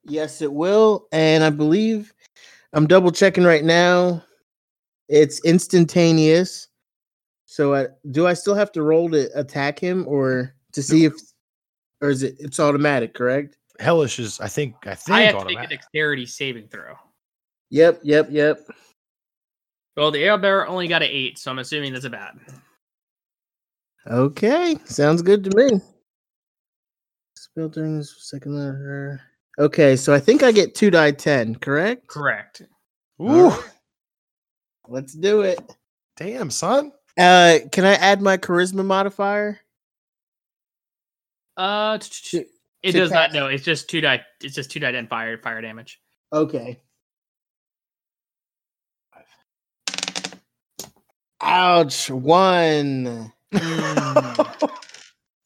Yes, 0.04 0.42
it 0.42 0.52
will, 0.52 1.08
and 1.12 1.42
I 1.42 1.50
believe 1.50 2.12
I'm 2.74 2.86
double 2.86 3.10
checking 3.10 3.44
right 3.44 3.64
now. 3.64 4.22
It's 5.08 5.42
instantaneous. 5.44 6.68
So, 7.46 7.74
I, 7.74 7.86
do 8.10 8.26
I 8.26 8.34
still 8.34 8.54
have 8.54 8.72
to 8.72 8.82
roll 8.82 9.08
to 9.10 9.30
attack 9.38 9.78
him, 9.78 10.04
or 10.06 10.54
to 10.72 10.82
see 10.82 11.04
if, 11.04 11.14
or 12.00 12.10
is 12.10 12.22
it? 12.22 12.36
It's 12.38 12.60
automatic, 12.60 13.14
correct? 13.14 13.56
Hellish 13.80 14.18
is, 14.18 14.40
I 14.40 14.48
think, 14.48 14.74
I 14.86 14.94
think 14.94 15.16
I 15.16 15.20
have 15.22 15.38
to 15.40 15.44
make 15.46 15.58
a 15.58 15.66
dexterity 15.66 16.26
saving 16.26 16.68
throw. 16.68 16.94
Yep, 17.70 18.00
yep, 18.04 18.28
yep. 18.30 18.60
Well, 19.96 20.10
the 20.10 20.22
owlbear 20.24 20.66
only 20.68 20.88
got 20.88 21.02
an 21.02 21.08
eight, 21.10 21.38
so 21.38 21.50
I'm 21.50 21.58
assuming 21.58 21.92
that's 21.92 22.04
a 22.04 22.10
bad. 22.10 22.34
Okay, 24.06 24.76
sounds 24.84 25.22
good 25.22 25.44
to 25.44 25.56
me. 25.56 25.80
Spell 27.36 27.68
during 27.68 27.98
this 27.98 28.14
second 28.30 28.54
letter. 28.56 29.20
Okay, 29.58 29.96
so 29.96 30.12
I 30.12 30.18
think 30.20 30.42
I 30.42 30.52
get 30.52 30.74
two 30.74 30.90
die 30.90 31.12
ten, 31.12 31.54
correct? 31.54 32.06
Correct. 32.08 32.62
Ooh, 33.22 33.52
Let's 34.88 35.14
do 35.14 35.42
it. 35.42 35.58
damn, 36.16 36.50
son. 36.50 36.92
Uh, 37.16 37.58
can 37.70 37.84
I 37.84 37.94
add 37.94 38.20
my 38.20 38.36
charisma 38.36 38.84
modifier? 38.84 39.60
Uh, 41.56 41.98
t- 41.98 42.08
t- 42.10 42.38
To- 42.40 42.48
it 42.84 42.92
to 42.92 42.98
does 42.98 43.10
not. 43.10 43.32
know. 43.32 43.46
It's 43.48 43.64
just 43.64 43.88
two 43.90 44.00
die. 44.00 44.22
It's 44.42 44.54
just 44.54 44.70
two 44.70 44.78
die 44.80 44.90
and 44.90 45.08
fire 45.08 45.38
fire 45.38 45.60
damage. 45.60 46.00
Okay. 46.32 46.80
Ouch! 51.40 52.10
One. 52.10 53.32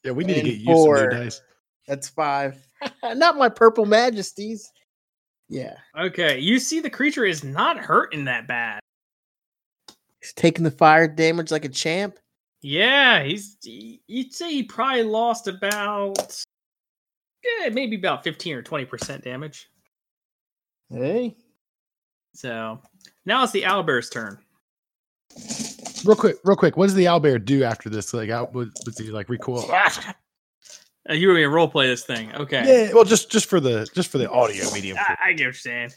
Yeah, 0.05 0.11
we 0.13 0.23
need 0.23 0.35
to 0.35 0.39
And 0.39 0.47
get 0.47 0.55
used 0.55 0.65
to 0.67 0.73
four. 0.73 1.09
new 1.11 1.17
dice. 1.25 1.41
That's 1.85 2.07
five. 2.07 2.55
Not 3.03 3.35
my 3.37 3.49
purple 3.49 3.85
majesties. 3.85 4.71
Yeah, 5.49 5.75
Okay, 5.99 6.39
you 6.39 6.57
see 6.57 6.79
the 6.79 6.89
creature 6.89 7.25
is 7.25 7.43
not 7.43 7.77
hurting 7.77 8.23
that 8.25 8.47
bad. 8.47 8.79
he's 10.21 10.31
taking 10.33 10.63
the 10.63 10.71
fire 10.71 11.05
damage 11.07 11.51
like 11.51 11.65
a 11.65 11.69
champ. 11.69 12.17
Yeah, 12.61 13.23
he's. 13.23 13.57
he- 13.61 14.01
You'd 14.07 14.31
say 14.33 14.49
he 14.51 14.63
probably 14.63 15.03
lost 15.03 15.47
about. 15.49 16.41
Yeah, 17.43 17.69
maybe 17.69 17.95
about 17.95 18.23
fifteen 18.23 18.55
or 18.55 18.61
twenty 18.61 18.85
percent 18.85 19.23
damage. 19.23 19.69
Hey, 20.89 21.35
So 22.33 22.79
now 23.25 23.43
it's 23.43 23.51
the 23.51 23.61
owlbear's 23.63 24.09
turn. 24.09 24.39
Real 26.03 26.15
quick, 26.15 26.37
real 26.43 26.55
quick. 26.57 26.77
What 26.77 26.87
does 26.87 26.95
the 26.95 27.05
owlbear 27.05 27.43
do 27.43 27.63
after 27.63 27.89
this? 27.89 28.13
Like, 28.13 28.29
out, 28.31 28.53
was, 28.53 28.69
was 28.85 28.97
he 28.97 29.11
like 29.11 29.29
recoil? 29.29 29.69
Uh, 31.09 31.13
you 31.13 31.27
were 31.27 31.33
gonna 31.33 31.49
role 31.49 31.67
play 31.67 31.87
this 31.87 32.03
thing, 32.03 32.31
okay? 32.35 32.85
Yeah. 32.87 32.93
Well, 32.93 33.03
just 33.05 33.31
just 33.31 33.47
for 33.47 33.59
the 33.59 33.87
just 33.95 34.11
for 34.11 34.17
the 34.19 34.29
audio 34.29 34.69
medium. 34.71 34.97
I, 34.99 35.17
I 35.23 35.27
get 35.29 35.31
what 35.31 35.39
you're 35.39 35.53
saying. 35.53 35.91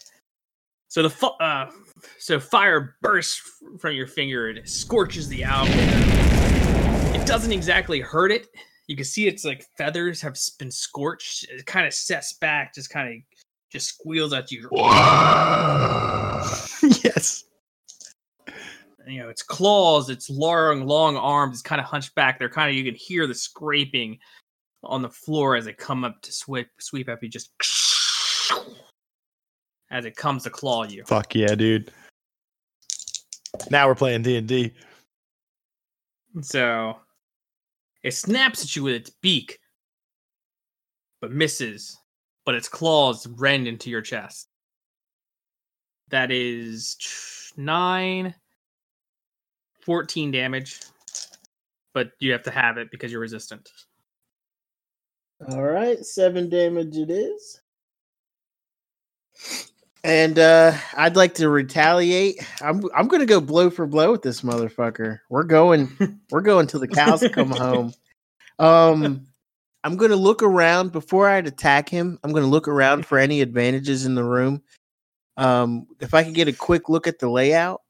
So 0.87 1.03
the 1.03 1.09
fu- 1.09 1.27
uh, 1.27 1.69
so 2.17 2.39
fire 2.39 2.95
bursts 3.01 3.41
from 3.79 3.93
your 3.93 4.07
finger 4.07 4.47
and 4.47 4.57
it 4.57 4.69
scorches 4.69 5.27
the 5.27 5.43
owl. 5.45 5.65
It 7.13 7.27
doesn't 7.27 7.51
exactly 7.51 7.99
hurt 7.99 8.31
it. 8.31 8.47
You 8.87 8.95
can 8.95 9.05
see 9.05 9.27
its 9.27 9.45
like 9.45 9.65
feathers 9.77 10.21
have 10.21 10.37
been 10.59 10.71
scorched. 10.71 11.45
It 11.49 11.65
kind 11.65 11.87
of 11.87 11.93
sets 11.93 12.33
back, 12.33 12.73
just 12.75 12.89
kind 12.89 13.15
of 13.15 13.15
just 13.71 13.87
squeals 13.87 14.33
at 14.33 14.51
you. 14.51 14.69
yes. 17.03 17.45
You 19.07 19.19
know, 19.19 19.29
its 19.29 19.41
claws, 19.41 20.09
its 20.09 20.29
long, 20.29 20.85
long 20.85 21.17
arms, 21.17 21.55
it's 21.55 21.61
kind 21.61 21.81
of 21.81 21.87
hunched 21.87 22.13
back. 22.15 22.39
They're 22.39 22.49
kind 22.49 22.69
of 22.69 22.75
you 22.75 22.83
can 22.83 22.95
hear 22.95 23.25
the 23.27 23.35
scraping 23.35 24.19
on 24.83 25.01
the 25.01 25.09
floor 25.09 25.55
as 25.55 25.65
they 25.65 25.73
come 25.73 26.03
up 26.03 26.21
to 26.21 26.31
sweep 26.31 26.67
sweep 26.79 27.09
up 27.09 27.23
you. 27.23 27.29
Just 27.29 27.51
as 29.91 30.05
it 30.05 30.15
comes 30.15 30.43
to 30.43 30.49
claw 30.49 30.83
you. 30.83 31.03
Fuck 31.05 31.35
yeah, 31.35 31.55
dude. 31.55 31.91
Now 33.69 33.87
we're 33.87 33.95
playing 33.95 34.23
D 34.23 34.37
and 34.37 34.47
D. 34.47 34.73
So 36.41 36.97
it 38.03 38.13
snaps 38.13 38.63
at 38.63 38.75
you 38.75 38.83
with 38.83 38.93
its 38.93 39.09
beak, 39.09 39.59
but 41.21 41.31
misses. 41.31 41.97
But 42.45 42.55
its 42.55 42.67
claws 42.67 43.25
rend 43.25 43.67
into 43.67 43.89
your 43.89 44.01
chest. 44.01 44.49
That 46.09 46.29
is 46.29 46.97
9, 47.55 48.35
14 49.79 50.31
damage. 50.31 50.81
But 51.93 52.11
you 52.19 52.33
have 52.33 52.43
to 52.43 52.51
have 52.51 52.77
it 52.77 52.91
because 52.91 53.11
you're 53.11 53.21
resistant. 53.21 53.69
all 55.49 55.63
right, 55.63 56.03
seven 56.03 56.49
damage 56.49 56.97
it 56.97 57.09
is. 57.09 57.61
And 60.03 60.37
uh 60.37 60.73
I'd 60.95 61.15
like 61.15 61.33
to 61.35 61.49
retaliate. 61.49 62.45
I'm 62.61 62.83
I'm 62.93 63.07
gonna 63.07 63.25
go 63.25 63.39
blow 63.39 63.69
for 63.69 63.85
blow 63.87 64.11
with 64.11 64.21
this 64.21 64.41
motherfucker. 64.41 65.19
We're 65.29 65.43
going 65.43 66.19
we're 66.29 66.41
going 66.41 66.67
till 66.67 66.81
the 66.81 66.87
cows 66.87 67.25
come 67.31 67.51
home. 67.51 67.93
Um 68.59 69.25
I'm 69.85 69.97
gonna 69.97 70.15
look 70.15 70.43
around 70.43 70.91
before 70.91 71.29
I'd 71.29 71.47
attack 71.47 71.87
him. 71.87 72.19
I'm 72.23 72.33
gonna 72.33 72.47
look 72.47 72.67
around 72.67 73.05
for 73.05 73.17
any 73.17 73.41
advantages 73.41 74.05
in 74.05 74.15
the 74.15 74.23
room. 74.23 74.61
Um 75.37 75.87
if 76.01 76.13
I 76.13 76.23
could 76.23 76.33
get 76.33 76.49
a 76.49 76.53
quick 76.53 76.89
look 76.89 77.07
at 77.07 77.19
the 77.19 77.29
layout. 77.29 77.81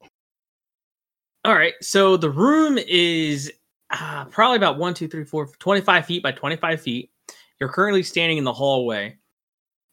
All 1.45 1.55
right. 1.55 1.73
So 1.81 2.15
the 2.15 2.29
room 2.29 2.77
is 2.77 3.51
uh, 3.89 4.25
probably 4.25 4.57
about 4.57 4.77
1, 4.77 4.93
2, 4.93 5.07
3, 5.07 5.23
4, 5.25 5.47
25 5.59 6.05
feet 6.05 6.23
by 6.23 6.31
25 6.31 6.81
feet. 6.81 7.11
You're 7.59 7.69
currently 7.69 8.01
standing 8.03 8.37
in 8.37 8.43
the 8.43 8.53
hallway. 8.53 9.17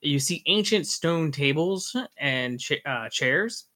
You 0.02 0.18
see 0.18 0.42
ancient 0.46 0.86
stone 0.86 1.30
tables 1.30 1.94
and 2.18 2.58
cha- 2.58 2.76
uh, 2.86 3.08
chairs. 3.10 3.66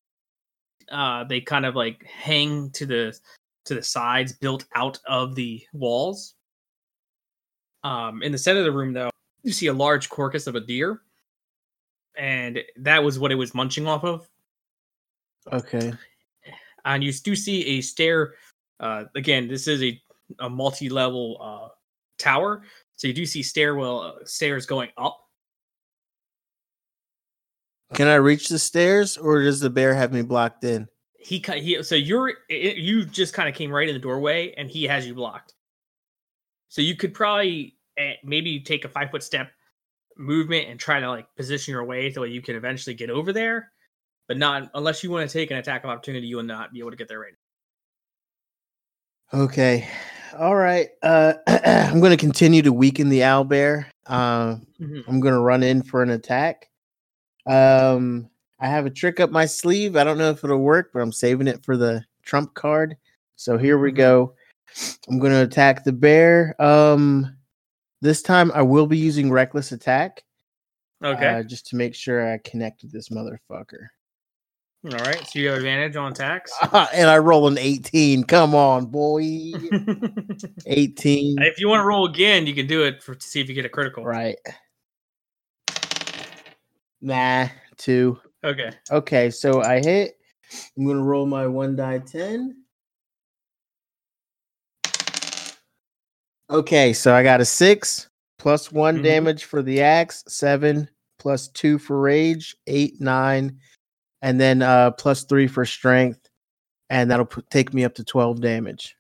Uh, 0.91 1.25
they 1.25 1.41
kind 1.41 1.67
of 1.67 1.75
like 1.75 2.05
hang 2.05 2.71
to 2.71 2.87
the 2.87 3.19
to 3.67 3.75
the 3.75 3.83
sides, 3.83 4.33
built 4.33 4.67
out 4.75 4.99
of 5.07 5.35
the 5.35 5.63
walls. 5.73 6.35
Um, 7.83 8.23
in 8.23 8.33
the 8.33 8.39
center 8.39 8.61
of 8.61 8.67
the 8.67 8.73
room, 8.73 8.93
though, 8.93 9.11
you 9.43 9.53
see 9.53 9.67
a 9.69 9.73
large 9.73 10.09
carcass 10.11 10.47
of 10.47 10.55
a 10.55 10.61
deer, 10.61 11.03
and 12.17 12.61
that 12.77 13.03
was 13.03 13.19
what 13.19 13.33
it 13.33 13.37
was 13.37 13.55
munching 13.55 13.87
off 13.87 14.05
of 14.05 14.29
Okay. 15.53 15.93
and 16.85 17.05
you 17.05 17.13
do 17.13 17.37
see 17.37 17.79
a 17.79 17.81
stair. 17.81 18.35
Uh, 18.81 19.05
again, 19.15 19.49
this 19.49 19.69
is 19.69 19.83
a, 19.83 20.01
a 20.41 20.49
multi-level 20.49 21.39
uh, 21.41 21.69
tower, 22.19 22.63
so 22.97 23.07
you 23.09 23.15
do 23.15 23.27
see 23.27 23.43
stairwell 23.43 24.01
uh, 24.01 24.13
stairs 24.25 24.67
going 24.67 24.91
up. 24.97 25.24
Can 27.95 28.09
I 28.09 28.17
reach 28.17 28.49
the 28.49 28.59
stairs 28.59 29.17
or 29.17 29.43
does 29.43 29.61
the 29.61 29.71
bear 29.71 29.95
have 29.95 30.13
me 30.13 30.23
blocked 30.23 30.65
in? 30.65 30.89
He, 31.19 31.43
he 31.55 31.83
so 31.83 31.95
you're 31.95 32.35
it, 32.51 32.77
you 32.77 33.05
just 33.05 33.33
kind 33.33 33.49
of 33.49 33.55
came 33.55 33.71
right 33.71 33.89
in 33.89 33.95
the 33.95 34.01
doorway, 34.01 34.53
and 34.57 34.69
he 34.69 34.85
has 34.85 35.07
you 35.07 35.15
blocked. 35.15 35.55
So 36.69 36.83
you 36.83 36.97
could 36.97 37.15
probably 37.15 37.77
eh, 37.97 38.15
maybe 38.23 38.61
take 38.61 38.85
a 38.85 38.89
five 38.89 39.11
foot 39.11 39.23
step 39.23 39.51
movement 40.17 40.69
and 40.69 40.79
try 40.79 41.01
to 41.01 41.09
like 41.09 41.27
position 41.37 41.73
your 41.73 41.85
way 41.85 42.13
so 42.13 42.25
you 42.25 42.43
can 42.43 42.57
eventually 42.57 42.95
get 42.95 43.11
over 43.11 43.33
there, 43.33 43.71
but 44.29 44.37
not 44.37 44.71
unless 44.75 45.03
you 45.03 45.11
want 45.11 45.29
to 45.29 45.33
take 45.33 45.51
an 45.51 45.57
attack 45.57 45.85
of 45.85 45.91
opportunity. 45.91 46.27
You 46.27 46.37
will 46.37 46.43
not 46.43 46.73
be 46.73 46.81
able 46.81 46.91
to 46.91 46.97
get 46.97 47.09
there 47.09 47.21
right 47.21 47.33
now. 49.33 49.45
Okay. 49.45 49.89
All 50.39 50.57
right. 50.57 50.89
Uh 51.03 51.35
I'm 51.47 52.01
gonna 52.01 52.17
continue 52.17 52.61
to 52.63 52.73
weaken 52.73 53.09
the 53.09 53.25
owl 53.25 53.45
bear. 53.45 53.89
Uh, 54.07 54.57
now. 54.79 55.03
I'm 55.09 55.21
gonna 55.21 55.41
run 55.41 55.63
in 55.63 55.83
for 55.83 56.03
an 56.03 56.11
attack. 56.11 56.69
Um 57.47 58.29
I 58.61 58.69
have 58.69 58.87
a 58.87 58.91
trick 58.91 59.21
up 59.21 59.31
my 59.31 59.47
sleeve. 59.47 59.97
I 59.97 60.05
don't 60.05 60.19
know 60.19 60.31
if 60.31 60.43
it'll 60.45 60.59
work, 60.59 60.91
but 60.93 61.01
I'm 61.01 61.13
saving 61.13 61.49
it 61.49 61.65
for 61.65 61.77
the 61.77 62.05
trump 62.23 62.55
card. 62.55 62.97
So 63.37 63.59
here 63.59 63.79
we 63.79 63.93
Mhm. 63.93 63.97
go. 63.97 64.35
I'm 65.09 65.19
gonna 65.19 65.43
attack 65.43 65.85
the 65.85 65.93
bear. 65.93 66.55
Um 66.63 67.37
this 68.01 68.23
time 68.23 68.53
I 68.55 68.63
will 68.63 68.87
be 68.87 68.99
using 68.99 69.31
reckless 69.31 69.73
attack. 69.73 70.23
Okay. 71.03 71.27
uh, 71.27 71.43
just 71.43 71.67
to 71.67 71.77
make 71.77 71.95
sure 71.95 72.33
I 72.33 72.39
connect 72.39 72.83
with 72.83 72.93
this 72.93 73.09
motherfucker. 73.11 73.89
All 74.87 74.91
right, 74.91 75.27
so 75.27 75.39
you 75.39 75.49
have 75.49 75.57
advantage 75.59 75.97
on 75.97 76.13
attacks. 76.13 76.53
and 76.95 77.09
I 77.09 77.19
roll 77.19 77.47
an 77.49 77.57
18. 77.59 78.25
Come 78.25 78.55
on, 78.55 78.87
boy. 78.87 79.21
18. 80.67 81.37
if 81.43 81.59
you 81.59 81.69
want 81.69 81.81
to 81.81 81.85
roll 81.85 82.07
again, 82.07 82.47
you 82.47 82.55
can 82.55 82.67
do 82.67 82.85
it 82.85 83.03
for 83.03 83.15
to 83.15 83.27
see 83.27 83.41
if 83.41 83.49
you 83.49 83.55
get 83.55 83.65
a 83.65 83.69
critical. 83.71 84.05
Right. 84.05 84.37
Nah, 87.09 87.49
two. 87.77 88.19
Okay. 88.43 88.71
Okay, 88.91 89.31
so 89.31 89.61
I 89.61 89.79
hit. 89.79 90.17
I'm 90.79 90.87
gonna 90.87 91.03
roll 91.03 91.27
my 91.27 91.47
one 91.47 91.77
die 91.77 91.99
10. 91.99 92.57
Okay, 96.49 96.95
so 96.95 97.15
I 97.15 97.23
got 97.23 97.43
a 97.43 97.45
six 97.45 98.09
plus 98.39 98.73
one 98.73 98.99
Mhm. 98.99 99.03
damage 99.03 99.45
for 99.45 99.61
the 99.63 99.83
axe, 99.83 100.25
seven 100.29 100.89
plus 101.19 101.49
two 101.49 101.79
for 101.79 102.01
rage, 102.01 102.57
eight, 102.67 102.99
nine, 103.03 103.59
and 104.23 104.41
then 104.41 104.63
uh 104.63 104.91
plus 104.93 105.25
three 105.25 105.47
for 105.47 105.67
strength, 105.67 106.31
and 106.89 107.11
that'll 107.11 107.27
put, 107.27 107.49
take 107.51 107.75
me 107.75 107.85
up 107.85 107.95
to 107.97 108.05
12 108.05 108.41
damage. 108.41 108.97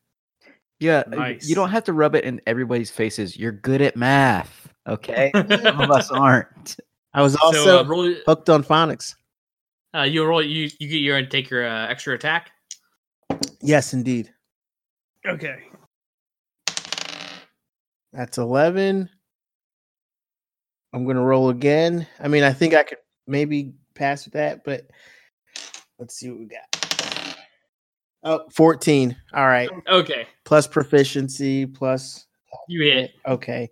Yeah, 0.79 1.05
uh, 1.07 1.17
Nice. 1.17 1.49
you 1.49 1.55
don't 1.55 1.71
have 1.71 1.85
to 1.85 1.95
rub 1.95 2.15
it 2.15 2.25
in 2.25 2.43
everybody's 2.47 2.91
faces. 2.91 3.35
You're 3.35 3.53
good 3.53 3.81
at 3.81 3.97
math, 3.97 4.69
okay? 4.87 5.33
Some 5.63 5.81
of 5.81 5.91
us 5.91 6.11
aren't. 6.11 6.77
I 7.15 7.23
was 7.23 7.35
so 7.35 7.39
also 7.43 7.81
uh, 7.81 7.85
roll. 7.85 8.15
hooked 8.27 8.51
on 8.51 8.65
phonics. 8.65 9.15
Uh, 9.95 10.03
you 10.03 10.25
roll. 10.25 10.43
You 10.43 10.69
you 10.79 10.89
get 10.89 11.01
your 11.01 11.17
and 11.17 11.31
take 11.31 11.49
your 11.49 11.67
uh, 11.67 11.87
extra 11.87 12.15
attack. 12.15 12.51
Yes, 13.63 13.95
indeed. 13.95 14.33
Okay. 15.27 15.57
That's 18.13 18.39
11. 18.39 19.09
I'm 20.93 21.05
going 21.05 21.17
to 21.17 21.23
roll 21.23 21.49
again. 21.49 22.07
I 22.21 22.29
mean, 22.29 22.45
I 22.45 22.53
think 22.53 22.75
I 22.75 22.83
could 22.83 22.99
maybe 23.27 23.73
pass 23.95 24.27
with 24.27 24.35
that, 24.35 24.65
but 24.65 24.83
let's 25.99 26.15
see 26.15 26.31
what 26.31 26.39
we 26.39 26.47
got. 26.47 27.37
Oh, 28.23 28.45
14. 28.53 29.17
All 29.35 29.47
right. 29.47 29.69
Okay. 29.89 30.27
Plus 30.45 30.67
proficiency, 30.67 31.67
plus. 31.67 32.27
You 32.69 32.85
hit. 32.85 33.13
Okay. 33.27 33.71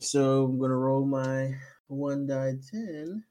So 0.00 0.44
I'm 0.44 0.58
going 0.58 0.70
to 0.70 0.76
roll 0.76 1.06
my 1.06 1.54
one 1.90 2.26
die 2.26 2.54
10. 2.70 3.24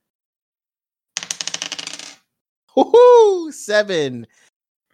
Woohoo! 2.75 3.53
Seven. 3.53 4.27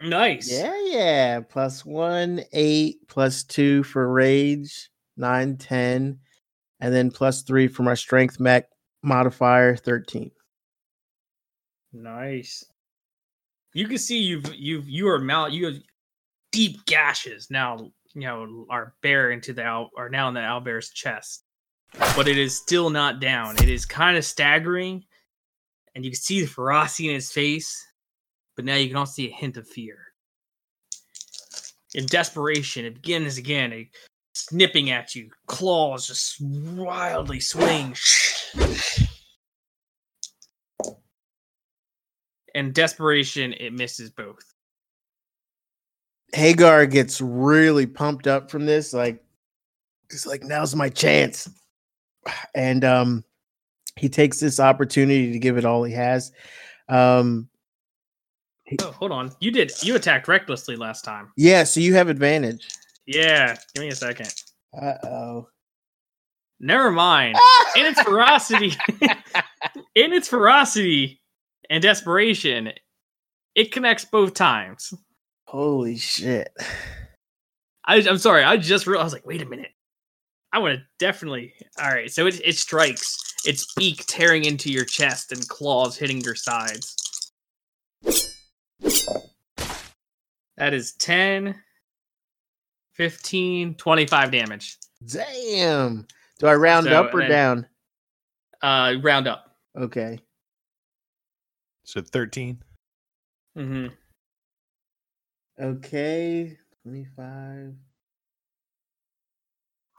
Nice. 0.02 0.52
Yeah, 0.52 0.76
yeah. 0.86 1.40
Plus 1.42 1.86
one, 1.86 2.42
eight, 2.52 3.08
plus 3.08 3.44
two 3.44 3.84
for 3.84 4.12
rage, 4.12 4.90
nine, 5.18 5.58
ten, 5.58 6.20
and 6.80 6.94
then 6.94 7.12
plus 7.12 7.44
three 7.44 7.68
for 7.68 7.84
my 7.84 7.94
strength 7.94 8.40
mech 8.40 8.66
modifier, 9.04 9.76
13. 9.76 10.32
Nice. 11.94 12.66
You 13.74 13.88
can 13.88 13.98
see 13.98 14.20
you've 14.20 14.54
you've 14.56 14.88
you 14.90 15.08
are 15.08 15.20
mount 15.20 15.54
you 15.54 15.66
have 15.66 15.80
deep 16.52 16.86
gashes 16.86 17.50
now. 17.50 17.92
You 18.14 18.22
know 18.22 18.66
are 18.70 18.94
bare 19.02 19.32
into 19.32 19.54
the 19.54 19.64
owl 19.64 19.90
are 19.98 20.10
now 20.10 20.28
in 20.28 20.34
the 20.34 20.40
owlbear's 20.42 20.90
chest, 20.90 21.45
but 22.16 22.28
it 22.28 22.38
is 22.38 22.56
still 22.56 22.90
not 22.90 23.20
down. 23.20 23.56
It 23.58 23.70
is 23.70 23.86
kind 23.86 24.18
of 24.18 24.26
staggering, 24.26 25.04
and 25.94 26.04
you 26.04 26.12
can 26.12 26.20
see 26.20 26.42
the 26.42 26.48
ferocity 26.48 27.10
in 27.10 27.16
his 27.16 27.32
face. 27.32 27.86
But 28.56 28.66
now 28.66 28.76
you 28.76 28.88
can 28.88 28.96
also 28.98 29.12
see 29.12 29.30
a 29.30 29.36
hint 29.36 29.58
of 29.58 29.68
fear. 29.68 29.98
In 31.94 32.06
desperation, 32.06 32.86
it 32.86 32.96
begins 32.96 33.38
again, 33.38 33.74
a 33.74 33.90
snipping 34.34 34.92
at 34.92 35.14
you, 35.16 35.30
claws 35.48 36.08
just 36.08 36.40
wildly 36.40 37.40
swing. 37.40 37.96
In 42.54 42.72
desperation, 42.72 43.54
it 43.54 43.74
misses 43.74 44.10
both. 44.10 44.54
Hayghar 46.34 46.90
gets 46.90 47.20
really 47.20 47.86
pumped 47.86 48.28
up 48.28 48.50
from 48.50 48.66
this. 48.66 48.94
Like, 48.94 49.22
it's 50.10 50.26
like, 50.26 50.44
now's 50.44 50.76
my 50.76 50.88
chance. 50.90 51.50
And 52.54 52.84
um 52.84 53.24
he 53.96 54.10
takes 54.10 54.40
this 54.40 54.60
opportunity 54.60 55.32
to 55.32 55.40
give 55.40 55.58
it 55.58 55.66
all 55.66 55.84
he 55.84 55.94
has. 55.94 56.32
Um 56.90 57.50
Oh, 58.82 58.92
hold 58.92 59.12
on. 59.12 59.32
You 59.40 59.52
did. 59.52 59.72
You 59.84 59.96
attacked 59.96 60.28
recklessly 60.28 60.76
last 60.76 61.04
time. 61.06 61.32
yeah, 61.38 61.64
so 61.64 61.80
you 61.80 61.94
have 61.94 62.10
advantage. 62.10 62.68
Yeah. 63.06 63.56
Give 63.76 63.84
me 63.84 63.90
a 63.90 63.96
second. 63.96 64.34
Uh-oh. 64.76 65.48
Never 66.60 66.90
mind. 66.92 67.38
In 67.76 67.86
its 67.86 68.02
ferocity, 68.02 68.72
in 69.96 70.14
its 70.14 70.28
ferocity 70.30 71.22
and 71.70 71.84
desperation, 71.84 72.72
it 73.54 73.72
connects 73.72 74.06
both 74.06 74.34
times. 74.34 74.94
Holy 75.48 75.98
shit. 75.98 76.50
I, 77.86 77.98
I'm 77.98 78.18
sorry. 78.18 78.44
I 78.44 78.58
just 78.58 78.88
realized. 78.88 79.02
I 79.02 79.06
was 79.06 79.14
like, 79.14 79.26
wait 79.28 79.42
a 79.42 79.46
minute. 79.46 79.72
I 80.56 80.60
want 80.60 80.80
to 80.80 80.86
definitely. 81.00 81.54
All 81.82 81.90
right. 81.90 82.10
So 82.10 82.28
it, 82.28 82.40
it 82.42 82.56
strikes. 82.56 83.18
Its 83.46 83.74
beak 83.74 84.06
tearing 84.08 84.46
into 84.46 84.72
your 84.72 84.86
chest 84.86 85.34
and 85.34 85.46
claws 85.50 85.98
hitting 85.98 86.22
your 86.22 86.34
sides. 86.34 87.34
That 90.58 90.74
is 90.74 90.94
10, 90.94 91.56
15, 92.94 93.76
25 93.76 94.32
damage. 94.32 94.78
Damn. 95.06 96.08
Do 96.40 96.48
I 96.48 96.56
round 96.56 96.86
So, 96.86 97.04
up 97.04 97.14
or 97.14 97.20
then- 97.20 97.30
down? 97.30 97.68
Uh, 98.62 98.94
round 99.04 99.28
up. 99.28 99.58
Okay. 99.78 100.18
So 101.84 102.02
13. 102.02 102.64
Mm-hmm. 103.58 103.88
Okay. 105.62 106.58
25. 106.84 107.74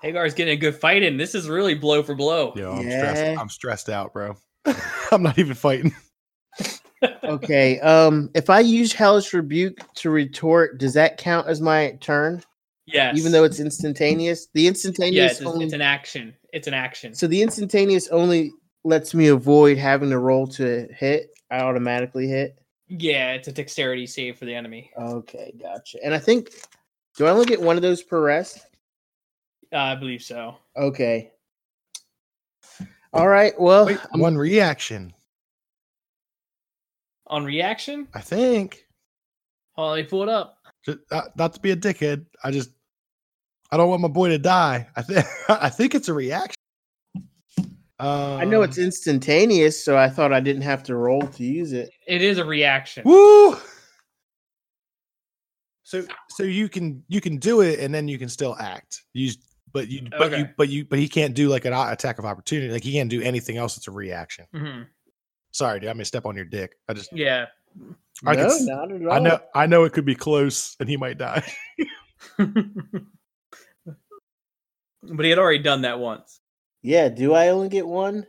Hayghar's 0.02 0.34
getting 0.34 0.54
a 0.54 0.60
good 0.60 0.74
fight 0.74 1.02
in. 1.02 1.16
This 1.16 1.34
is 1.34 1.48
really 1.48 1.74
blow 1.74 2.02
for 2.02 2.14
blow. 2.14 2.52
Yo, 2.56 2.72
I'm 2.72 2.86
Yeah. 2.86 2.98
stressed. 2.98 3.40
I'm 3.40 3.48
stressed 3.48 3.88
out, 3.88 4.12
bro. 4.12 4.36
I'm 5.12 5.22
not 5.22 5.38
even 5.38 5.54
fighting. 5.54 5.94
Okay. 7.22 7.78
Um, 7.80 8.30
if 8.34 8.48
I 8.48 8.60
use 8.60 8.92
Hellish 8.92 9.32
Rebuke 9.34 9.78
to 9.96 10.10
retort, 10.10 10.78
does 10.78 10.94
that 10.94 11.18
count 11.18 11.46
as 11.46 11.60
my 11.60 11.92
turn? 12.00 12.42
Yes. 12.86 13.18
Even 13.18 13.32
though 13.32 13.44
it's 13.44 13.60
instantaneous? 13.60 14.48
The 14.54 14.62
yeah, 14.62 14.68
instantaneous 14.68 15.32
it's, 15.32 15.42
only 15.42 15.66
it's 15.66 15.74
an 15.74 15.82
action. 15.82 16.34
It's 16.52 16.66
an 16.66 16.74
action. 16.74 17.14
so 17.14 17.26
the 17.26 17.42
instantaneous 17.42 18.08
only 18.08 18.52
lets 18.82 19.12
me 19.12 19.28
avoid 19.28 19.76
having 19.76 20.08
to 20.10 20.18
roll 20.18 20.46
to 20.48 20.88
hit. 20.96 21.30
I 21.50 21.58
automatically 21.60 22.28
hit. 22.28 22.56
yeah, 22.88 23.32
it's 23.34 23.46
a 23.48 23.52
dexterity 23.52 24.06
save 24.06 24.38
for 24.38 24.46
the 24.46 24.54
enemy. 24.54 24.90
Okay, 24.98 25.52
gotcha. 25.60 25.98
And 26.02 26.14
I 26.14 26.18
think 26.18 26.50
do 27.18 27.26
I 27.26 27.30
only 27.30 27.44
get 27.46 27.60
one 27.60 27.76
of 27.76 27.82
those 27.82 28.02
per 28.02 28.20
rest? 28.22 28.65
Uh, 29.72 29.76
I 29.78 29.94
believe 29.94 30.22
so. 30.22 30.56
Okay. 30.76 31.32
All 33.12 33.28
right. 33.28 33.52
Well, 33.58 33.86
Wait, 33.86 33.98
I'm- 33.98 34.20
one 34.20 34.36
reaction. 34.36 35.12
On 37.28 37.44
reaction, 37.44 38.06
I 38.14 38.20
think. 38.20 38.86
oh, 39.76 39.88
let 39.88 39.96
me 39.96 40.02
pull 40.04 40.22
it 40.22 40.28
up. 40.28 40.58
Just, 40.84 40.98
uh, 41.10 41.22
not 41.36 41.52
to 41.54 41.60
be 41.60 41.72
a 41.72 41.76
dickhead. 41.76 42.24
I 42.44 42.52
just 42.52 42.70
I 43.72 43.76
don't 43.76 43.88
want 43.88 44.00
my 44.00 44.06
boy 44.08 44.28
to 44.28 44.38
die. 44.38 44.86
I 44.94 45.02
think 45.02 45.26
I 45.48 45.68
think 45.68 45.96
it's 45.96 46.08
a 46.08 46.14
reaction. 46.14 46.54
Um, 47.98 48.38
I 48.38 48.44
know 48.44 48.62
it's 48.62 48.78
instantaneous, 48.78 49.82
so 49.82 49.96
I 49.98 50.08
thought 50.08 50.32
I 50.32 50.38
didn't 50.38 50.62
have 50.62 50.84
to 50.84 50.94
roll 50.94 51.22
to 51.22 51.42
use 51.44 51.72
it. 51.72 51.90
It 52.06 52.22
is 52.22 52.38
a 52.38 52.44
reaction. 52.44 53.02
Woo! 53.04 53.56
So 55.82 56.04
so 56.30 56.44
you 56.44 56.68
can 56.68 57.02
you 57.08 57.20
can 57.20 57.38
do 57.38 57.60
it 57.62 57.80
and 57.80 57.92
then 57.92 58.06
you 58.06 58.18
can 58.18 58.28
still 58.28 58.54
act. 58.60 59.02
You 59.14 59.32
but 59.76 59.88
you 59.88 60.08
but 60.10 60.38
you 60.38 60.48
but 60.56 60.68
you 60.68 60.84
but 60.84 60.98
he 60.98 61.08
can't 61.08 61.34
do 61.34 61.48
like 61.48 61.64
an 61.66 61.72
attack 61.72 62.18
of 62.18 62.24
opportunity. 62.24 62.72
Like 62.72 62.82
he 62.84 62.92
can't 62.92 63.10
do 63.10 63.20
anything 63.22 63.56
else 63.58 63.74
that's 63.76 63.88
a 63.88 63.92
reaction. 63.92 64.46
hmm 64.54 64.82
Sorry, 65.52 65.80
dude. 65.80 65.88
I 65.88 65.92
may 65.94 66.04
step 66.04 66.26
on 66.26 66.36
your 66.36 66.44
dick. 66.44 66.76
I 66.88 66.92
just 66.94 67.10
Yeah. 67.12 67.46
I 68.24 68.34
no, 68.34 68.48
could 68.48 68.66
not 68.66 68.90
at 68.92 69.02
all. 69.06 69.12
I 69.12 69.18
know 69.18 69.38
I 69.54 69.66
know 69.66 69.84
it 69.84 69.92
could 69.92 70.04
be 70.06 70.14
close 70.14 70.76
and 70.80 70.88
he 70.88 70.96
might 70.96 71.18
die. 71.18 71.44
but 72.38 72.54
he 75.24 75.30
had 75.30 75.38
already 75.38 75.62
done 75.62 75.82
that 75.82 75.98
once. 75.98 76.40
Yeah, 76.82 77.08
do 77.08 77.34
I 77.34 77.48
only 77.48 77.68
get 77.68 77.86
one? 77.86 78.26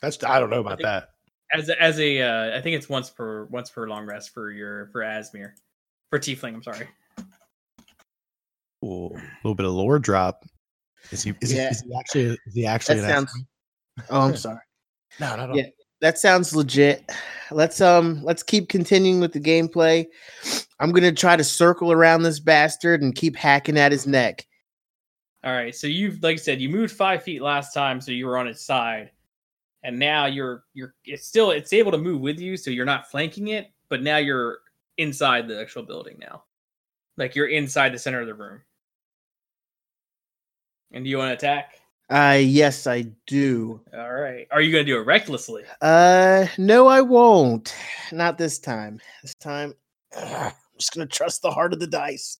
That's 0.00 0.22
I 0.24 0.40
don't 0.40 0.50
know 0.50 0.60
about 0.60 0.78
think- 0.78 0.84
that. 0.86 1.08
As 1.52 1.68
a, 1.68 1.82
as 1.82 1.98
a, 1.98 2.22
uh, 2.22 2.56
I 2.56 2.60
think 2.60 2.76
it's 2.76 2.88
once 2.88 3.10
per 3.10 3.44
once 3.46 3.70
per 3.70 3.88
long 3.88 4.06
rest 4.06 4.32
for 4.32 4.52
your 4.52 4.86
for 4.92 5.00
Asmir, 5.00 5.50
for 6.08 6.20
Tiefling. 6.20 6.54
I'm 6.54 6.62
sorry. 6.62 6.86
Ooh, 8.84 9.06
a 9.14 9.22
little 9.44 9.54
bit 9.54 9.66
of 9.66 9.72
lore 9.72 9.98
drop. 9.98 10.44
Is 11.10 11.22
he 11.22 11.34
is, 11.40 11.52
Yeah. 11.52 11.64
he, 11.64 11.68
is 11.70 11.82
he 11.82 11.94
actually 11.98 12.24
is 12.46 12.54
he 12.54 12.66
actually 12.66 13.00
That 13.00 13.04
an 13.04 13.10
sounds. 13.26 13.30
Aspen? 13.30 13.46
Oh, 14.10 14.20
I'm 14.20 14.36
sorry. 14.36 14.58
No, 15.18 15.36
no, 15.36 15.46
no. 15.46 15.54
Yeah. 15.54 15.66
That 16.00 16.18
sounds 16.18 16.54
legit. 16.56 17.10
Let's 17.50 17.80
um 17.82 18.22
let's 18.22 18.42
keep 18.42 18.68
continuing 18.70 19.20
with 19.20 19.32
the 19.34 19.40
gameplay. 19.40 20.06
I'm 20.78 20.92
gonna 20.92 21.12
try 21.12 21.36
to 21.36 21.44
circle 21.44 21.92
around 21.92 22.22
this 22.22 22.40
bastard 22.40 23.02
and 23.02 23.14
keep 23.14 23.36
hacking 23.36 23.76
at 23.76 23.92
his 23.92 24.06
neck. 24.06 24.46
All 25.44 25.52
right. 25.52 25.74
So 25.74 25.86
you've 25.86 26.22
like 26.22 26.34
I 26.34 26.36
said, 26.36 26.60
you 26.60 26.70
moved 26.70 26.94
five 26.94 27.22
feet 27.22 27.42
last 27.42 27.74
time, 27.74 28.00
so 28.00 28.12
you 28.12 28.26
were 28.26 28.38
on 28.38 28.48
its 28.48 28.64
side. 28.64 29.10
and 29.82 29.98
now 29.98 30.24
you're 30.26 30.64
you're 30.72 30.94
it's 31.04 31.26
still 31.26 31.50
it's 31.50 31.72
able 31.74 31.92
to 31.92 31.98
move 31.98 32.20
with 32.22 32.38
you, 32.40 32.56
so 32.56 32.70
you're 32.70 32.86
not 32.86 33.10
flanking 33.10 33.48
it, 33.48 33.70
but 33.90 34.02
now 34.02 34.16
you're 34.16 34.58
inside 34.96 35.48
the 35.48 35.60
actual 35.60 35.82
building 35.82 36.16
now, 36.18 36.44
like 37.18 37.34
you're 37.34 37.48
inside 37.48 37.92
the 37.92 37.98
center 37.98 38.20
of 38.22 38.26
the 38.26 38.34
room. 38.34 38.60
And 40.92 41.04
do 41.04 41.10
you 41.10 41.18
want 41.18 41.30
to 41.30 41.34
attack? 41.34 41.74
Uh 42.08 42.38
yes, 42.42 42.88
I 42.88 43.02
do. 43.28 43.80
All 43.94 44.12
right. 44.12 44.48
Are 44.50 44.60
you 44.60 44.72
gonna 44.72 44.82
do 44.84 44.96
it 44.98 45.06
recklessly? 45.06 45.62
Uh 45.80 46.46
no, 46.58 46.88
I 46.88 47.00
won't. 47.02 47.72
Not 48.10 48.36
this 48.36 48.58
time. 48.58 49.00
This 49.22 49.34
time 49.36 49.74
ugh, 50.16 50.52
I'm 50.72 50.78
just 50.78 50.92
gonna 50.92 51.06
trust 51.06 51.42
the 51.42 51.52
heart 51.52 51.72
of 51.72 51.78
the 51.78 51.86
dice. 51.86 52.38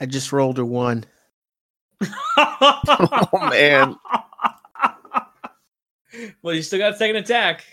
I 0.00 0.06
just 0.06 0.32
rolled 0.32 0.58
a 0.58 0.64
one. 0.64 1.04
Oh 2.40 3.48
man. 3.50 3.96
well, 6.42 6.54
you 6.54 6.62
still 6.62 6.78
got 6.78 6.94
a 6.94 6.96
second 6.96 7.16
attack. 7.16 7.64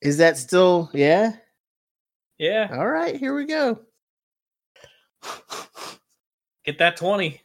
Is 0.00 0.16
that 0.18 0.38
still 0.38 0.90
yeah? 0.94 1.32
Yeah, 2.38 2.68
All 2.72 2.88
right, 2.88 3.16
here 3.16 3.34
we 3.34 3.44
go. 3.46 3.80
Get 6.64 6.78
that 6.78 6.96
twenty. 6.96 7.40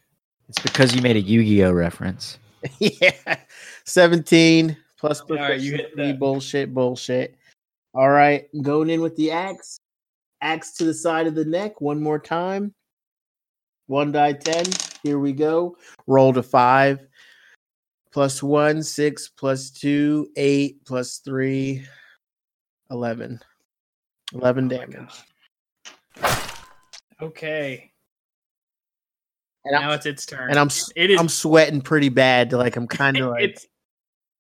It's 0.49 0.59
because 0.61 0.93
you 0.93 1.01
made 1.01 1.15
a 1.15 1.21
Yu-Gi-Oh 1.21 1.71
reference. 1.71 2.37
yeah. 2.79 3.37
17 3.85 4.77
plus 4.97 5.21
All 5.21 5.35
right, 5.35 5.59
you 5.59 5.71
hit 5.71 5.95
that. 5.95 6.19
bullshit, 6.19 6.73
bullshit. 6.73 7.35
All 7.93 8.09
right, 8.09 8.47
going 8.61 8.89
in 8.89 9.01
with 9.01 9.15
the 9.15 9.31
axe. 9.31 9.79
Axe 10.41 10.73
to 10.73 10.85
the 10.85 10.93
side 10.93 11.27
of 11.27 11.35
the 11.35 11.45
neck 11.45 11.79
one 11.79 12.01
more 12.01 12.19
time. 12.19 12.73
One 13.87 14.11
die 14.11 14.33
10. 14.33 14.65
Here 15.03 15.19
we 15.19 15.33
go. 15.33 15.77
Roll 16.07 16.33
to 16.33 16.43
five. 16.43 16.99
Plus 18.11 18.43
one, 18.43 18.83
six, 18.83 19.27
plus 19.27 19.71
two, 19.71 20.29
eight, 20.35 20.85
plus 20.85 21.17
three, 21.17 21.85
11. 22.91 23.39
11 24.33 24.65
Oh 24.65 24.67
my 24.67 24.85
damage. 24.85 25.13
Okay. 27.21 27.91
And 29.65 29.73
now 29.79 29.89
I'm, 29.89 29.95
it's 29.95 30.05
its 30.05 30.25
turn. 30.25 30.49
and 30.49 30.59
I'm, 30.59 30.69
it 30.95 31.11
is 31.11 31.19
I'm 31.19 31.29
sweating 31.29 31.81
pretty 31.81 32.09
bad. 32.09 32.51
Like, 32.51 32.75
I'm 32.75 32.87
kind 32.87 33.17
of 33.17 33.29
like, 33.31 33.43
it's 33.43 33.67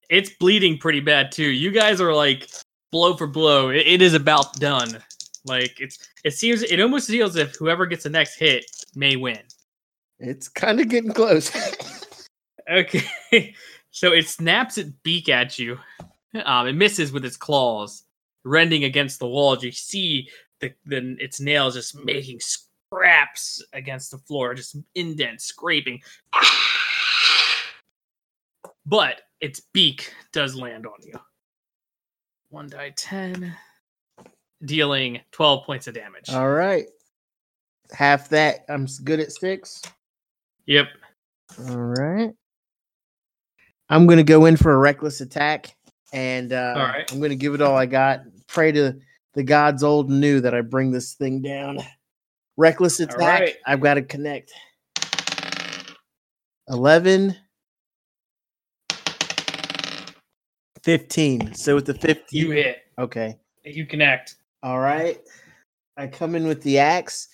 it's 0.09 0.29
bleeding 0.31 0.77
pretty 0.77 0.99
bad 0.99 1.31
too. 1.31 1.49
You 1.49 1.71
guys 1.71 2.01
are 2.01 2.13
like 2.13 2.49
blow 2.91 3.15
for 3.15 3.27
blow. 3.27 3.69
It, 3.69 3.87
it 3.87 4.01
is 4.01 4.13
about 4.13 4.55
done. 4.55 5.01
Like 5.45 5.79
it's 5.79 5.97
it 6.23 6.31
seems 6.31 6.63
it 6.63 6.79
almost 6.79 7.09
feels 7.09 7.35
as 7.35 7.47
if 7.47 7.55
whoever 7.55 7.85
gets 7.85 8.03
the 8.03 8.09
next 8.09 8.37
hit 8.37 8.65
may 8.95 9.15
win. 9.15 9.39
it's 10.19 10.47
kind 10.47 10.79
of 10.79 10.89
getting 10.89 11.11
close. 11.11 11.51
Okay, 12.71 13.03
so 13.91 14.13
it 14.13 14.27
snaps 14.27 14.77
its 14.77 14.91
beak 15.03 15.27
at 15.27 15.59
you. 15.59 15.77
Um, 16.45 16.67
it 16.67 16.73
misses 16.73 17.11
with 17.11 17.25
its 17.25 17.35
claws, 17.35 18.05
rending 18.45 18.85
against 18.85 19.19
the 19.19 19.27
wall. 19.27 19.57
You 19.57 19.73
see 19.73 20.29
the, 20.63 20.73
the 20.85 21.17
its 21.19 21.39
nails 21.39 21.75
just 21.75 21.95
making 22.05 22.39
scraps 22.39 23.63
against 23.73 24.11
the 24.11 24.17
floor, 24.19 24.53
just 24.53 24.77
indents, 24.95 25.45
scraping. 25.45 26.01
But 28.85 29.21
its 29.41 29.61
beak 29.73 30.13
does 30.31 30.55
land 30.55 30.85
on 30.85 30.93
you. 31.01 31.13
One 32.49 32.67
die 32.67 32.93
ten, 32.95 33.55
dealing 34.65 35.21
twelve 35.31 35.65
points 35.65 35.87
of 35.87 35.95
damage. 35.95 36.29
All 36.29 36.51
right. 36.51 36.85
Half 37.91 38.29
that. 38.29 38.65
I'm 38.69 38.87
good 39.03 39.19
at 39.19 39.31
six. 39.31 39.81
Yep. 40.65 40.87
All 41.69 41.77
right. 41.77 42.31
I'm 43.89 44.07
going 44.07 44.17
to 44.17 44.23
go 44.23 44.45
in 44.45 44.57
for 44.57 44.73
a 44.73 44.77
reckless 44.77 45.21
attack 45.21 45.75
and 46.13 46.53
uh, 46.53 46.73
All 46.77 46.83
right. 46.83 47.11
I'm 47.11 47.19
going 47.19 47.31
to 47.31 47.35
give 47.35 47.53
it 47.53 47.61
all 47.61 47.75
I 47.75 47.85
got. 47.85 48.21
Pray 48.47 48.71
to 48.71 48.95
the 49.33 49.43
gods 49.43 49.83
old 49.83 50.09
and 50.09 50.21
new 50.21 50.39
that 50.41 50.53
I 50.53 50.61
bring 50.61 50.91
this 50.91 51.13
thing 51.13 51.41
down. 51.41 51.79
Reckless 52.57 52.99
attack. 52.99 53.17
right. 53.17 53.55
I've 53.65 53.81
got 53.81 53.95
to 53.95 54.01
connect. 54.01 54.51
11 56.69 57.35
15. 60.83 61.53
So 61.55 61.75
with 61.75 61.85
the 61.85 61.93
15 61.93 62.25
You 62.31 62.51
hit. 62.51 62.83
Okay. 62.99 63.37
You 63.63 63.85
connect. 63.85 64.35
All 64.61 64.79
right. 64.79 65.19
I 65.97 66.07
come 66.07 66.35
in 66.35 66.47
with 66.47 66.61
the 66.63 66.79
axe, 66.79 67.29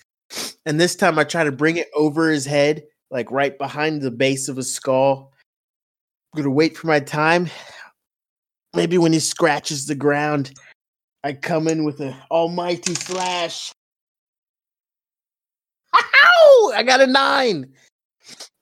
and 0.66 0.78
this 0.78 0.94
time 0.94 1.18
I 1.18 1.24
try 1.24 1.44
to 1.44 1.52
bring 1.52 1.76
it 1.76 1.88
over 1.94 2.30
his 2.30 2.44
head, 2.44 2.84
like 3.10 3.30
right 3.30 3.56
behind 3.56 4.02
the 4.02 4.10
base 4.10 4.48
of 4.48 4.56
his 4.56 4.72
skull. 4.72 5.32
I'm 6.32 6.42
gonna 6.42 6.54
wait 6.54 6.76
for 6.76 6.86
my 6.86 7.00
time. 7.00 7.48
Maybe 8.74 8.98
when 8.98 9.12
he 9.12 9.18
scratches 9.18 9.86
the 9.86 9.94
ground, 9.94 10.52
I 11.22 11.34
come 11.34 11.68
in 11.68 11.84
with 11.84 12.00
an 12.00 12.14
almighty 12.30 12.94
slash. 12.94 13.72
Ow! 15.94 16.72
I 16.74 16.82
got 16.82 17.00
a 17.00 17.06
nine. 17.06 17.72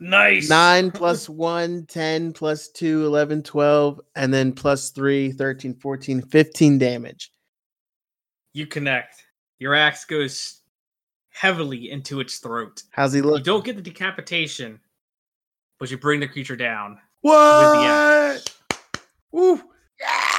Nice. 0.01 0.49
Nine 0.49 0.91
plus 0.91 1.29
one, 1.29 1.85
10 1.87 2.33
plus 2.33 2.69
two, 2.69 3.05
11, 3.05 3.43
12, 3.43 4.01
and 4.17 4.33
then 4.33 4.53
plus 4.53 4.91
three, 4.91 5.33
13, 5.33 5.75
14, 5.75 6.23
15 6.23 6.79
damage. 6.79 7.33
You 8.55 8.67
connect. 8.67 9.25
Your 9.59 9.75
axe 9.75 10.05
goes 10.05 10.63
heavily 11.31 11.91
into 11.91 12.21
its 12.21 12.39
throat. 12.39 12.83
How's 12.91 13.13
he 13.13 13.19
You 13.19 13.25
look? 13.25 13.45
don't 13.45 13.65
get 13.65 13.77
the 13.77 13.83
decapitation, 13.83 14.81
but 15.79 15.91
you 15.91 15.99
bring 15.99 16.21
the 16.21 16.29
creature 16.29 16.57
down. 16.57 16.99
What? 17.21 18.55
Woo. 19.33 19.61
Yes! 20.01 20.38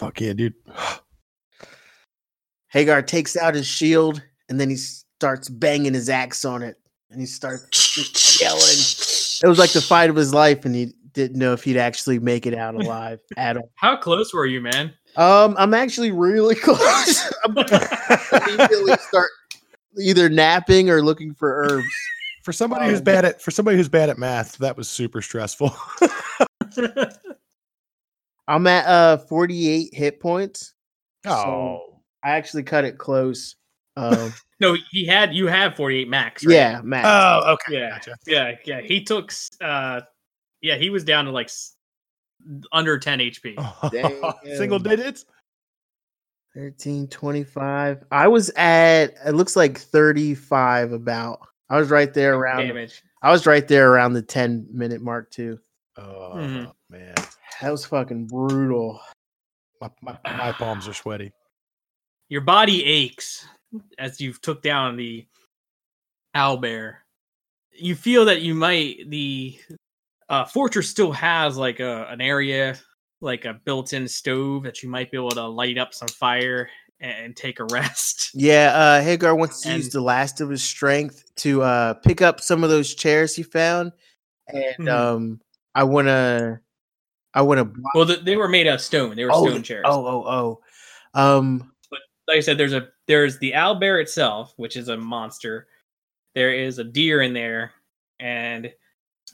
Fuck 0.00 0.18
yeah, 0.22 0.32
dude. 0.32 0.54
Hayghar 2.74 3.06
takes 3.06 3.36
out 3.36 3.54
his 3.54 3.66
shield 3.66 4.22
and 4.48 4.58
then 4.58 4.70
he 4.70 4.76
starts 4.76 5.50
banging 5.50 5.92
his 5.92 6.08
axe 6.08 6.46
on 6.46 6.62
it 6.62 6.78
and 7.10 7.20
he 7.20 7.26
starts 7.26 8.40
yelling. 8.40 8.62
It 9.44 9.46
was 9.46 9.58
like 9.58 9.72
the 9.72 9.82
fight 9.82 10.08
of 10.08 10.16
his 10.16 10.32
life, 10.32 10.64
and 10.64 10.74
he 10.74 10.94
didn't 11.12 11.36
know 11.38 11.52
if 11.52 11.64
he'd 11.64 11.76
actually 11.76 12.18
make 12.18 12.46
it 12.46 12.54
out 12.54 12.74
alive 12.76 13.18
at 13.36 13.58
all. 13.58 13.70
How 13.74 13.94
close 13.96 14.32
were 14.32 14.46
you, 14.46 14.62
man? 14.62 14.94
Um, 15.16 15.54
I'm 15.58 15.74
actually 15.74 16.12
really 16.12 16.54
close. 16.54 17.30
I'm 17.44 17.52
gonna 17.52 17.86
immediately 18.46 18.94
start 19.08 19.28
either 20.00 20.30
napping 20.30 20.88
or 20.88 21.02
looking 21.02 21.34
for 21.34 21.62
herbs. 21.64 21.92
For 22.44 22.52
somebody 22.54 22.88
who's 22.88 23.00
Oh. 23.00 23.04
bad 23.04 23.26
at 23.26 23.42
for 23.42 23.50
somebody 23.50 23.76
who's 23.76 23.90
bad 23.90 24.08
at 24.08 24.16
math, 24.16 24.56
that 24.58 24.78
was 24.78 24.88
super 24.88 25.20
stressful. 25.20 25.74
I'm 28.50 28.66
at 28.66 28.86
uh 28.86 29.16
48 29.18 29.94
hit 29.94 30.20
points. 30.20 30.74
oh, 31.26 32.00
I 32.22 32.30
actually 32.32 32.64
cut 32.64 32.84
it 32.84 32.98
close. 32.98 33.56
Um, 33.96 34.32
no, 34.60 34.76
he 34.90 35.06
had 35.06 35.34
you 35.34 35.46
have 35.46 35.76
48 35.76 36.08
max. 36.08 36.44
Right? 36.44 36.54
yeah, 36.54 36.80
Matt. 36.82 37.04
oh, 37.06 37.52
okay. 37.54 37.78
Yeah. 37.78 37.90
Gotcha. 37.90 38.16
Yeah, 38.26 38.52
yeah. 38.64 38.80
He 38.80 39.02
took 39.04 39.32
uh 39.60 40.00
yeah, 40.60 40.76
he 40.76 40.90
was 40.90 41.04
down 41.04 41.24
to 41.26 41.30
like 41.30 41.50
under 42.72 42.98
10 42.98 43.18
HP. 43.20 44.36
Single 44.56 44.78
digits. 44.78 45.24
13, 46.54 47.06
25. 47.08 48.04
I 48.10 48.26
was 48.28 48.50
at 48.56 49.14
it 49.24 49.34
looks 49.34 49.54
like 49.56 49.78
35 49.78 50.92
about. 50.92 51.40
I 51.68 51.78
was 51.78 51.90
right 51.90 52.12
there 52.12 52.34
around 52.34 52.66
damage. 52.66 53.02
I 53.22 53.30
was 53.30 53.46
right 53.46 53.66
there 53.68 53.92
around 53.92 54.14
the 54.14 54.22
10 54.22 54.66
minute 54.72 55.00
mark 55.02 55.30
too. 55.30 55.60
Oh 55.96 56.32
Mhm. 56.34 56.72
man, 56.88 57.14
That 57.60 57.70
was 57.70 57.84
fucking 57.84 58.26
brutal. 58.26 59.00
my, 59.80 59.90
my, 60.02 60.16
my 60.24 60.52
palms 60.52 60.88
are 60.88 60.94
sweaty. 60.94 61.32
Your 62.28 62.40
body 62.40 62.84
aches 62.84 63.46
as 63.98 64.20
you've 64.20 64.40
took 64.40 64.62
down 64.62 64.96
the 64.96 65.26
owl 66.34 66.56
bear. 66.56 67.04
You 67.72 67.94
feel 67.94 68.24
that 68.26 68.40
you 68.42 68.54
might 68.54 69.10
the 69.10 69.58
uh, 70.28 70.44
fortress 70.44 70.88
still 70.88 71.12
has 71.12 71.56
like 71.56 71.80
a 71.80 72.06
an 72.08 72.20
area 72.20 72.78
like 73.20 73.44
a 73.44 73.52
built-in 73.52 74.08
stove 74.08 74.62
that 74.62 74.82
you 74.82 74.88
might 74.88 75.10
be 75.10 75.16
able 75.18 75.30
to 75.30 75.46
light 75.46 75.76
up 75.76 75.92
some 75.92 76.08
fire 76.08 76.70
and 77.00 77.36
take 77.36 77.60
a 77.60 77.64
rest. 77.64 78.30
Yeah, 78.34 78.72
uh 78.74 79.02
Hayghar 79.02 79.36
wants 79.36 79.62
to 79.62 79.74
use 79.74 79.88
the 79.88 80.00
last 80.00 80.40
of 80.40 80.48
his 80.50 80.62
strength 80.62 81.34
to 81.36 81.62
uh 81.62 81.94
pick 81.94 82.22
up 82.22 82.40
some 82.40 82.62
of 82.62 82.70
those 82.70 82.94
chairs 82.94 83.34
he 83.34 83.42
found. 83.42 83.92
And 84.46 84.76
Mhm. 84.78 84.88
um 84.88 85.40
I 85.74 85.82
wanna 85.84 86.60
I 87.34 87.42
wanna 87.42 87.64
block 87.64 87.94
Well, 87.94 88.06
th- 88.06 88.20
they 88.20 88.36
were 88.36 88.48
made 88.48 88.66
out 88.66 88.76
of 88.76 88.80
stone. 88.80 89.16
They 89.16 89.24
were 89.24 89.32
oh, 89.32 89.46
stone 89.46 89.62
chairs. 89.62 89.84
oh 89.86 90.06
oh 90.06 90.24
oh. 90.26 90.60
Um 91.20 91.72
but 91.90 92.00
like 92.28 92.38
I 92.38 92.40
said, 92.40 92.58
there's 92.58 92.72
a 92.72 92.88
there's 93.06 93.38
the 93.38 93.52
owlbear 93.52 94.00
itself, 94.00 94.54
which 94.56 94.76
is 94.76 94.88
a 94.88 94.96
monster. 94.96 95.66
There 96.34 96.54
is 96.54 96.78
a 96.78 96.84
deer 96.84 97.22
in 97.22 97.32
there, 97.32 97.72
and 98.20 98.72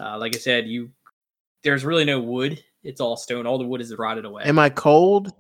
uh, 0.01 0.18
like 0.18 0.34
I 0.34 0.38
said, 0.38 0.66
you 0.66 0.90
there's 1.62 1.84
really 1.84 2.05
no 2.05 2.20
wood. 2.20 2.62
It's 2.82 3.01
all 3.01 3.16
stone. 3.16 3.47
All 3.47 3.59
the 3.59 3.66
wood 3.66 3.80
is 3.80 3.94
rotted 3.97 4.24
away. 4.24 4.44
am 4.44 4.59
I 4.59 4.70
cold? 4.70 5.32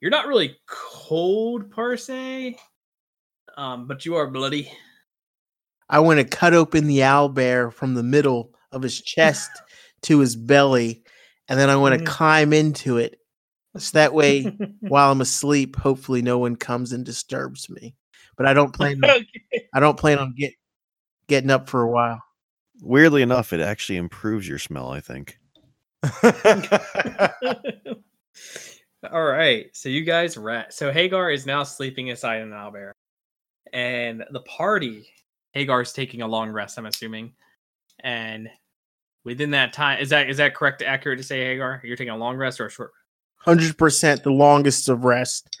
You're 0.00 0.10
not 0.10 0.26
really 0.26 0.56
cold 0.68 1.70
per 1.70 1.96
se, 1.96 2.58
um, 3.56 3.86
but 3.86 4.04
you 4.04 4.16
are 4.16 4.26
bloody. 4.26 4.70
I 5.88 6.00
want 6.00 6.18
to 6.18 6.24
cut 6.24 6.54
open 6.54 6.86
the 6.86 6.98
owlbear 7.00 7.72
from 7.72 7.94
the 7.94 8.02
middle 8.02 8.52
of 8.72 8.82
his 8.82 9.00
chest 9.02 9.50
to 10.02 10.18
his 10.18 10.36
belly, 10.36 11.01
and 11.52 11.60
then 11.60 11.68
I 11.68 11.76
want 11.76 11.94
to 11.98 12.00
Mm. 12.02 12.06
climb 12.06 12.52
into 12.54 12.96
it. 12.96 13.20
So 13.76 13.90
that 13.98 14.14
way, 14.14 14.44
while 14.80 15.12
I'm 15.12 15.20
asleep, 15.20 15.76
hopefully 15.76 16.22
no 16.22 16.38
one 16.38 16.56
comes 16.56 16.92
and 16.92 17.04
disturbs 17.04 17.68
me. 17.68 17.94
But 18.38 18.46
I 18.46 18.54
don't 18.54 18.72
plan. 18.74 18.98
Okay. 19.04 19.68
I 19.74 19.78
don't 19.80 19.98
plan 19.98 20.18
on 20.18 20.34
get 20.34 20.54
getting 21.28 21.50
up 21.50 21.68
for 21.68 21.82
a 21.82 21.90
while. 21.90 22.22
Weirdly 22.80 23.20
enough, 23.20 23.52
it 23.52 23.60
actually 23.60 23.96
improves 23.98 24.48
your 24.48 24.58
smell. 24.58 24.90
I 24.90 25.00
think. 25.00 25.38
All 29.12 29.24
right. 29.24 29.66
So 29.74 29.88
you 29.90 30.04
guys 30.04 30.38
rest. 30.38 30.78
So 30.78 30.90
Hayghar 30.90 31.34
is 31.34 31.44
now 31.44 31.64
sleeping 31.64 32.08
inside 32.08 32.40
an 32.40 32.50
owlbear. 32.50 32.92
And 33.74 34.24
the 34.30 34.40
party, 34.40 35.08
Hayghar's 35.54 35.92
taking 35.92 36.22
a 36.22 36.26
long 36.26 36.50
rest, 36.50 36.78
I'm 36.78 36.86
assuming. 36.86 37.34
And 38.00 38.48
within 39.24 39.50
that 39.52 39.72
time, 39.72 40.00
is 40.00 40.10
that 40.10 40.28
is 40.30 40.36
that 40.38 40.54
correct 40.54 40.82
accurate 40.82 41.18
to 41.18 41.24
say, 41.24 41.40
Hayghar? 41.56 41.82
You're 41.82 41.96
taking 41.96 42.12
a 42.12 42.16
long 42.16 42.36
rest 42.36 42.60
or 42.60 42.66
a 42.66 42.70
short 42.70 42.92
Hundred 43.38 43.76
percent, 43.76 44.22
the 44.22 44.30
longest 44.30 44.88
of 44.88 45.04
rest. 45.04 45.48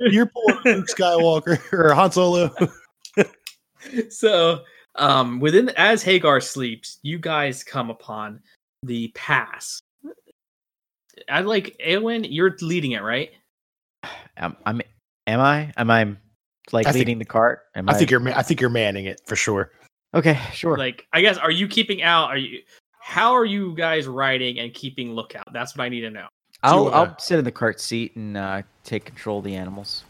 You're 0.00 0.26
pulling 0.26 0.60
Luke 0.64 0.86
Skywalker 0.88 1.60
or 1.72 1.92
Han 1.94 2.12
Solo. 2.12 2.50
so 4.08 4.60
um 4.96 5.40
within 5.40 5.68
as 5.76 6.02
Hayghar 6.04 6.42
sleeps 6.42 6.98
you 7.02 7.18
guys 7.18 7.62
come 7.62 7.90
upon 7.90 8.40
the 8.82 9.10
pass 9.14 9.80
i 11.28 11.40
like 11.40 11.76
Awen, 11.86 12.26
you're 12.28 12.56
leading 12.60 12.92
it 12.92 13.02
right 13.02 13.30
Am, 14.36 14.56
I'm, 14.66 14.80
am 15.26 15.40
I? 15.40 15.72
Am 15.76 15.90
I 15.90 16.14
like 16.72 16.86
I 16.86 16.92
think- 16.92 17.00
leading 17.00 17.18
the 17.18 17.24
cart? 17.24 17.60
Am 17.74 17.88
I 17.88 17.94
think 17.94 18.10
you're. 18.10 18.28
I 18.36 18.42
think 18.42 18.60
you're 18.60 18.70
manning 18.70 19.06
it 19.06 19.20
for 19.26 19.34
sure. 19.34 19.70
Okay. 20.16 20.38
Sure. 20.52 20.76
like 20.76 21.06
i 21.12 21.20
guess 21.20 21.36
are 21.38 21.50
you 21.50 21.68
keeping 21.68 22.02
out 22.02 22.28
are 22.30 22.36
you 22.38 22.62
how 23.00 23.32
are 23.32 23.44
you 23.44 23.74
guys 23.76 24.06
riding 24.08 24.58
and 24.58 24.74
keeping 24.74 25.12
lookout 25.14 25.44
that's 25.52 25.76
what 25.76 25.84
i 25.84 25.88
need 25.88 26.00
to 26.00 26.10
know 26.10 26.26
I'll 26.62 26.84
wanna- 26.84 26.96
I'll 26.96 27.18
sit 27.18 27.38
in 27.38 27.44
the 27.44 27.52
cart 27.52 27.80
seat 27.80 28.16
and 28.16 28.36
uh, 28.36 28.62
take 28.82 29.04
control 29.04 29.38
of 29.38 29.44
the 29.44 29.54
animals. 29.54 30.04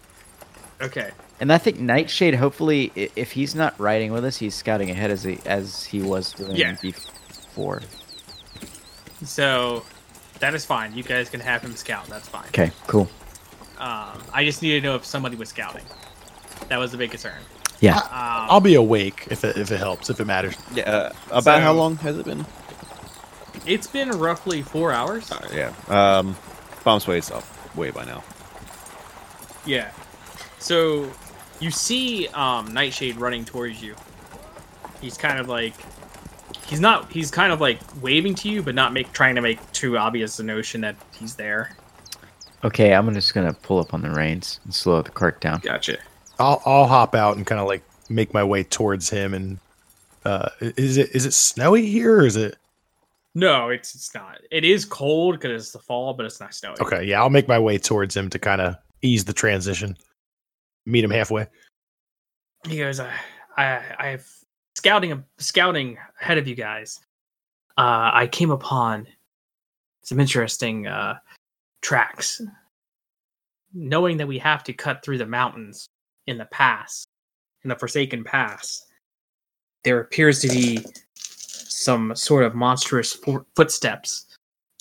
okay 0.81 1.11
And 1.41 1.53
I 1.53 1.59
think 1.59 1.79
Nightshade, 1.81 2.35
hopefully, 2.35 2.93
i- 2.97 3.11
if 3.17 3.33
he's 3.33 3.55
not 3.55 3.79
riding 3.79 4.11
with 4.13 4.25
us, 4.25 4.39
he's 4.39 4.55
scouting 4.55 4.89
ahead 4.91 5.11
as 5.11 5.23
he 5.25 5.39
as 5.45 5.85
he 5.85 6.01
was 6.01 6.33
doing 6.33 6.57
Yeah. 6.57 6.77
before. 6.81 7.83
so 9.25 9.85
that 10.41 10.55
is 10.55 10.65
fine 10.65 10.95
you 10.95 11.03
guys 11.03 11.29
can 11.29 11.41
have 11.41 11.63
him 11.63 11.75
scout 11.75 12.07
that's 12.07 12.29
fine 12.29 12.47
Okay, 12.49 12.71
cool. 12.87 13.09
um 13.79 14.23
i 14.33 14.45
just 14.45 14.63
need 14.63 14.81
to 14.81 14.87
know 14.87 14.95
if 14.95 15.05
somebody 15.05 15.37
was 15.37 15.49
scouting 15.49 15.85
that 16.69 16.79
was 16.79 16.93
the 16.93 16.99
big 16.99 17.11
concern 17.11 17.41
Yeah. 17.81 17.97
um, 17.99 18.07
I'll 18.11 18.61
be 18.61 18.75
awake 18.75 19.29
if 19.31 19.45
it 19.45 19.57
if 19.57 19.71
it 19.71 19.79
helps 19.79 20.11
if 20.11 20.21
it 20.21 20.25
matters. 20.27 20.57
Yeah. 20.75 20.91
Uh, 20.91 21.13
about 21.31 21.61
how 21.61 21.73
long 21.73 21.97
has 21.97 22.19
it 22.19 22.25
been? 22.25 22.47
it's 23.67 23.87
been 23.89 24.11
roughly 24.11 24.63
four 24.63 24.93
hours 24.93 25.31
Uh, 25.33 25.49
yeah. 25.53 25.73
Um, 25.89 26.37
Bomswe's 26.85 27.31
up 27.31 27.45
way 27.77 27.91
by 27.91 28.05
now. 28.05 28.23
Yeah. 29.67 29.91
So 30.59 31.11
you 31.61 31.71
see 31.71 32.29
um 32.29 32.73
Nightshade 32.73 33.17
running 33.17 33.45
towards 33.45 33.83
you. 33.83 33.95
He's 35.01 35.19
kind 35.19 35.39
of 35.39 35.49
like 35.49 35.75
he's 36.67 36.81
not 36.81 37.11
he's 37.13 37.31
kind 37.31 37.53
of 37.53 37.61
like 37.61 37.81
waving 38.01 38.35
to 38.37 38.49
you 38.49 38.63
but 38.63 38.75
not 38.75 38.93
make 38.93 39.13
trying 39.13 39.35
to 39.35 39.41
make 39.41 39.59
too 39.73 39.99
obvious 39.99 40.37
the 40.37 40.43
notion 40.45 40.81
that 40.83 40.97
he's 41.19 41.35
there. 41.35 41.77
Okay, 42.65 42.95
I'm 42.95 43.13
just 43.15 43.35
gonna 43.35 43.53
pull 43.53 43.79
up 43.79 43.93
on 43.95 44.03
the 44.03 44.11
reins 44.11 44.61
and 44.65 44.75
slow 44.75 45.03
the 45.03 45.11
cart 45.11 45.41
down. 45.41 45.61
Gotcha. 45.61 45.99
I'll 46.39 46.63
I'll 46.65 46.87
hop 46.87 47.15
out 47.15 47.37
and 47.37 47.47
kind 47.47 47.61
of 47.61 47.67
like 47.67 47.83
make 48.09 48.35
my 48.35 48.45
way 48.45 48.63
towards 48.63 49.09
him. 49.09 49.35
And 49.35 49.59
uh, 50.25 50.49
is 50.61 50.97
it 50.97 51.11
is 51.15 51.27
it 51.27 51.33
snowy 51.33 51.87
here 51.87 52.19
or 52.21 52.27
is 52.27 52.37
it 52.37 52.57
No, 53.35 53.69
it's 53.69 53.95
it's 53.95 54.15
not. 54.15 54.41
It 54.51 54.65
is 54.65 54.85
cold 54.85 55.37
because 55.37 55.63
it's 55.63 55.73
the 55.73 55.79
fall, 55.79 56.15
but 56.15 56.27
it's 56.27 56.41
not 56.41 56.55
snowy. 56.55 56.77
okay? 56.81 57.05
Yeah, 57.05 57.21
I'll 57.21 57.31
make 57.31 57.49
my 57.49 57.59
way 57.59 57.79
towards 57.79 58.17
him 58.17 58.31
to 58.31 58.39
kind 58.39 58.61
of 58.61 58.77
ease 59.03 59.25
the 59.25 59.33
transition. 59.33 59.97
Meet 60.85 61.05
him 61.05 61.11
halfway. 61.11 61.47
He 62.67 62.79
goes, 62.79 63.01
I, 63.01 63.13
I, 63.57 63.83
I've 63.99 64.31
scouting, 64.77 65.25
scouting 65.39 65.99
ahead 66.21 66.39
of 66.39 66.49
you 66.49 66.55
guys. 66.55 67.01
Uh, 67.77 68.11
I 68.13 68.27
came 68.27 68.51
upon 68.51 69.07
some 70.03 70.21
interesting 70.21 70.87
uh, 70.87 71.19
tracks. 71.83 72.41
Knowing 73.75 74.17
that 74.17 74.29
we 74.29 74.39
have 74.39 74.65
to 74.65 74.73
cut 74.73 75.05
through 75.05 75.19
the 75.19 75.27
mountains 75.27 75.89
in 76.27 76.39
the 76.39 76.47
pass, 76.47 77.07
in 77.63 77.69
the 77.69 77.77
Forsaken 77.77 78.25
Pass, 78.25 78.87
there 79.85 80.01
appears 80.01 80.41
to 80.41 80.49
be 80.49 80.85
some 81.15 82.15
sort 82.15 82.45
of 82.45 82.55
monstrous 82.55 83.13
fo- 83.13 83.47
footsteps 83.55 84.27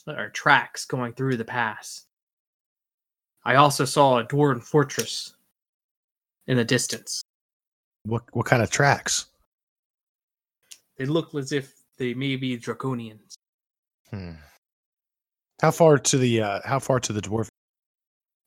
or 0.07 0.29
tracks 0.29 0.85
going 0.85 1.13
through 1.13 1.37
the 1.37 1.45
pass. 1.45 2.05
I 3.43 3.55
also 3.55 3.85
saw 3.85 4.19
a 4.19 4.25
dwarven 4.25 4.63
fortress 4.63 5.35
in 6.47 6.57
the 6.57 6.63
distance. 6.63 7.21
What 8.05 8.23
what 8.33 8.45
kind 8.45 8.61
of 8.61 8.69
tracks? 8.69 9.27
They 10.97 11.05
look 11.05 11.33
as 11.35 11.51
if 11.51 11.73
they 11.97 12.13
may 12.13 12.35
be 12.35 12.57
draconians. 12.57 13.33
Hmm. 14.09 14.31
How 15.61 15.71
far 15.71 15.97
to 15.97 16.17
the 16.17 16.41
uh, 16.41 16.59
how 16.65 16.79
far 16.79 16.99
to 16.99 17.13
the 17.13 17.21
dwarf 17.21 17.47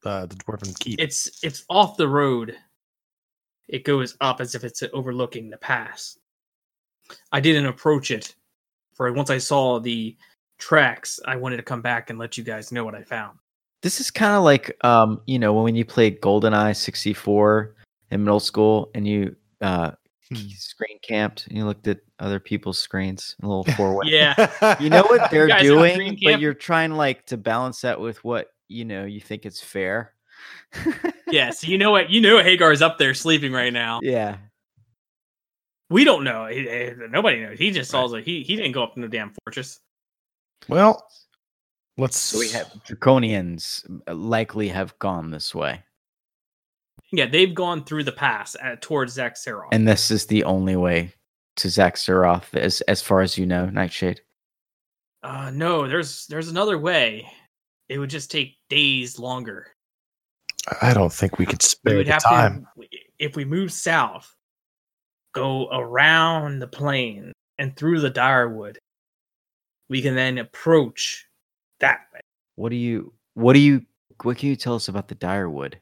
uh, 0.04 0.26
the 0.26 0.36
dwarven 0.36 0.78
keep? 0.78 1.00
It's 1.00 1.42
it's 1.42 1.64
off 1.68 1.96
the 1.96 2.08
road. 2.08 2.56
It 3.68 3.84
goes 3.84 4.16
up 4.20 4.40
as 4.40 4.54
if 4.54 4.64
it's 4.64 4.82
overlooking 4.92 5.50
the 5.50 5.58
pass. 5.58 6.18
I 7.32 7.40
didn't 7.40 7.66
approach 7.66 8.10
it, 8.10 8.34
for 8.94 9.12
once 9.12 9.30
I 9.30 9.38
saw 9.38 9.78
the 9.78 10.16
tracks, 10.58 11.20
I 11.24 11.36
wanted 11.36 11.58
to 11.58 11.62
come 11.62 11.82
back 11.82 12.10
and 12.10 12.18
let 12.18 12.36
you 12.36 12.44
guys 12.44 12.72
know 12.72 12.84
what 12.84 12.94
I 12.94 13.02
found. 13.02 13.38
This 13.82 14.00
is 14.00 14.10
kind 14.10 14.34
of 14.34 14.42
like 14.42 14.76
um, 14.84 15.20
you 15.26 15.38
know, 15.38 15.52
when 15.52 15.74
you 15.74 15.84
played 15.84 16.20
GoldenEye 16.20 16.76
64 16.76 17.76
in 18.10 18.24
middle 18.24 18.40
school 18.40 18.90
and 18.94 19.06
you 19.06 19.36
uh 19.60 19.92
Hmm. 20.30 20.36
screen 20.48 20.98
camped 21.00 21.46
and 21.46 21.56
you 21.56 21.64
looked 21.64 21.88
at 21.88 22.00
other 22.18 22.38
people's 22.38 22.78
screens 22.78 23.34
in 23.40 23.46
a 23.46 23.48
little 23.48 23.64
four 23.76 23.94
way. 23.94 24.08
Yeah, 24.08 24.76
You 24.78 24.90
know 24.90 25.02
what 25.04 25.30
they're 25.30 25.46
guys 25.46 25.62
doing, 25.62 26.18
but 26.22 26.38
you're 26.38 26.52
trying 26.52 26.92
like 26.92 27.24
to 27.26 27.38
balance 27.38 27.80
that 27.80 27.98
with 27.98 28.22
what 28.24 28.48
you 28.68 28.84
know 28.84 29.06
you 29.06 29.20
think 29.20 29.46
it's 29.46 29.60
fair. 29.60 30.12
Yeah. 31.30 31.50
So 31.50 31.66
you 31.66 31.78
know 31.78 31.90
what? 31.90 32.10
You 32.10 32.20
know 32.20 32.36
Hayghar's 32.42 32.82
up 32.82 32.98
there 32.98 33.14
sleeping 33.14 33.52
right 33.52 33.72
now. 33.72 34.00
yeah. 34.02 34.36
We 35.90 36.04
don't 36.04 36.22
know. 36.24 36.46
He- 36.46 36.68
eh, 36.68 36.94
Nobody 37.10 37.40
knows. 37.40 37.58
He 37.58 37.70
just 37.70 37.90
saw 37.90 38.08
that 38.08 38.24
he 38.24 38.42
he 38.42 38.56
didn't 38.56 38.72
go 38.72 38.82
up 38.82 38.92
in 38.96 39.02
the 39.02 39.08
damn 39.08 39.32
fortress. 39.44 39.80
well, 40.68 41.02
let's. 41.96 42.18
So 42.18 42.38
we 42.38 42.50
have 42.50 42.66
draconians 42.86 43.84
uh, 44.06 44.14
likely 44.14 44.68
have 44.68 44.98
gone 44.98 45.30
this 45.30 45.54
way, 45.54 45.82
Yeah, 47.10 47.24
they've 47.26 47.54
gone 47.54 47.84
through 47.84 48.04
the 48.04 48.12
pass 48.12 48.54
at, 48.62 48.82
towards 48.82 49.16
Xak 49.16 49.32
Tsaroth. 49.32 49.68
and 49.72 49.88
this 49.88 50.10
is 50.10 50.26
the 50.26 50.44
only 50.44 50.76
way 50.76 51.14
to 51.56 51.68
Xak 51.68 51.94
Tsaroth, 51.94 52.54
as 52.54 52.82
as 52.82 53.00
far 53.00 53.22
as 53.22 53.38
you 53.38 53.46
know, 53.46 53.66
Nightshade. 53.70 54.20
Uh, 55.22 55.50
no, 55.54 55.88
there's 55.88 56.26
there's 56.26 56.48
another 56.50 56.76
way. 56.78 57.26
It 57.88 57.98
would 57.98 58.10
just 58.10 58.30
take 58.30 58.56
days 58.68 59.18
longer. 59.18 59.68
I 60.82 60.92
don't 60.94 61.12
think 61.12 61.38
we 61.38 61.46
could 61.46 61.62
We 61.62 61.66
spare 61.68 61.96
would 61.96 62.06
the 62.06 62.12
have 62.12 62.22
time. 62.22 62.66
to 62.80 62.86
if 63.18 63.36
we 63.36 63.44
move 63.44 63.72
south, 63.72 64.34
go 65.32 65.68
around 65.70 66.60
the 66.60 66.66
plain 66.66 67.32
and 67.58 67.76
through 67.76 68.00
the 68.00 68.10
Direwood. 68.10 68.78
We 69.88 70.02
can 70.02 70.14
then 70.14 70.38
approach 70.38 71.26
that 71.80 72.00
way. 72.12 72.20
What 72.56 72.70
do 72.70 72.76
you? 72.76 73.12
What 73.34 73.54
do 73.54 73.60
you? 73.60 73.84
What 74.22 74.38
can 74.38 74.48
you 74.48 74.56
tell 74.56 74.74
us 74.74 74.88
about 74.88 75.08
the 75.08 75.14
Direwood? 75.14 75.78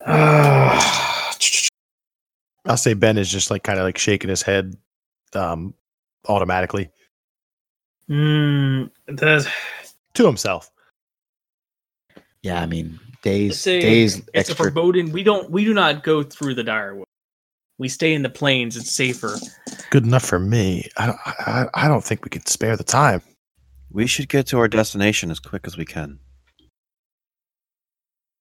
I'll 0.06 1.30
say 2.76 2.94
Ben 2.94 3.18
is 3.18 3.30
just 3.30 3.50
like 3.50 3.62
kind 3.62 3.78
of 3.78 3.84
like 3.84 3.98
shaking 3.98 4.30
his 4.30 4.42
head, 4.42 4.76
um, 5.34 5.74
automatically 6.28 6.90
Mm, 8.08 8.90
the, 9.06 9.52
to 10.14 10.26
himself. 10.26 10.70
Yeah, 12.42 12.62
I 12.62 12.66
mean 12.66 12.98
days, 13.22 13.52
it's 13.52 13.66
a, 13.66 13.80
days 13.80 14.22
it's 14.34 14.50
a 14.50 14.54
foreboding. 14.54 15.12
We 15.12 15.22
don't 15.22 15.50
we 15.50 15.64
do 15.64 15.74
not 15.74 16.02
go 16.02 16.22
through 16.22 16.54
the 16.54 16.64
Direwood. 16.64 17.06
We 17.78 17.88
stay 17.88 18.12
in 18.12 18.22
the 18.22 18.28
plains. 18.28 18.76
It's 18.76 18.90
safer. 18.90 19.36
Good 19.90 20.04
enough 20.04 20.24
for 20.24 20.38
me. 20.38 20.88
I 20.96 21.06
don't. 21.06 21.18
I, 21.24 21.66
I 21.74 21.88
don't 21.88 22.02
think 22.04 22.24
we 22.24 22.30
could 22.30 22.48
spare 22.48 22.76
the 22.76 22.84
time. 22.84 23.22
We 23.90 24.06
should 24.06 24.28
get 24.28 24.46
to 24.48 24.58
our 24.58 24.68
destination 24.68 25.30
as 25.30 25.38
quick 25.38 25.66
as 25.66 25.76
we 25.76 25.84
can. 25.84 26.18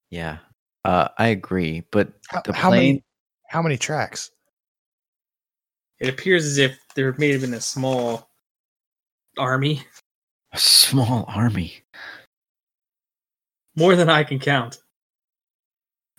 yeah, 0.10 0.38
uh, 0.86 1.10
I 1.18 1.28
agree. 1.28 1.84
But 1.92 2.10
How, 2.30 2.42
the 2.42 2.54
how 2.54 2.72
many? 2.72 3.04
How 3.50 3.62
many 3.62 3.78
tracks? 3.78 4.32
It 6.00 6.10
appears 6.10 6.46
as 6.46 6.58
if 6.58 6.78
there 6.96 7.14
may 7.18 7.32
have 7.32 7.42
been 7.42 7.54
a 7.54 7.62
small 7.62 8.30
army, 9.38 9.84
a 10.54 10.58
small 10.60 11.26
army. 11.28 11.84
More 13.78 13.96
than 13.96 14.10
I 14.10 14.24
can 14.24 14.40
count. 14.40 14.80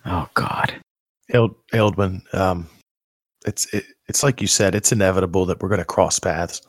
Oh 0.06 0.28
God. 0.34 0.74
Eld, 1.30 1.54
Aildwyn, 1.74 2.22
um, 2.34 2.68
it's 3.44 3.72
it, 3.74 3.84
it's 4.06 4.22
like 4.22 4.40
you 4.40 4.46
said, 4.46 4.74
it's 4.74 4.92
inevitable 4.92 5.44
that 5.46 5.60
we're 5.60 5.68
going 5.68 5.80
to 5.80 5.84
cross 5.84 6.18
paths. 6.18 6.62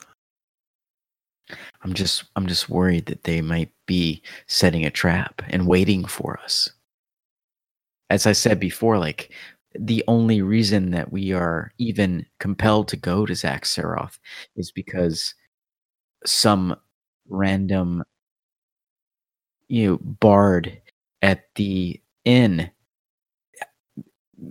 I'm 1.82 1.94
just 1.94 2.24
I'm 2.36 2.46
just 2.46 2.68
worried 2.68 3.06
that 3.06 3.24
they 3.24 3.40
might 3.40 3.70
be 3.86 4.22
setting 4.46 4.84
a 4.84 4.90
trap 4.90 5.42
and 5.48 5.66
waiting 5.66 6.04
for 6.04 6.38
us. 6.40 6.68
As 8.10 8.26
I 8.26 8.32
said 8.32 8.58
before, 8.58 8.98
like 8.98 9.32
the 9.78 10.02
only 10.08 10.42
reason 10.42 10.90
that 10.90 11.12
we 11.12 11.32
are 11.32 11.72
even 11.78 12.26
compelled 12.40 12.88
to 12.88 12.96
go 12.96 13.24
to 13.24 13.32
Xak 13.32 13.62
Tsaroth 13.62 14.18
is 14.56 14.72
because 14.72 15.34
some 16.26 16.76
random 17.28 18.02
you 19.70 19.86
know 19.88 19.98
bard 20.02 20.76
at 21.22 21.44
the 21.54 21.98
inn 22.24 22.70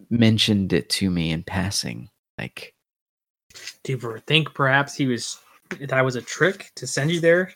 mentioned 0.10 0.72
it 0.72 0.90
to 0.90 1.10
me 1.10 1.32
in 1.32 1.44
passing 1.44 2.10
like 2.38 2.74
Do 3.84 3.92
you 3.92 4.22
think 4.26 4.54
perhaps 4.54 4.96
he 4.96 5.08
was 5.08 5.40
that 5.80 6.06
was 6.06 6.16
a 6.16 6.22
trick 6.22 6.72
to 6.76 6.88
send 6.88 7.12
you 7.12 7.20
there? 7.20 7.54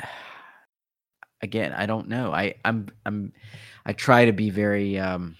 again 1.42 1.72
i 1.72 1.86
don't 1.86 2.08
know 2.08 2.32
i 2.32 2.54
i'm 2.64 2.86
i'm 3.04 3.32
i 3.84 3.92
try 3.92 4.24
to 4.24 4.32
be 4.32 4.48
very 4.48 4.96
um 4.96 5.34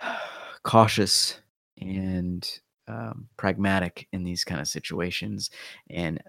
cautious 0.64 1.38
and 1.80 2.58
um, 2.88 3.28
pragmatic 3.36 4.08
in 4.12 4.24
these 4.24 4.42
kind 4.42 4.60
of 4.60 4.66
situations 4.66 5.50
and 5.88 6.20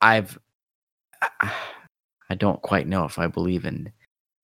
i've 0.00 0.36
I, 1.40 1.52
I 2.30 2.34
don't 2.34 2.62
quite 2.62 2.86
know 2.88 3.04
if 3.04 3.18
i 3.18 3.26
believe 3.26 3.64
in 3.64 3.92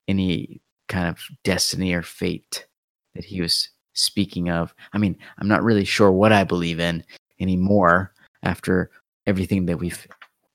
any 0.09 0.61
kind 0.89 1.09
of 1.09 1.19
destiny 1.45 1.93
or 1.93 2.03
fate 2.03 2.67
that 3.15 3.25
he 3.25 3.41
was 3.41 3.71
speaking 3.95 4.51
of. 4.51 4.75
I 4.93 4.99
mean 4.99 5.17
i'm 5.39 5.49
not 5.49 5.65
really 5.65 5.85
sure 5.85 6.13
what 6.13 6.33
i 6.33 6.45
believe 6.45 6.81
in 6.81 7.05
anymore 7.41 8.13
after 8.43 8.91
everything 9.27 9.67
that 9.67 9.79
we've 9.79 10.07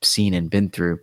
seen 0.02 0.34
and 0.34 0.50
been 0.50 0.70
through 0.70 1.00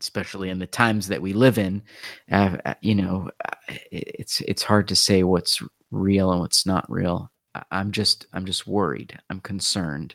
especially 0.00 0.50
in 0.50 0.58
the 0.58 0.66
times 0.66 1.08
that 1.08 1.22
we 1.22 1.32
live 1.32 1.58
in. 1.58 1.82
Uh, 2.30 2.56
uh, 2.64 2.74
you 2.80 2.94
know 2.94 3.30
uh, 3.48 3.74
it's 3.90 4.40
it's 4.42 4.62
hard 4.62 4.88
to 4.88 4.96
say 4.96 5.22
what's 5.22 5.62
real 5.90 6.32
and 6.32 6.40
what's 6.40 6.66
not 6.66 6.90
real. 6.90 7.30
I'm 7.70 7.90
just 7.92 8.26
i'm 8.32 8.44
just 8.44 8.66
worried. 8.66 9.18
I'm 9.30 9.40
concerned. 9.40 10.14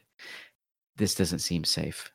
This 0.98 1.16
doesn't 1.16 1.40
seem 1.40 1.64
safe 1.64 2.12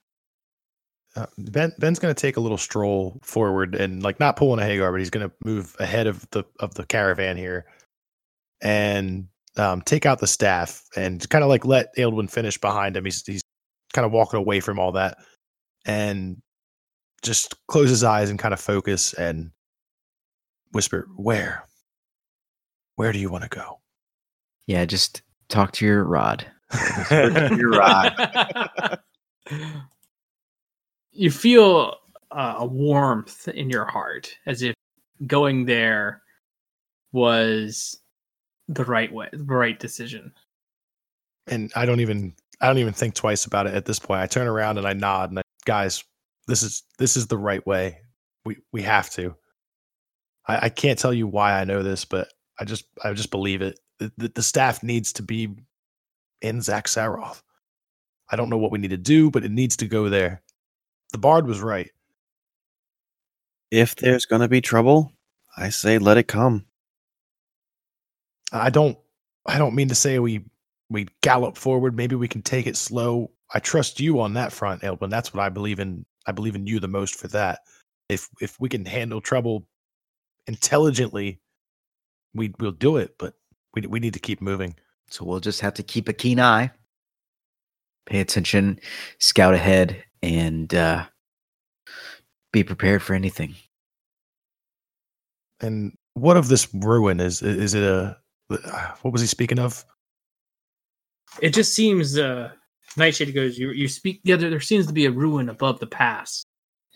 Uh, 1.16 1.26
ben 1.38 1.72
Ben's 1.78 1.98
going 1.98 2.14
to 2.14 2.20
take 2.20 2.36
a 2.36 2.40
little 2.40 2.58
stroll 2.58 3.18
forward 3.22 3.74
and 3.74 4.02
like 4.02 4.20
not 4.20 4.36
pulling 4.36 4.60
a 4.60 4.68
Hayghar, 4.68 4.92
but 4.92 4.98
he's 4.98 5.10
going 5.10 5.28
to 5.28 5.34
move 5.44 5.74
ahead 5.80 6.06
of 6.06 6.28
the 6.30 6.44
of 6.60 6.74
the 6.74 6.84
caravan 6.84 7.36
here 7.36 7.66
and 8.60 9.26
um, 9.56 9.82
take 9.82 10.04
out 10.06 10.18
the 10.18 10.26
staff 10.26 10.82
and 10.96 11.28
kind 11.30 11.42
of 11.42 11.48
like 11.48 11.64
let 11.64 11.96
Aildwyn 11.96 12.30
finish 12.30 12.58
behind 12.58 12.96
him. 12.96 13.04
He's 13.04 13.24
he's 13.24 13.42
kind 13.94 14.04
of 14.04 14.12
walking 14.12 14.38
away 14.38 14.60
from 14.60 14.78
all 14.78 14.92
that 14.92 15.16
and 15.86 16.36
just 17.22 17.54
close 17.66 17.88
his 17.88 18.04
eyes 18.04 18.30
and 18.30 18.38
kind 18.38 18.54
of 18.54 18.60
focus 18.60 19.14
and 19.14 19.50
whisper, 20.72 21.08
"Where? 21.16 21.64
Where 22.96 23.12
do 23.12 23.18
you 23.18 23.30
want 23.30 23.44
to 23.44 23.50
go?" 23.50 23.80
yeah 24.66 24.84
just 24.84 25.22
talk 25.48 25.70
to 25.70 25.86
your 25.86 26.02
rod 26.04 26.44
You're 27.10 27.70
right. 27.70 28.98
you 31.16 31.30
feel 31.30 31.96
uh, 32.30 32.56
a 32.58 32.66
warmth 32.66 33.48
in 33.48 33.70
your 33.70 33.84
heart 33.84 34.36
as 34.46 34.62
if 34.62 34.74
going 35.26 35.64
there 35.64 36.22
was 37.12 37.98
the 38.68 38.84
right 38.84 39.12
way, 39.12 39.28
the 39.32 39.44
right 39.44 39.78
decision. 39.78 40.32
and 41.46 41.72
I 41.76 41.86
don't 41.86 42.00
even 42.00 42.34
I 42.60 42.66
don't 42.66 42.78
even 42.78 42.92
think 42.92 43.14
twice 43.14 43.44
about 43.44 43.66
it 43.66 43.74
at 43.74 43.84
this 43.84 43.98
point. 43.98 44.20
I 44.20 44.26
turn 44.26 44.46
around 44.46 44.78
and 44.78 44.86
I 44.86 44.92
nod 44.92 45.30
and 45.30 45.38
I, 45.38 45.42
guys, 45.64 46.04
this 46.46 46.62
is 46.62 46.82
this 46.98 47.16
is 47.16 47.26
the 47.26 47.38
right 47.38 47.64
way. 47.66 47.98
We 48.44 48.56
we 48.72 48.82
have 48.82 49.10
to. 49.10 49.34
I, 50.46 50.66
I 50.66 50.68
can't 50.68 50.98
tell 50.98 51.12
you 51.12 51.26
why 51.26 51.58
I 51.58 51.64
know 51.64 51.82
this, 51.82 52.04
but 52.04 52.32
I 52.58 52.64
just 52.64 52.84
I 53.04 53.12
just 53.12 53.30
believe 53.30 53.62
it. 53.62 53.78
The, 53.98 54.12
the, 54.18 54.28
the 54.28 54.42
staff 54.42 54.82
needs 54.82 55.12
to 55.14 55.22
be 55.22 55.56
in 56.42 56.58
Xak 56.58 56.84
Tsaroth. 56.84 57.42
I 58.30 58.36
don't 58.36 58.50
know 58.50 58.58
what 58.58 58.72
we 58.72 58.78
need 58.78 58.90
to 58.90 58.96
do, 58.96 59.30
but 59.30 59.44
it 59.44 59.50
needs 59.50 59.76
to 59.78 59.86
go 59.86 60.08
there. 60.08 60.42
The 61.12 61.18
bard 61.18 61.46
was 61.46 61.61
right. 61.61 61.90
if 63.70 63.96
there's 63.96 64.26
gonna 64.26 64.48
be 64.48 64.61
trouble, 64.61 65.12
I 65.57 65.70
say 65.70 65.98
let 65.98 66.18
it 66.18 66.28
come. 66.28 66.66
I 68.52 68.70
don't 68.70 68.98
I 69.46 69.59
don't 69.59 69.74
mean 69.74 69.88
to 69.88 69.94
say 69.94 70.18
we 70.18 70.44
we 70.90 71.09
gallop 71.22 71.57
forward. 71.59 71.96
Maybe 71.96 72.16
we 72.16 72.28
can 72.28 72.42
take 72.42 72.66
it 72.66 72.76
slow. 72.76 73.30
I 73.54 73.61
trust 73.61 74.00
you 74.00 74.20
on 74.20 74.34
that 74.34 74.52
front, 74.52 74.82
Aildwyn. 74.82 75.11
That's 75.11 75.34
what 75.34 75.42
I 75.44 75.48
believe 75.50 75.80
in. 75.80 76.07
I 76.26 76.32
believe 76.32 76.57
in 76.57 76.66
you 76.66 76.80
the 76.80 76.88
most 76.88 77.16
for 77.16 77.28
that. 77.28 77.61
If 78.09 78.28
if 78.40 78.61
we 78.61 78.68
can 78.68 78.84
handle 78.86 79.20
trouble 79.20 79.66
intelligently, 80.48 81.40
we 82.34 82.54
we'll 82.61 82.72
do 82.72 82.98
it. 82.98 83.16
But 83.18 83.34
we 83.74 83.82
we 83.82 84.00
need 84.00 84.14
to 84.14 84.20
keep 84.20 84.40
moving. 84.42 84.76
So 85.11 85.24
we'll 85.24 85.40
just 85.40 85.61
have 85.62 85.74
to 85.74 85.82
keep 85.82 86.09
a 86.09 86.12
keen 86.14 86.40
eye, 86.40 86.70
pay 88.07 88.20
attention, 88.20 88.80
scout 89.20 89.54
ahead, 89.54 90.04
and 90.26 90.74
uh, 90.74 91.06
be 92.52 92.64
prepared 92.64 93.02
for 93.02 93.14
anything. 93.14 93.54
And 95.60 95.96
what 96.14 96.36
of 96.36 96.48
this 96.48 96.72
ruin? 96.74 97.20
Is 97.20 97.40
is 97.42 97.74
it 97.74 97.82
a 97.82 98.18
what 98.48 99.12
was 99.12 99.20
he 99.20 99.26
speaking 99.26 99.58
of? 99.58 99.84
It 101.40 101.54
just 101.54 101.74
seems 101.74 102.18
uh 102.18 102.50
Nightshade 102.96 103.34
goes, 103.34 103.58
you 103.58 103.70
you 103.70 103.88
speak 103.88 104.20
yeah, 104.24 104.36
there, 104.36 104.50
there 104.50 104.60
seems 104.60 104.86
to 104.86 104.92
be 104.92 105.06
a 105.06 105.10
ruin 105.10 105.48
above 105.48 105.80
the 105.80 105.86
pass. 105.86 106.44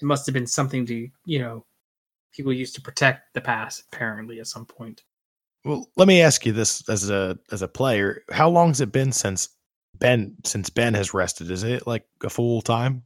It 0.00 0.04
must 0.04 0.26
have 0.26 0.34
been 0.34 0.46
something 0.46 0.84
to 0.86 1.08
you 1.24 1.38
know 1.38 1.64
people 2.34 2.52
used 2.52 2.74
to 2.74 2.82
protect 2.82 3.32
the 3.34 3.40
pass 3.40 3.82
apparently 3.92 4.40
at 4.40 4.46
some 4.46 4.66
point. 4.66 5.02
Well, 5.64 5.90
let 5.96 6.08
me 6.08 6.22
ask 6.22 6.46
you 6.46 6.52
this 6.52 6.88
as 6.88 7.08
a 7.10 7.38
as 7.52 7.62
a 7.62 7.68
player: 7.68 8.24
How 8.30 8.48
long 8.48 8.68
has 8.68 8.80
it 8.80 8.92
been 8.92 9.12
since 9.12 9.48
Ben 9.98 10.34
since 10.44 10.70
Ben 10.70 10.94
has 10.94 11.14
rested? 11.14 11.50
Is 11.50 11.62
it 11.62 11.86
like 11.86 12.04
a 12.22 12.30
full 12.30 12.62
time? 12.62 13.04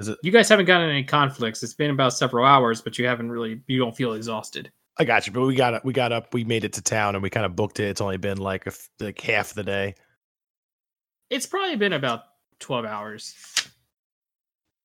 Is 0.00 0.08
it? 0.08 0.18
You 0.22 0.32
guys 0.32 0.48
haven't 0.48 0.66
gotten 0.66 0.88
any 0.88 1.04
conflicts. 1.04 1.62
It's 1.62 1.74
been 1.74 1.90
about 1.90 2.12
several 2.14 2.44
hours, 2.46 2.80
but 2.80 2.98
you 2.98 3.06
haven't 3.06 3.30
really 3.30 3.60
you 3.66 3.78
don't 3.78 3.96
feel 3.96 4.14
exhausted. 4.14 4.70
I 4.98 5.04
got 5.04 5.26
you, 5.26 5.32
but 5.32 5.42
we 5.42 5.54
got 5.54 5.84
we 5.84 5.92
got 5.92 6.12
up, 6.12 6.32
we 6.34 6.44
made 6.44 6.64
it 6.64 6.72
to 6.74 6.82
town, 6.82 7.14
and 7.14 7.22
we 7.22 7.30
kind 7.30 7.46
of 7.46 7.56
booked 7.56 7.80
it. 7.80 7.88
It's 7.88 8.00
only 8.00 8.16
been 8.16 8.38
like 8.38 8.66
a 8.66 8.70
f 8.70 8.88
like 9.00 9.20
half 9.20 9.54
the 9.54 9.62
day. 9.64 9.94
It's 11.30 11.46
probably 11.46 11.76
been 11.76 11.94
about 11.94 12.24
12 12.60 12.84
hours. 12.84 13.34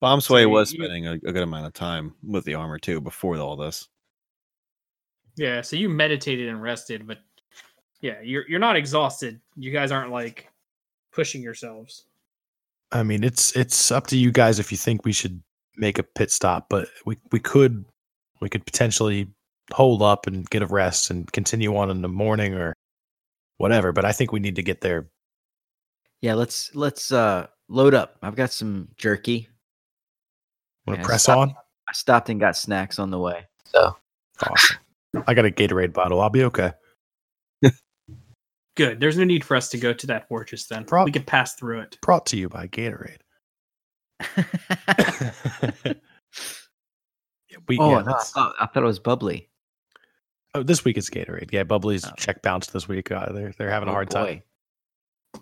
Bomswe 0.01 0.41
you- 0.41 0.49
was 0.49 0.71
you- 0.73 0.79
spending 0.83 1.07
a, 1.07 1.13
a 1.13 1.17
good 1.33 1.37
amount 1.43 1.65
of 1.65 1.73
time 1.73 2.13
with 2.23 2.45
the 2.45 2.55
armor 2.55 2.77
too 2.79 3.01
before 3.01 3.37
all 3.37 3.55
this. 3.55 3.87
Yeah, 5.35 5.61
so 5.61 5.75
you 5.75 5.87
meditated 5.89 6.49
and 6.49 6.61
rested, 6.61 7.05
but 7.07 7.19
yeah, 8.01 8.21
you're 8.21 8.47
you're 8.47 8.59
not 8.59 8.75
exhausted. 8.75 9.39
You 9.55 9.71
guys 9.71 9.91
aren't 9.91 10.11
like 10.11 10.49
pushing 11.11 11.41
yourselves. 11.41 12.05
I 12.91 13.03
mean, 13.03 13.23
it's 13.23 13.55
it's 13.55 13.91
up 13.91 14.07
to 14.07 14.17
you 14.17 14.31
guys 14.31 14.59
if 14.59 14.71
you 14.71 14.77
think 14.77 15.03
we 15.05 15.11
should 15.13 15.41
make 15.75 15.99
a 15.99 16.03
pit 16.03 16.31
stop, 16.31 16.67
but 16.69 16.87
we 17.05 17.17
we 17.31 17.39
could 17.39 17.85
we 18.41 18.49
could 18.49 18.65
potentially 18.65 19.27
hold 19.73 20.01
up 20.01 20.27
and 20.27 20.49
get 20.49 20.61
a 20.61 20.65
rest 20.67 21.09
and 21.09 21.31
continue 21.33 21.75
on 21.75 21.89
in 21.89 22.01
the 22.01 22.07
morning 22.07 22.53
or 22.53 22.73
whatever. 23.57 23.91
But 23.91 24.05
I 24.05 24.11
think 24.13 24.31
we 24.31 24.39
need 24.39 24.55
to 24.55 24.63
get 24.63 24.81
there. 24.81 25.09
Yeah, 26.21 26.35
let's 26.35 26.73
let's 26.73 27.11
uh 27.11 27.47
load 27.67 27.93
up. 27.93 28.17
I've 28.21 28.35
got 28.35 28.51
some 28.51 28.87
jerky. 28.97 29.49
Want 30.85 30.99
to 30.99 31.01
Yeah, 31.01 31.07
press 31.07 31.23
stop. 31.23 31.37
on? 31.39 31.49
I 31.89 31.93
stopped 31.93 32.29
and 32.29 32.39
got 32.39 32.55
snacks 32.55 32.99
on 32.99 33.11
the 33.11 33.19
way. 33.19 33.45
So 33.65 33.95
Awesome. 34.41 34.77
I 35.25 35.33
got 35.33 35.45
a 35.45 35.51
Gatorade 35.51 35.93
bottle. 35.93 36.21
I'll 36.21 36.29
be 36.29 36.43
okay. 36.45 36.71
Good. 38.77 38.99
There's 39.01 39.17
no 39.17 39.23
need 39.25 39.43
for 39.43 39.57
us 39.57 39.67
to 39.69 39.77
go 39.77 39.91
to 39.91 40.07
that 40.07 40.27
fortress 40.29 40.65
then. 40.67 40.85
Prob- 40.85 41.05
we 41.05 41.11
can 41.11 41.23
pass 41.23 41.55
through 41.55 41.81
it. 41.81 41.97
Brought 42.01 42.25
to 42.27 42.37
you 42.37 42.47
by 42.47 42.67
Gatorade. 42.67 43.17
Yeah, 47.49 47.57
we, 47.69 47.77
oh, 47.79 47.91
yeah, 47.91 48.01
no, 48.01 48.13
I, 48.13 48.19
thought, 48.23 48.55
I 48.59 48.65
thought 48.65 48.83
it 48.83 48.85
was 48.87 48.99
bubbly. 48.99 49.47
oh, 50.53 50.63
this 50.63 50.83
week 50.83 50.97
it's 50.97 51.09
Gatorade. 51.09 51.49
Yeah, 51.53 51.63
Bubbly's 51.63 52.05
Oh. 52.05 52.11
check 52.17 52.41
bounced 52.41 52.73
this 52.73 52.87
week. 52.89 53.09
Uh, 53.09 53.31
they're 53.31 53.53
they're 53.57 53.69
having 53.69 53.87
a 53.87 53.91
Oh, 53.91 53.95
hard 53.95 54.09
time. 54.09 54.41
boy. 55.33 55.41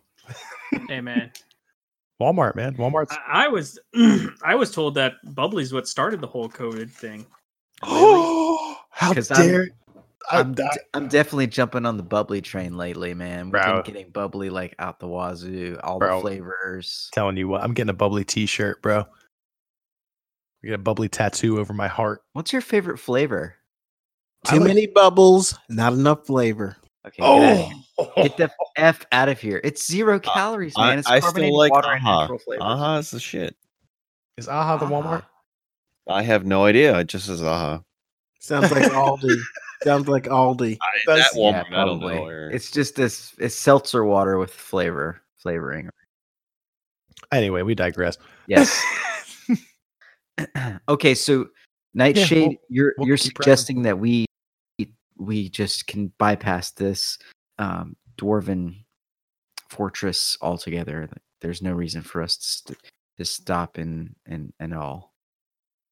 hey 0.88 1.02
man, 1.02 1.32
Walmart, 2.22 2.56
man. 2.56 2.76
Walmart. 2.78 3.08
I, 3.12 3.46
I 3.46 3.48
was 3.48 3.80
I 4.44 4.54
was 4.56 4.72
told 4.72 4.94
that 4.96 5.14
bubbly's 5.34 5.74
what 5.74 5.88
started 5.88 6.22
the 6.22 6.28
whole 6.28 6.48
COVID 6.48 6.92
thing. 6.92 7.26
Oh, 7.82 8.78
how 8.92 9.14
'Cause 9.14 9.32
I'm- 9.32 9.48
dare! 9.48 9.70
I, 10.32 10.40
I'm, 10.40 10.52
I- 10.52 10.54
d- 10.54 10.68
I'm 10.94 11.08
definitely 11.08 11.48
jumping 11.48 11.86
on 11.86 11.98
the 11.98 12.04
bubbly 12.04 12.42
train 12.42 12.78
lately, 12.78 13.14
man. 13.14 13.46
We've 13.46 13.52
Bro. 13.62 13.84
been 13.84 13.94
getting 13.94 14.12
bubbly 14.12 14.50
like 14.50 14.76
out 14.80 15.00
the 15.00 15.08
wazoo, 15.08 15.78
all 15.84 16.00
Bro. 16.00 16.18
the 16.18 16.22
flavors. 16.22 17.10
telling 17.14 17.38
you 17.38 17.48
what, 17.48 17.64
I'm 17.64 17.74
getting 17.74 17.90
a 17.90 17.94
bubbly 17.94 18.24
T-shirt, 18.24 18.82
bro. 18.82 19.02
I 19.02 20.68
get 20.68 20.74
a 20.74 20.78
bubbly 20.80 21.10
tattoo 21.10 21.60
over 21.60 21.74
my 21.74 21.88
heart. 21.88 22.24
What's 22.34 22.52
your 22.52 22.62
favorite 22.62 22.98
flavor? 22.98 23.56
Too 24.46 24.58
like- 24.58 24.68
many 24.68 24.88
bubbles, 24.88 25.56
not 25.70 25.94
enough 25.94 26.26
flavor. 26.26 26.78
Okay, 27.06 27.22
get. 27.22 27.72
Oh, 28.00 28.12
get 28.16 28.36
the 28.38 28.50
f 28.78 29.06
out 29.12 29.30
of 29.30 29.40
here. 29.40 29.62
It's 29.64 29.86
zero 29.88 30.20
calories, 30.20 30.76
man. 30.76 30.98
It's 31.00 31.08
I 31.08 31.20
carbonated 31.20 31.50
still 31.52 31.58
like 31.60 31.72
water 31.72 31.92
and 31.92 32.02
aha. 32.04 32.22
natural 32.22 32.40
flavors. 32.40 32.64
Aha 32.64 32.98
is 32.98 33.12
the 33.12 33.20
shit. 33.20 33.56
is 34.38 34.48
Aha 34.48 34.78
the 34.78 34.86
Ah. 34.86 34.90
Walmart? 34.90 35.24
I 36.08 36.24
have 36.24 36.46
no 36.48 36.66
idea. 36.66 36.98
It 37.00 37.08
just 37.08 37.28
says 37.28 37.44
aha. 37.44 37.82
Sounds 38.40 38.72
like 38.72 38.92
Aldi. 38.92 39.38
Sounds 39.84 40.08
like 40.08 40.24
Aldi. 40.26 40.78
Does- 41.06 41.18
that 41.20 41.30
Yeah, 41.36 41.40
Walmart, 41.40 41.56
I 41.74 41.86
don't 41.86 42.00
probably. 42.00 42.16
know. 42.16 42.26
or- 42.28 42.50
It's 42.52 42.72
just 42.72 42.96
this. 42.96 43.34
It's 43.38 43.56
seltzer 43.56 44.04
water 44.06 44.38
with 44.38 44.52
flavor 44.52 45.22
flavoring. 45.38 45.90
Anyway, 47.32 47.62
we 47.62 47.76
digress. 47.76 48.18
Yes. 48.48 48.82
okay, 50.90 51.16
so 51.16 51.48
Nightshade, 51.94 52.48
we'll- 52.50 52.58
you're 52.70 52.94
we'll 52.98 53.08
you're 53.08 53.18
keep 53.18 53.38
running. 53.40 53.44
suggesting 53.58 53.82
that 53.84 53.98
we 54.00 54.26
we 55.18 55.48
just 55.50 55.88
can 55.88 56.12
bypass 56.18 56.72
this 56.72 57.18
um, 57.58 57.96
dwarven 58.18 58.76
fortress 59.70 60.38
altogether. 60.42 61.10
There's 61.42 61.62
no 61.62 61.72
reason 61.72 62.02
for 62.02 62.22
us 62.22 62.36
to, 62.38 62.44
st- 62.44 62.80
to 63.18 63.26
stop 63.26 63.78
and 63.78 64.14
and 64.26 64.52
and 64.60 64.74
all. 64.74 65.14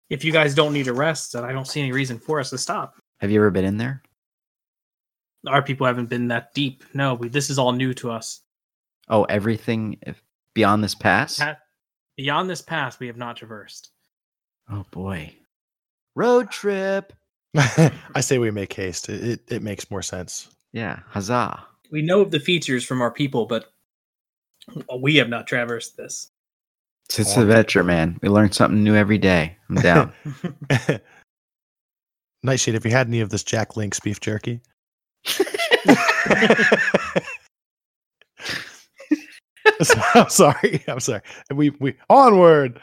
If 0.09 0.25
you 0.25 0.31
guys 0.33 0.53
don't 0.53 0.73
need 0.73 0.87
a 0.89 0.93
rest, 0.93 1.33
then 1.33 1.45
I 1.45 1.53
don't 1.53 1.67
see 1.67 1.79
any 1.81 1.91
reason 1.93 2.19
for 2.19 2.39
us 2.39 2.49
to 2.49 2.57
stop. 2.57 2.95
Have 3.23 3.31
you 3.31 3.39
ever 3.39 3.51
been 3.51 3.63
in 3.63 3.77
there? 3.77 4.03
Our 5.47 5.61
people 5.61 5.87
haven't 5.87 6.09
been 6.09 6.27
that 6.27 6.53
deep. 6.53 6.83
No, 6.93 7.13
we, 7.13 7.29
this 7.29 7.49
is 7.49 7.57
all 7.57 7.71
new 7.71 7.93
to 7.93 8.11
us. 8.11 8.41
Oh, 9.07 9.23
everything 9.23 9.97
beyond 10.53 10.83
this 10.83 10.93
pass. 10.93 11.39
Pa- 11.39 11.55
Beyond 12.17 12.49
this 12.49 12.61
path, 12.61 12.99
we 12.99 13.07
have 13.07 13.15
not 13.15 13.37
traversed. 13.37 13.91
Oh 14.69 14.83
boy, 14.91 15.33
road 16.15 16.51
trip. 16.51 17.13
I 17.55 18.19
say 18.19 18.39
we 18.39 18.51
make 18.51 18.73
haste. 18.73 19.07
It, 19.07 19.23
it 19.23 19.39
it 19.47 19.63
makes 19.63 19.89
more 19.89 20.01
sense. 20.01 20.49
Yeah, 20.73 20.99
huzzah! 21.07 21.63
We 21.91 22.01
know 22.01 22.19
of 22.19 22.31
the 22.31 22.41
features 22.41 22.83
from 22.83 23.01
our 23.01 23.09
people, 23.09 23.45
but 23.45 23.71
we 24.99 25.15
have 25.15 25.29
not 25.29 25.47
traversed 25.47 25.95
this. 25.95 26.29
It's, 27.05 27.19
it's 27.19 27.37
adventure, 27.37 27.85
man. 27.85 28.19
We 28.21 28.27
learn 28.27 28.51
something 28.51 28.83
new 28.83 28.95
every 28.95 29.17
day. 29.17 29.55
I'm 29.69 29.75
down. 29.75 30.13
Nightshade, 32.43 32.73
have 32.73 32.85
you 32.85 32.91
had 32.91 33.07
any 33.07 33.21
of 33.21 33.29
this 33.29 33.43
Jack 33.43 33.77
Link's 33.77 33.99
beef 33.99 34.19
jerky? 34.19 34.61
I'm 40.15 40.29
sorry. 40.29 40.83
I'm 40.87 40.99
sorry. 40.99 41.21
We 41.53 41.71
we 41.71 41.95
onward. 42.09 42.79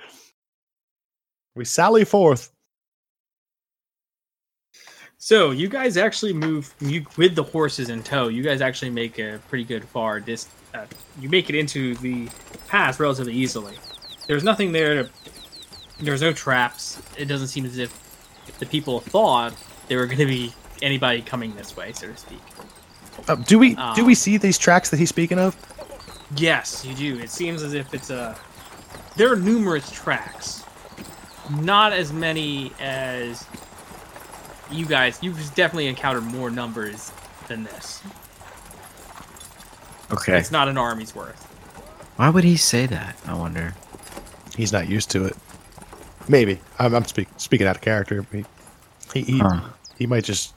We 1.54 1.64
sally 1.64 2.04
forth. 2.04 2.50
So 5.18 5.50
you 5.50 5.68
guys 5.68 5.96
actually 5.96 6.32
move 6.32 6.74
you 6.80 7.04
with 7.16 7.34
the 7.34 7.42
horses 7.42 7.90
in 7.90 8.02
tow. 8.02 8.28
You 8.28 8.42
guys 8.42 8.62
actually 8.62 8.90
make 8.90 9.18
a 9.18 9.38
pretty 9.48 9.64
good 9.64 9.84
far 9.84 10.20
dis. 10.20 10.48
Uh, 10.72 10.86
you 11.20 11.28
make 11.28 11.50
it 11.50 11.56
into 11.56 11.94
the 11.96 12.28
pass 12.68 12.98
relatively 12.98 13.34
easily. 13.34 13.74
There's 14.26 14.44
nothing 14.44 14.72
there 14.72 15.02
to. 15.02 15.10
There's 16.00 16.22
no 16.22 16.32
traps. 16.32 17.02
It 17.18 17.26
doesn't 17.26 17.48
seem 17.48 17.66
as 17.66 17.76
if 17.76 18.09
the 18.58 18.66
people 18.66 19.00
thought 19.00 19.52
there 19.88 19.98
were 19.98 20.06
going 20.06 20.18
to 20.18 20.26
be 20.26 20.52
anybody 20.82 21.22
coming 21.22 21.54
this 21.54 21.76
way, 21.76 21.92
so 21.92 22.06
to 22.08 22.16
speak. 22.16 22.40
Uh, 23.28 23.34
do 23.34 23.58
we 23.58 23.70
do 23.70 23.76
Ah. 23.78 24.02
we 24.04 24.14
see 24.14 24.36
these 24.36 24.56
tracks 24.58 24.90
that 24.90 24.98
he's 24.98 25.08
speaking 25.08 25.38
of? 25.38 25.56
Yes, 26.36 26.84
you 26.84 26.94
do. 26.94 27.18
It 27.18 27.30
seems 27.30 27.62
as 27.62 27.74
if 27.74 27.92
it's 27.92 28.10
a. 28.10 28.36
There 29.16 29.32
are 29.32 29.36
numerous 29.36 29.90
tracks. 29.90 30.62
Not 31.60 31.92
as 31.92 32.12
many 32.12 32.72
as 32.80 33.44
you 34.70 34.86
guys. 34.86 35.18
You've 35.20 35.36
definitely 35.54 35.88
encountered 35.88 36.22
more 36.24 36.48
numbers 36.50 37.12
than 37.48 37.64
this. 37.64 38.00
Okay. 40.12 40.38
It's 40.38 40.50
not 40.52 40.68
an 40.68 40.78
army's 40.78 41.14
worth. 41.14 41.44
Why 42.16 42.30
would 42.30 42.44
he 42.44 42.56
say 42.56 42.86
that? 42.86 43.16
I 43.26 43.34
wonder. 43.34 43.74
He's 44.56 44.72
not 44.72 44.88
used 44.88 45.10
to 45.12 45.24
it. 45.26 45.36
Maybe 46.28 46.60
I'm, 46.78 46.94
I'm 46.94 47.04
speak, 47.04 47.28
speaking 47.36 47.66
out 47.66 47.76
of 47.76 47.82
character. 47.82 48.24
He 48.32 48.44
he, 49.12 49.22
he, 49.22 49.38
Huh. 49.38 49.60
he 49.98 50.06
might 50.06 50.24
just 50.24 50.56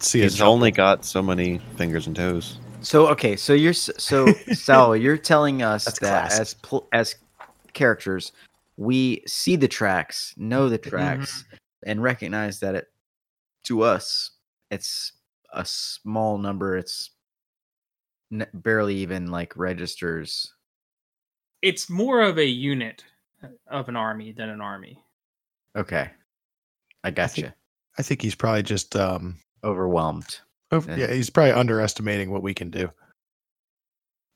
see 0.00 0.20
He's 0.20 0.32
his 0.32 0.42
only 0.42 0.70
got 0.70 1.04
so 1.04 1.22
many 1.22 1.58
fingers 1.76 2.06
and 2.06 2.14
toes. 2.14 2.58
So 2.82 3.08
okay, 3.08 3.36
so 3.36 3.52
you're 3.54 3.70
s- 3.70 3.90
so 3.98 4.26
Sal, 4.52 4.96
you're 4.96 5.16
telling 5.16 5.62
us 5.62 5.84
That's 5.84 5.98
that 6.00 6.28
classic. 6.28 6.40
as 6.40 6.54
pl- 6.54 6.88
as 6.92 7.16
characters, 7.72 8.32
we 8.76 9.22
see 9.26 9.56
the 9.56 9.68
tracks, 9.68 10.34
know 10.36 10.68
the 10.68 10.78
mm-hmm. 10.78 10.90
tracks, 10.90 11.44
and 11.84 12.02
recognize 12.02 12.60
that 12.60 12.74
it 12.74 12.86
to 13.64 13.82
us 13.82 14.32
it's 14.70 15.12
a 15.52 15.64
small 15.64 16.38
number. 16.38 16.76
It's 16.76 17.10
n- 18.32 18.46
barely 18.52 18.96
even 18.96 19.30
like 19.30 19.56
registers. 19.56 20.52
It's 21.62 21.88
more 21.88 22.20
of 22.20 22.38
a 22.38 22.44
unit 22.46 23.02
of 23.70 23.88
an 23.88 23.96
army 23.96 24.32
than 24.32 24.48
an 24.48 24.60
army. 24.60 25.02
Okay, 25.76 26.10
I 27.04 27.08
think- 27.10 27.16
gotcha. 27.16 27.54
I 27.98 28.02
think 28.02 28.20
he's 28.22 28.34
probably 28.34 28.62
just 28.62 28.94
um 28.96 29.36
Overwhelmed. 29.64 30.38
over, 30.70 30.90
Yeah. 30.92 31.06
yeah 31.08 31.14
he's 31.14 31.30
probably 31.30 31.52
underestimating 31.52 32.30
what 32.30 32.42
we 32.42 32.52
can 32.54 32.70
do. 32.70 32.90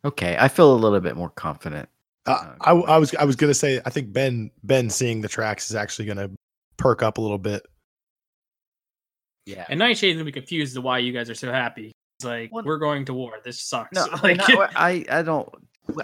Okay, 0.04 0.36
I 0.38 0.48
feel 0.48 0.72
a 0.72 0.76
little 0.76 1.00
bit 1.00 1.14
more 1.16 1.28
confident. 1.30 1.88
Uh, 2.26 2.54
I, 2.60 2.72
I 2.72 2.96
was 2.98 3.14
I 3.14 3.24
was 3.24 3.36
gonna 3.36 3.54
say 3.54 3.80
I 3.84 3.90
think 3.90 4.12
Ben 4.12 4.50
Ben 4.62 4.88
seeing 4.90 5.20
the 5.20 5.28
tracks 5.28 5.68
is 5.70 5.76
actually 5.76 6.06
gonna 6.06 6.30
perk 6.78 7.02
up 7.02 7.18
a 7.18 7.20
little 7.20 7.38
bit. 7.38 7.66
Yeah. 9.46 9.64
And 9.68 9.80
Nightshade's 9.80 10.14
gonna 10.14 10.24
be 10.24 10.32
confused 10.32 10.70
as 10.70 10.74
to 10.74 10.80
why 10.80 10.98
you 10.98 11.12
guys 11.12 11.28
are 11.30 11.34
so 11.34 11.50
happy. 11.50 11.92
It's 12.18 12.24
like 12.24 12.52
Well- 12.52 12.64
we're 12.64 12.78
going 12.78 13.04
to 13.06 13.14
war. 13.14 13.38
This 13.44 13.60
sucks. 13.60 13.94
No, 13.94 14.06
like, 14.22 14.36
not- 14.36 14.72
I 14.76 15.04
I 15.10 15.22
don't. 15.22 15.48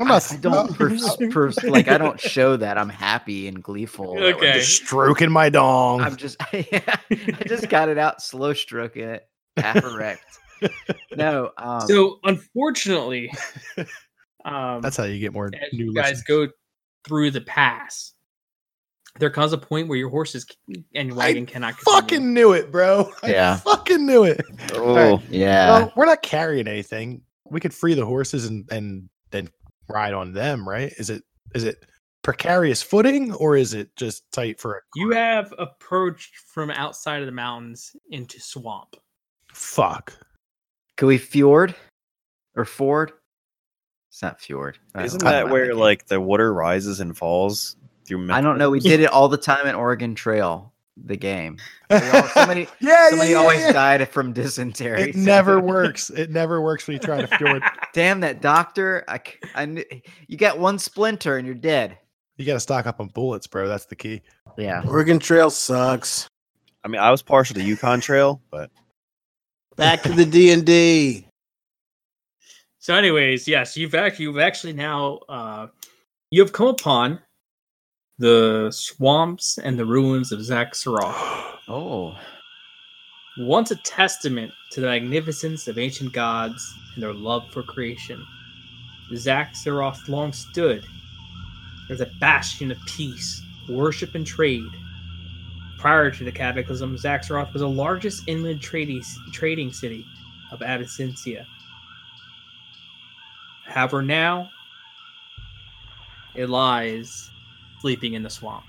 I'm 0.01 0.09
not- 0.09 0.33
I 0.33 0.37
don't 0.37 0.75
pers- 0.77 1.17
pers- 1.31 1.63
like 1.65 1.89
I 1.89 1.99
don't 1.99 2.21
show 2.21 2.57
that 2.57 2.79
I'm 2.79 2.89
happy 2.89 3.49
and 3.49 3.63
gleeful. 3.63 4.15
that 4.15 4.21
we're 4.21 4.35
Okay. 4.35 4.53
Just 4.55 4.85
stroking 4.87 5.31
my 5.31 5.49
dong. 5.49 6.01
I'm 6.01 6.17
just 6.17 6.37
I 6.53 6.65
just 7.47 7.69
got 7.69 7.89
it 7.89 7.99
out, 7.99 8.23
slow 8.23 8.53
stroking 8.53 9.09
it, 9.09 9.29
half 9.57 9.83
erect. 9.85 10.23
No, 11.15 11.51
um, 11.59 11.83
so 11.83 12.19
unfortunately, 12.25 13.31
um, 14.45 14.81
That's 14.81 14.97
how 14.97 15.05
you 15.05 15.19
get 15.19 15.33
more 15.35 15.47
as 15.47 15.73
new 15.73 15.87
you 15.87 15.95
guys 15.95 16.23
listeners. 16.27 16.49
go 16.49 16.49
through 17.07 17.31
the 17.33 17.41
pass, 17.43 18.13
there 19.19 19.31
comes 19.31 19.53
a 19.53 19.59
point 19.59 19.89
where 19.89 19.99
your 19.99 20.09
horses 20.09 20.47
and 20.95 21.09
your 21.09 21.17
wagon 21.17 21.45
cannot 21.47 21.75
continue. 21.77 22.01
Fucking 22.01 22.35
knew 22.35 22.53
it, 22.53 22.71
bro. 22.73 23.11
I 23.23 23.31
Yeah. 23.33 23.57
fucking 23.57 24.05
knew 24.07 24.25
it. 24.25 24.41
Oh, 24.75 25.21
yeah, 25.31 25.71
Well, 25.71 25.93
we're 25.97 26.07
not 26.07 26.23
carrying 26.23 26.69
anything. 26.69 27.23
We 27.51 27.61
could 27.61 27.75
free 27.75 27.95
the 27.95 28.07
horses 28.07 28.47
and 28.47 28.67
and 28.71 29.09
then 29.31 29.49
ride 29.89 30.15
on 30.15 30.33
them, 30.33 30.69
right? 30.69 30.93
Is 30.99 31.11
it 31.11 31.23
is 31.55 31.65
it 31.65 31.85
precarious 32.23 32.83
footing 32.83 33.33
or 33.35 33.57
is 33.57 33.73
it 33.73 33.95
just 33.95 34.25
tight 34.33 34.59
for 34.59 34.77
a 34.77 34.81
You 34.97 35.11
have 35.13 35.55
approached 35.59 36.35
from 36.37 36.71
outside 36.71 37.21
of 37.21 37.27
the 37.27 37.33
mountains 37.33 37.95
into 38.11 38.41
swamp. 38.41 38.97
fuck? 39.53 40.13
can 40.97 41.09
we 41.09 41.19
fjord 41.19 41.75
or 42.57 42.65
ford? 42.65 43.13
It's 44.11 44.23
not 44.23 44.41
fjord. 44.41 44.79
Isn't 44.99 45.23
that 45.23 45.51
where 45.51 45.75
like 45.75 46.07
the 46.07 46.21
water 46.21 46.53
rises 46.53 47.01
and 47.01 47.17
falls 47.17 47.77
through? 48.07 48.33
I 48.33 48.41
don't 48.41 48.59
know. 48.59 48.71
We 48.71 48.81
did 48.81 49.01
it 49.01 49.11
all 49.11 49.29
the 49.29 49.37
time 49.37 49.67
at 49.67 49.75
Oregon 49.75 50.15
Trail, 50.15 50.73
the 50.97 51.17
game. 51.17 51.59
We 51.91 51.97
all- 52.11 52.29
somebody 52.29 52.69
Yeah, 52.81 53.11
somebody 53.11 53.35
always 53.35 53.73
died 53.73 54.09
from 54.09 54.33
dysentery. 54.33 55.11
It 55.11 55.15
so- 55.15 55.21
never 55.21 55.61
works. 55.75 56.11
It 56.11 56.31
never 56.31 56.61
works 56.61 56.87
when 56.87 56.95
you 56.95 57.01
try 57.01 57.25
to 57.25 57.39
do 57.39 57.47
it. 57.57 57.63
Damn 57.93 58.21
that 58.21 58.41
doctor! 58.41 59.05
I, 59.09 59.19
kn- 59.55 59.85
you 60.27 60.37
got 60.37 60.59
one 60.59 60.79
splinter 60.79 61.37
and 61.37 61.47
you're 61.47 61.55
dead. 61.55 61.99
You 62.37 62.45
got 62.45 62.55
to 62.55 62.61
stock 62.61 62.87
up 62.87 63.01
on 63.01 63.09
bullets, 63.09 63.47
bro. 63.47 63.67
That's 63.69 63.87
the 63.87 63.97
key. 63.97 64.21
Yeah. 64.59 64.83
Oregon 64.87 65.19
Trail 65.19 65.49
sucks. 65.51 66.29
I 66.85 66.89
mean, 66.89 67.01
I 67.01 67.11
was 67.11 67.23
partial 67.23 67.55
to 67.55 67.63
Yukon 67.63 68.01
Trail, 68.01 68.41
but 68.51 68.71
Back 69.77 70.03
to 70.03 70.13
the 70.13 70.25
D 70.25 70.53
and 70.53 70.65
D. 70.65 71.27
So, 72.79 72.95
anyways, 72.95 73.47
yes, 73.49 73.77
you've 73.77 73.95
actually 73.95 74.25
you've 74.25 74.39
actually 74.39 74.73
now 74.73 75.19
uh, 75.29 75.67
you 76.31 76.43
have 76.43 76.53
come 76.53 76.69
upon 76.69 77.19
the 78.19 78.71
swamps 78.71 79.59
and 79.59 79.79
the 79.79 79.85
ruins 79.85 80.33
of 80.33 80.41
Xak 80.41 80.73
Tsaroth. 80.73 81.53
Oh. 81.69 82.17
once 83.39 83.73
a 83.73 83.77
testament 83.77 84.53
to 84.71 84.81
the 84.81 84.87
magnificence 84.87 85.67
of 85.67 85.79
ancient 85.79 86.13
gods 86.13 86.73
and 86.95 87.03
their 87.03 87.13
love 87.13 87.51
for 87.51 87.65
creation. 87.65 88.25
Xak 89.11 89.51
Tsaroth 89.51 90.09
long 90.09 90.33
stood 90.33 90.85
as 91.91 92.01
a 92.01 92.07
bastion 92.21 92.71
of 92.71 92.79
peace, 92.87 93.43
worship, 93.69 94.15
and 94.15 94.25
trade. 94.25 94.71
Prior 95.77 96.09
to 96.09 96.23
the 96.23 96.31
cataclysm, 96.31 96.97
Xak 96.97 97.27
Tsaroth 97.27 97.53
was 97.53 97.63
the 97.63 97.69
largest 97.69 98.23
inland 98.29 98.61
trading, 98.61 99.03
trading 99.33 99.73
city 99.73 100.07
of 100.53 100.61
Abanasinia. 100.61 101.45
However, 103.65 104.03
now 104.03 104.51
it 106.37 106.49
lies 106.49 107.31
sleeping 107.87 108.15
in 108.15 108.25
the 108.25 108.31
swamp. 108.31 108.65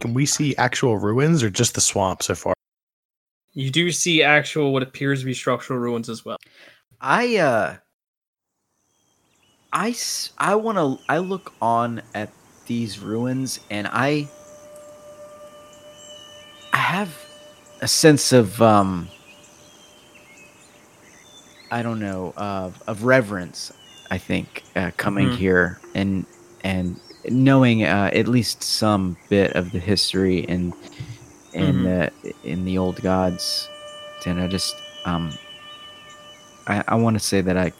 Can 0.00 0.12
we 0.12 0.26
see 0.26 0.56
actual 0.56 0.98
ruins 0.98 1.40
or 1.44 1.48
just 1.50 1.76
the 1.76 1.80
swamp 1.80 2.20
so 2.20 2.34
far? 2.34 2.52
You 3.52 3.70
do 3.70 3.92
see 3.92 4.24
actual 4.24 4.72
what 4.72 4.82
appears 4.82 5.20
to 5.20 5.26
be 5.26 5.34
structural 5.34 5.78
ruins 5.78 6.08
as 6.08 6.24
well. 6.24 6.36
I 7.00 7.36
uh 7.36 7.76
I 9.72 9.90
s- 9.90 10.32
I 10.36 10.56
want 10.56 10.78
to 10.78 10.98
I 11.08 11.18
look 11.18 11.52
on 11.62 12.02
at 12.12 12.32
these 12.66 12.98
ruins 12.98 13.60
and 13.70 13.86
I 13.86 14.26
I 16.72 16.78
have 16.78 17.16
a 17.82 17.86
sense 17.86 18.32
of 18.32 18.60
um 18.60 19.08
I 21.70 21.82
don't 21.84 22.00
know 22.00 22.32
of 22.36 22.82
of 22.88 23.04
reverence 23.04 23.70
I 24.10 24.18
think 24.18 24.64
uh, 24.76 24.90
coming 24.96 25.30
Mhm. 25.30 25.36
here 25.36 25.80
and 25.94 26.26
and 26.64 26.98
knowing 27.28 27.84
uh, 27.84 28.10
at 28.12 28.26
least 28.26 28.62
some 28.62 29.16
bit 29.28 29.52
of 29.52 29.70
the 29.70 29.78
history 29.78 30.44
and 30.48 30.72
and 31.54 31.86
uh, 31.86 32.10
in 32.42 32.64
the 32.64 32.76
old 32.76 33.00
gods 33.00 33.68
and 34.26 34.40
I 34.40 34.48
just 34.48 34.74
um 35.04 35.30
I, 36.66 36.82
I 36.88 36.94
want 36.96 37.14
to 37.14 37.20
say 37.20 37.40
that 37.42 37.56
I 37.56 37.72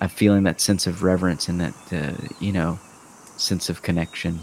I'm 0.00 0.08
feeling 0.08 0.42
that 0.44 0.60
sense 0.60 0.86
of 0.86 1.02
reverence 1.02 1.48
and 1.48 1.60
that 1.60 1.74
uh, 1.92 2.12
you 2.40 2.52
know 2.52 2.78
sense 3.36 3.68
of 3.68 3.82
connection. 3.82 4.40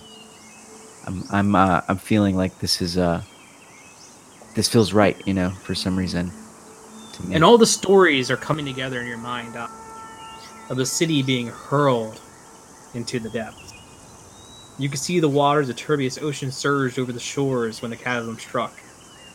I'm 1.06 1.24
I'm 1.32 1.56
uh, 1.56 1.82
I'm 1.88 1.98
feeling 1.98 2.36
like 2.36 2.60
this 2.60 2.82
is 2.82 2.98
uh 2.98 3.22
this 4.56 4.70
feels 4.70 4.94
right, 4.94 5.20
you 5.26 5.34
know, 5.34 5.50
for 5.50 5.74
some 5.74 5.98
reason. 5.98 6.32
To 7.14 7.26
me. 7.26 7.36
And 7.36 7.44
all 7.44 7.58
the 7.58 7.66
stories 7.66 8.30
are 8.30 8.38
coming 8.38 8.66
together 8.66 9.02
in 9.02 9.08
your 9.08 9.18
mind 9.18 9.56
uh, 9.56 9.68
of 10.70 10.78
the 10.78 10.86
city 10.86 11.24
being 11.24 11.48
hurled 11.48 12.20
into 12.94 13.20
the 13.20 13.30
depths. 13.30 13.74
You 14.80 14.90
can 14.90 14.98
see 14.98 15.20
the 15.20 15.30
waters 15.30 15.70
of 15.70 15.76
turbulent 15.76 16.22
ocean 16.22 16.52
surged 16.52 16.98
over 16.98 17.12
the 17.12 17.20
shores 17.20 17.82
when 17.82 17.92
the 17.92 17.98
chasm 17.98 18.38
struck. 18.40 18.74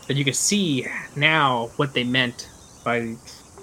But 0.06 0.16
you 0.16 0.24
can 0.24 0.34
see 0.34 0.86
now 1.14 1.70
what 1.76 1.94
they 1.94 2.02
meant 2.04 2.48
by 2.84 3.16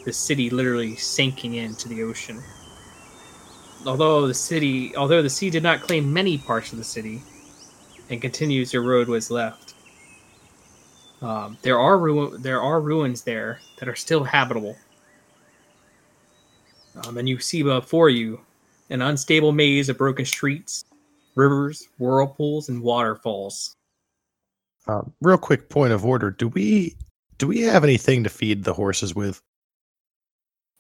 the 0.05 0.13
city 0.13 0.49
literally 0.49 0.95
sinking 0.95 1.55
into 1.55 1.89
the 1.89 2.03
ocean. 2.03 2.41
Although 3.85 4.27
the 4.27 4.33
city, 4.33 4.95
although 4.95 5.21
the 5.21 5.29
sea 5.29 5.49
did 5.49 5.63
not 5.63 5.81
claim 5.81 6.11
many 6.11 6.37
parts 6.37 6.71
of 6.71 6.77
the 6.77 6.83
city, 6.83 7.21
and 8.09 8.21
continues 8.21 8.71
to 8.71 8.77
erode 8.77 9.07
what's 9.07 9.31
left, 9.31 9.73
um, 11.21 11.57
there 11.61 11.79
are 11.79 11.97
ru- 11.97 12.37
there 12.37 12.61
are 12.61 12.79
ruins 12.79 13.23
there 13.23 13.59
that 13.79 13.89
are 13.89 13.95
still 13.95 14.23
habitable. 14.23 14.77
Um, 16.95 17.17
and 17.17 17.27
you 17.27 17.39
see 17.39 17.63
before 17.63 18.09
you 18.09 18.39
an 18.89 19.01
unstable 19.01 19.51
maze 19.51 19.89
of 19.89 19.97
broken 19.97 20.25
streets, 20.25 20.86
rivers, 21.36 21.88
whirlpools, 21.97 22.69
and 22.69 22.81
waterfalls. 22.81 23.75
Um, 24.88 25.13
real 25.21 25.38
quick 25.38 25.69
point 25.69 25.93
of 25.93 26.05
order: 26.05 26.31
Do 26.31 26.47
we 26.49 26.95
do 27.38 27.47
we 27.47 27.61
have 27.61 27.83
anything 27.83 28.23
to 28.23 28.29
feed 28.29 28.63
the 28.63 28.73
horses 28.73 29.15
with? 29.15 29.41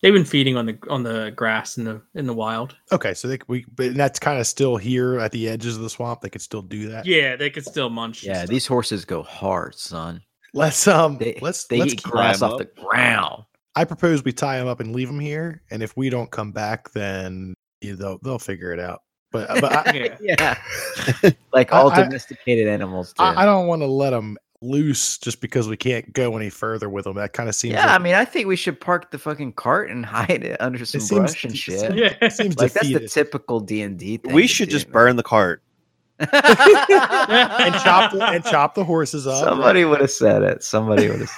They've 0.01 0.13
been 0.13 0.25
feeding 0.25 0.57
on 0.57 0.65
the 0.65 0.77
on 0.89 1.03
the 1.03 1.31
grass 1.35 1.77
in 1.77 1.85
the 1.85 2.01
in 2.13 2.27
the 2.27 2.33
wild. 2.33 2.75
Okay, 2.91 3.13
so 3.13 3.27
they, 3.27 3.39
we 3.47 3.65
but 3.75 3.95
that's 3.95 4.19
kind 4.19 4.39
of 4.39 4.45
still 4.45 4.77
here 4.77 5.19
at 5.19 5.31
the 5.31 5.49
edges 5.49 5.75
of 5.77 5.81
the 5.81 5.89
swamp. 5.89 6.21
They 6.21 6.29
could 6.29 6.41
still 6.41 6.61
do 6.61 6.89
that. 6.89 7.05
Yeah, 7.05 7.35
they 7.35 7.49
could 7.49 7.65
still 7.65 7.89
munch. 7.89 8.23
yeah, 8.23 8.39
stuff. 8.39 8.49
these 8.49 8.67
horses 8.67 9.05
go 9.05 9.23
hard, 9.23 9.75
son. 9.75 10.21
Let's 10.53 10.87
um 10.87 11.17
They 11.17 11.39
let's 11.41 11.65
they 11.65 11.79
let's 11.79 11.93
eat 11.93 12.03
grass 12.03 12.39
them 12.39 12.51
off 12.51 12.59
the 12.59 12.65
ground. 12.65 13.45
I 13.75 13.83
propose 13.83 14.23
we 14.23 14.31
tie 14.31 14.57
them 14.57 14.67
up 14.67 14.79
and 14.79 14.93
leave 14.93 15.07
them 15.07 15.19
here, 15.19 15.63
and 15.71 15.81
if 15.81 15.97
we 15.97 16.09
don't 16.09 16.31
come 16.31 16.51
back, 16.51 16.91
then 16.91 17.55
yeah, 17.89 17.93
they'll 17.95 18.17
they'll 18.19 18.39
figure 18.39 18.71
it 18.71 18.79
out. 18.79 19.01
But 19.31 19.47
but 19.61 19.87
I, 19.87 20.17
Yeah. 20.21 20.55
Yeah, 21.23 21.29
like 21.53 21.73
all 21.73 21.89
I- 21.91 21.95
I- 21.95 22.03
domesticated 22.03 22.67
animals 22.67 23.13
do. 23.13 23.23
I, 23.23 23.43
I 23.43 23.45
don't 23.45 23.67
want 23.67 23.81
to 23.81 23.87
let 23.87 24.11
them 24.11 24.37
loose 24.61 25.17
just 25.19 25.41
because 25.41 25.67
we 25.67 25.77
can't 25.77 26.11
go 26.13 26.35
any 26.37 26.49
further 26.49 26.89
with 26.89 27.03
them. 27.03 27.15
That 27.17 27.33
kind 27.33 27.49
of 27.49 27.53
seems 27.55 27.73
yeah, 27.73 27.85
like, 27.85 27.99
I 27.99 28.03
mean, 28.03 28.15
I 28.15 28.25
think 28.25 28.47
we 28.47 28.55
should 28.55 28.79
park 28.79 29.11
the 29.11 29.19
fucking 29.19 29.53
cart 29.53 29.89
and 29.91 30.03
hide 30.05 30.43
it 30.43 30.59
under 30.59 30.83
some 30.85 31.01
seems 31.01 31.19
brush 31.19 31.43
and 31.43 31.55
shit. 31.57 31.79
seems- 31.81 31.95
Yeah. 31.95 32.29
seems 32.29 32.57
Like 32.57 32.73
that's 32.73 32.87
the 32.87 33.07
typical 33.07 33.59
D 33.59 33.81
and 33.83 33.99
D 33.99 34.17
thing. 34.17 34.33
we 34.33 34.43
to 34.43 34.47
should 34.47 34.69
do, 34.69 34.75
just 34.75 34.87
man. 34.87 34.93
burn 34.93 35.15
the 35.17 35.23
cart. 35.23 35.61
and 36.17 36.29
chop 37.83 38.13
the, 38.13 38.25
and 38.31 38.43
chop 38.45 38.73
the 38.73 38.83
horses 38.85 39.27
up. 39.27 39.43
Somebody 39.43 39.83
would 39.85 39.99
have 40.01 40.09
said 40.11 40.43
it. 40.43 40.63
Somebody 40.63 41.09
would 41.09 41.19
have. 41.19 41.31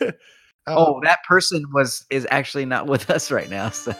oh, 0.00 0.12
Oh, 0.68 1.00
that 1.04 1.18
person 1.28 1.62
was 1.72 2.04
is 2.10 2.26
actually 2.30 2.64
not 2.64 2.86
with 2.86 3.10
us 3.10 3.30
right 3.30 3.50
now. 3.50 3.68
So 3.70 3.92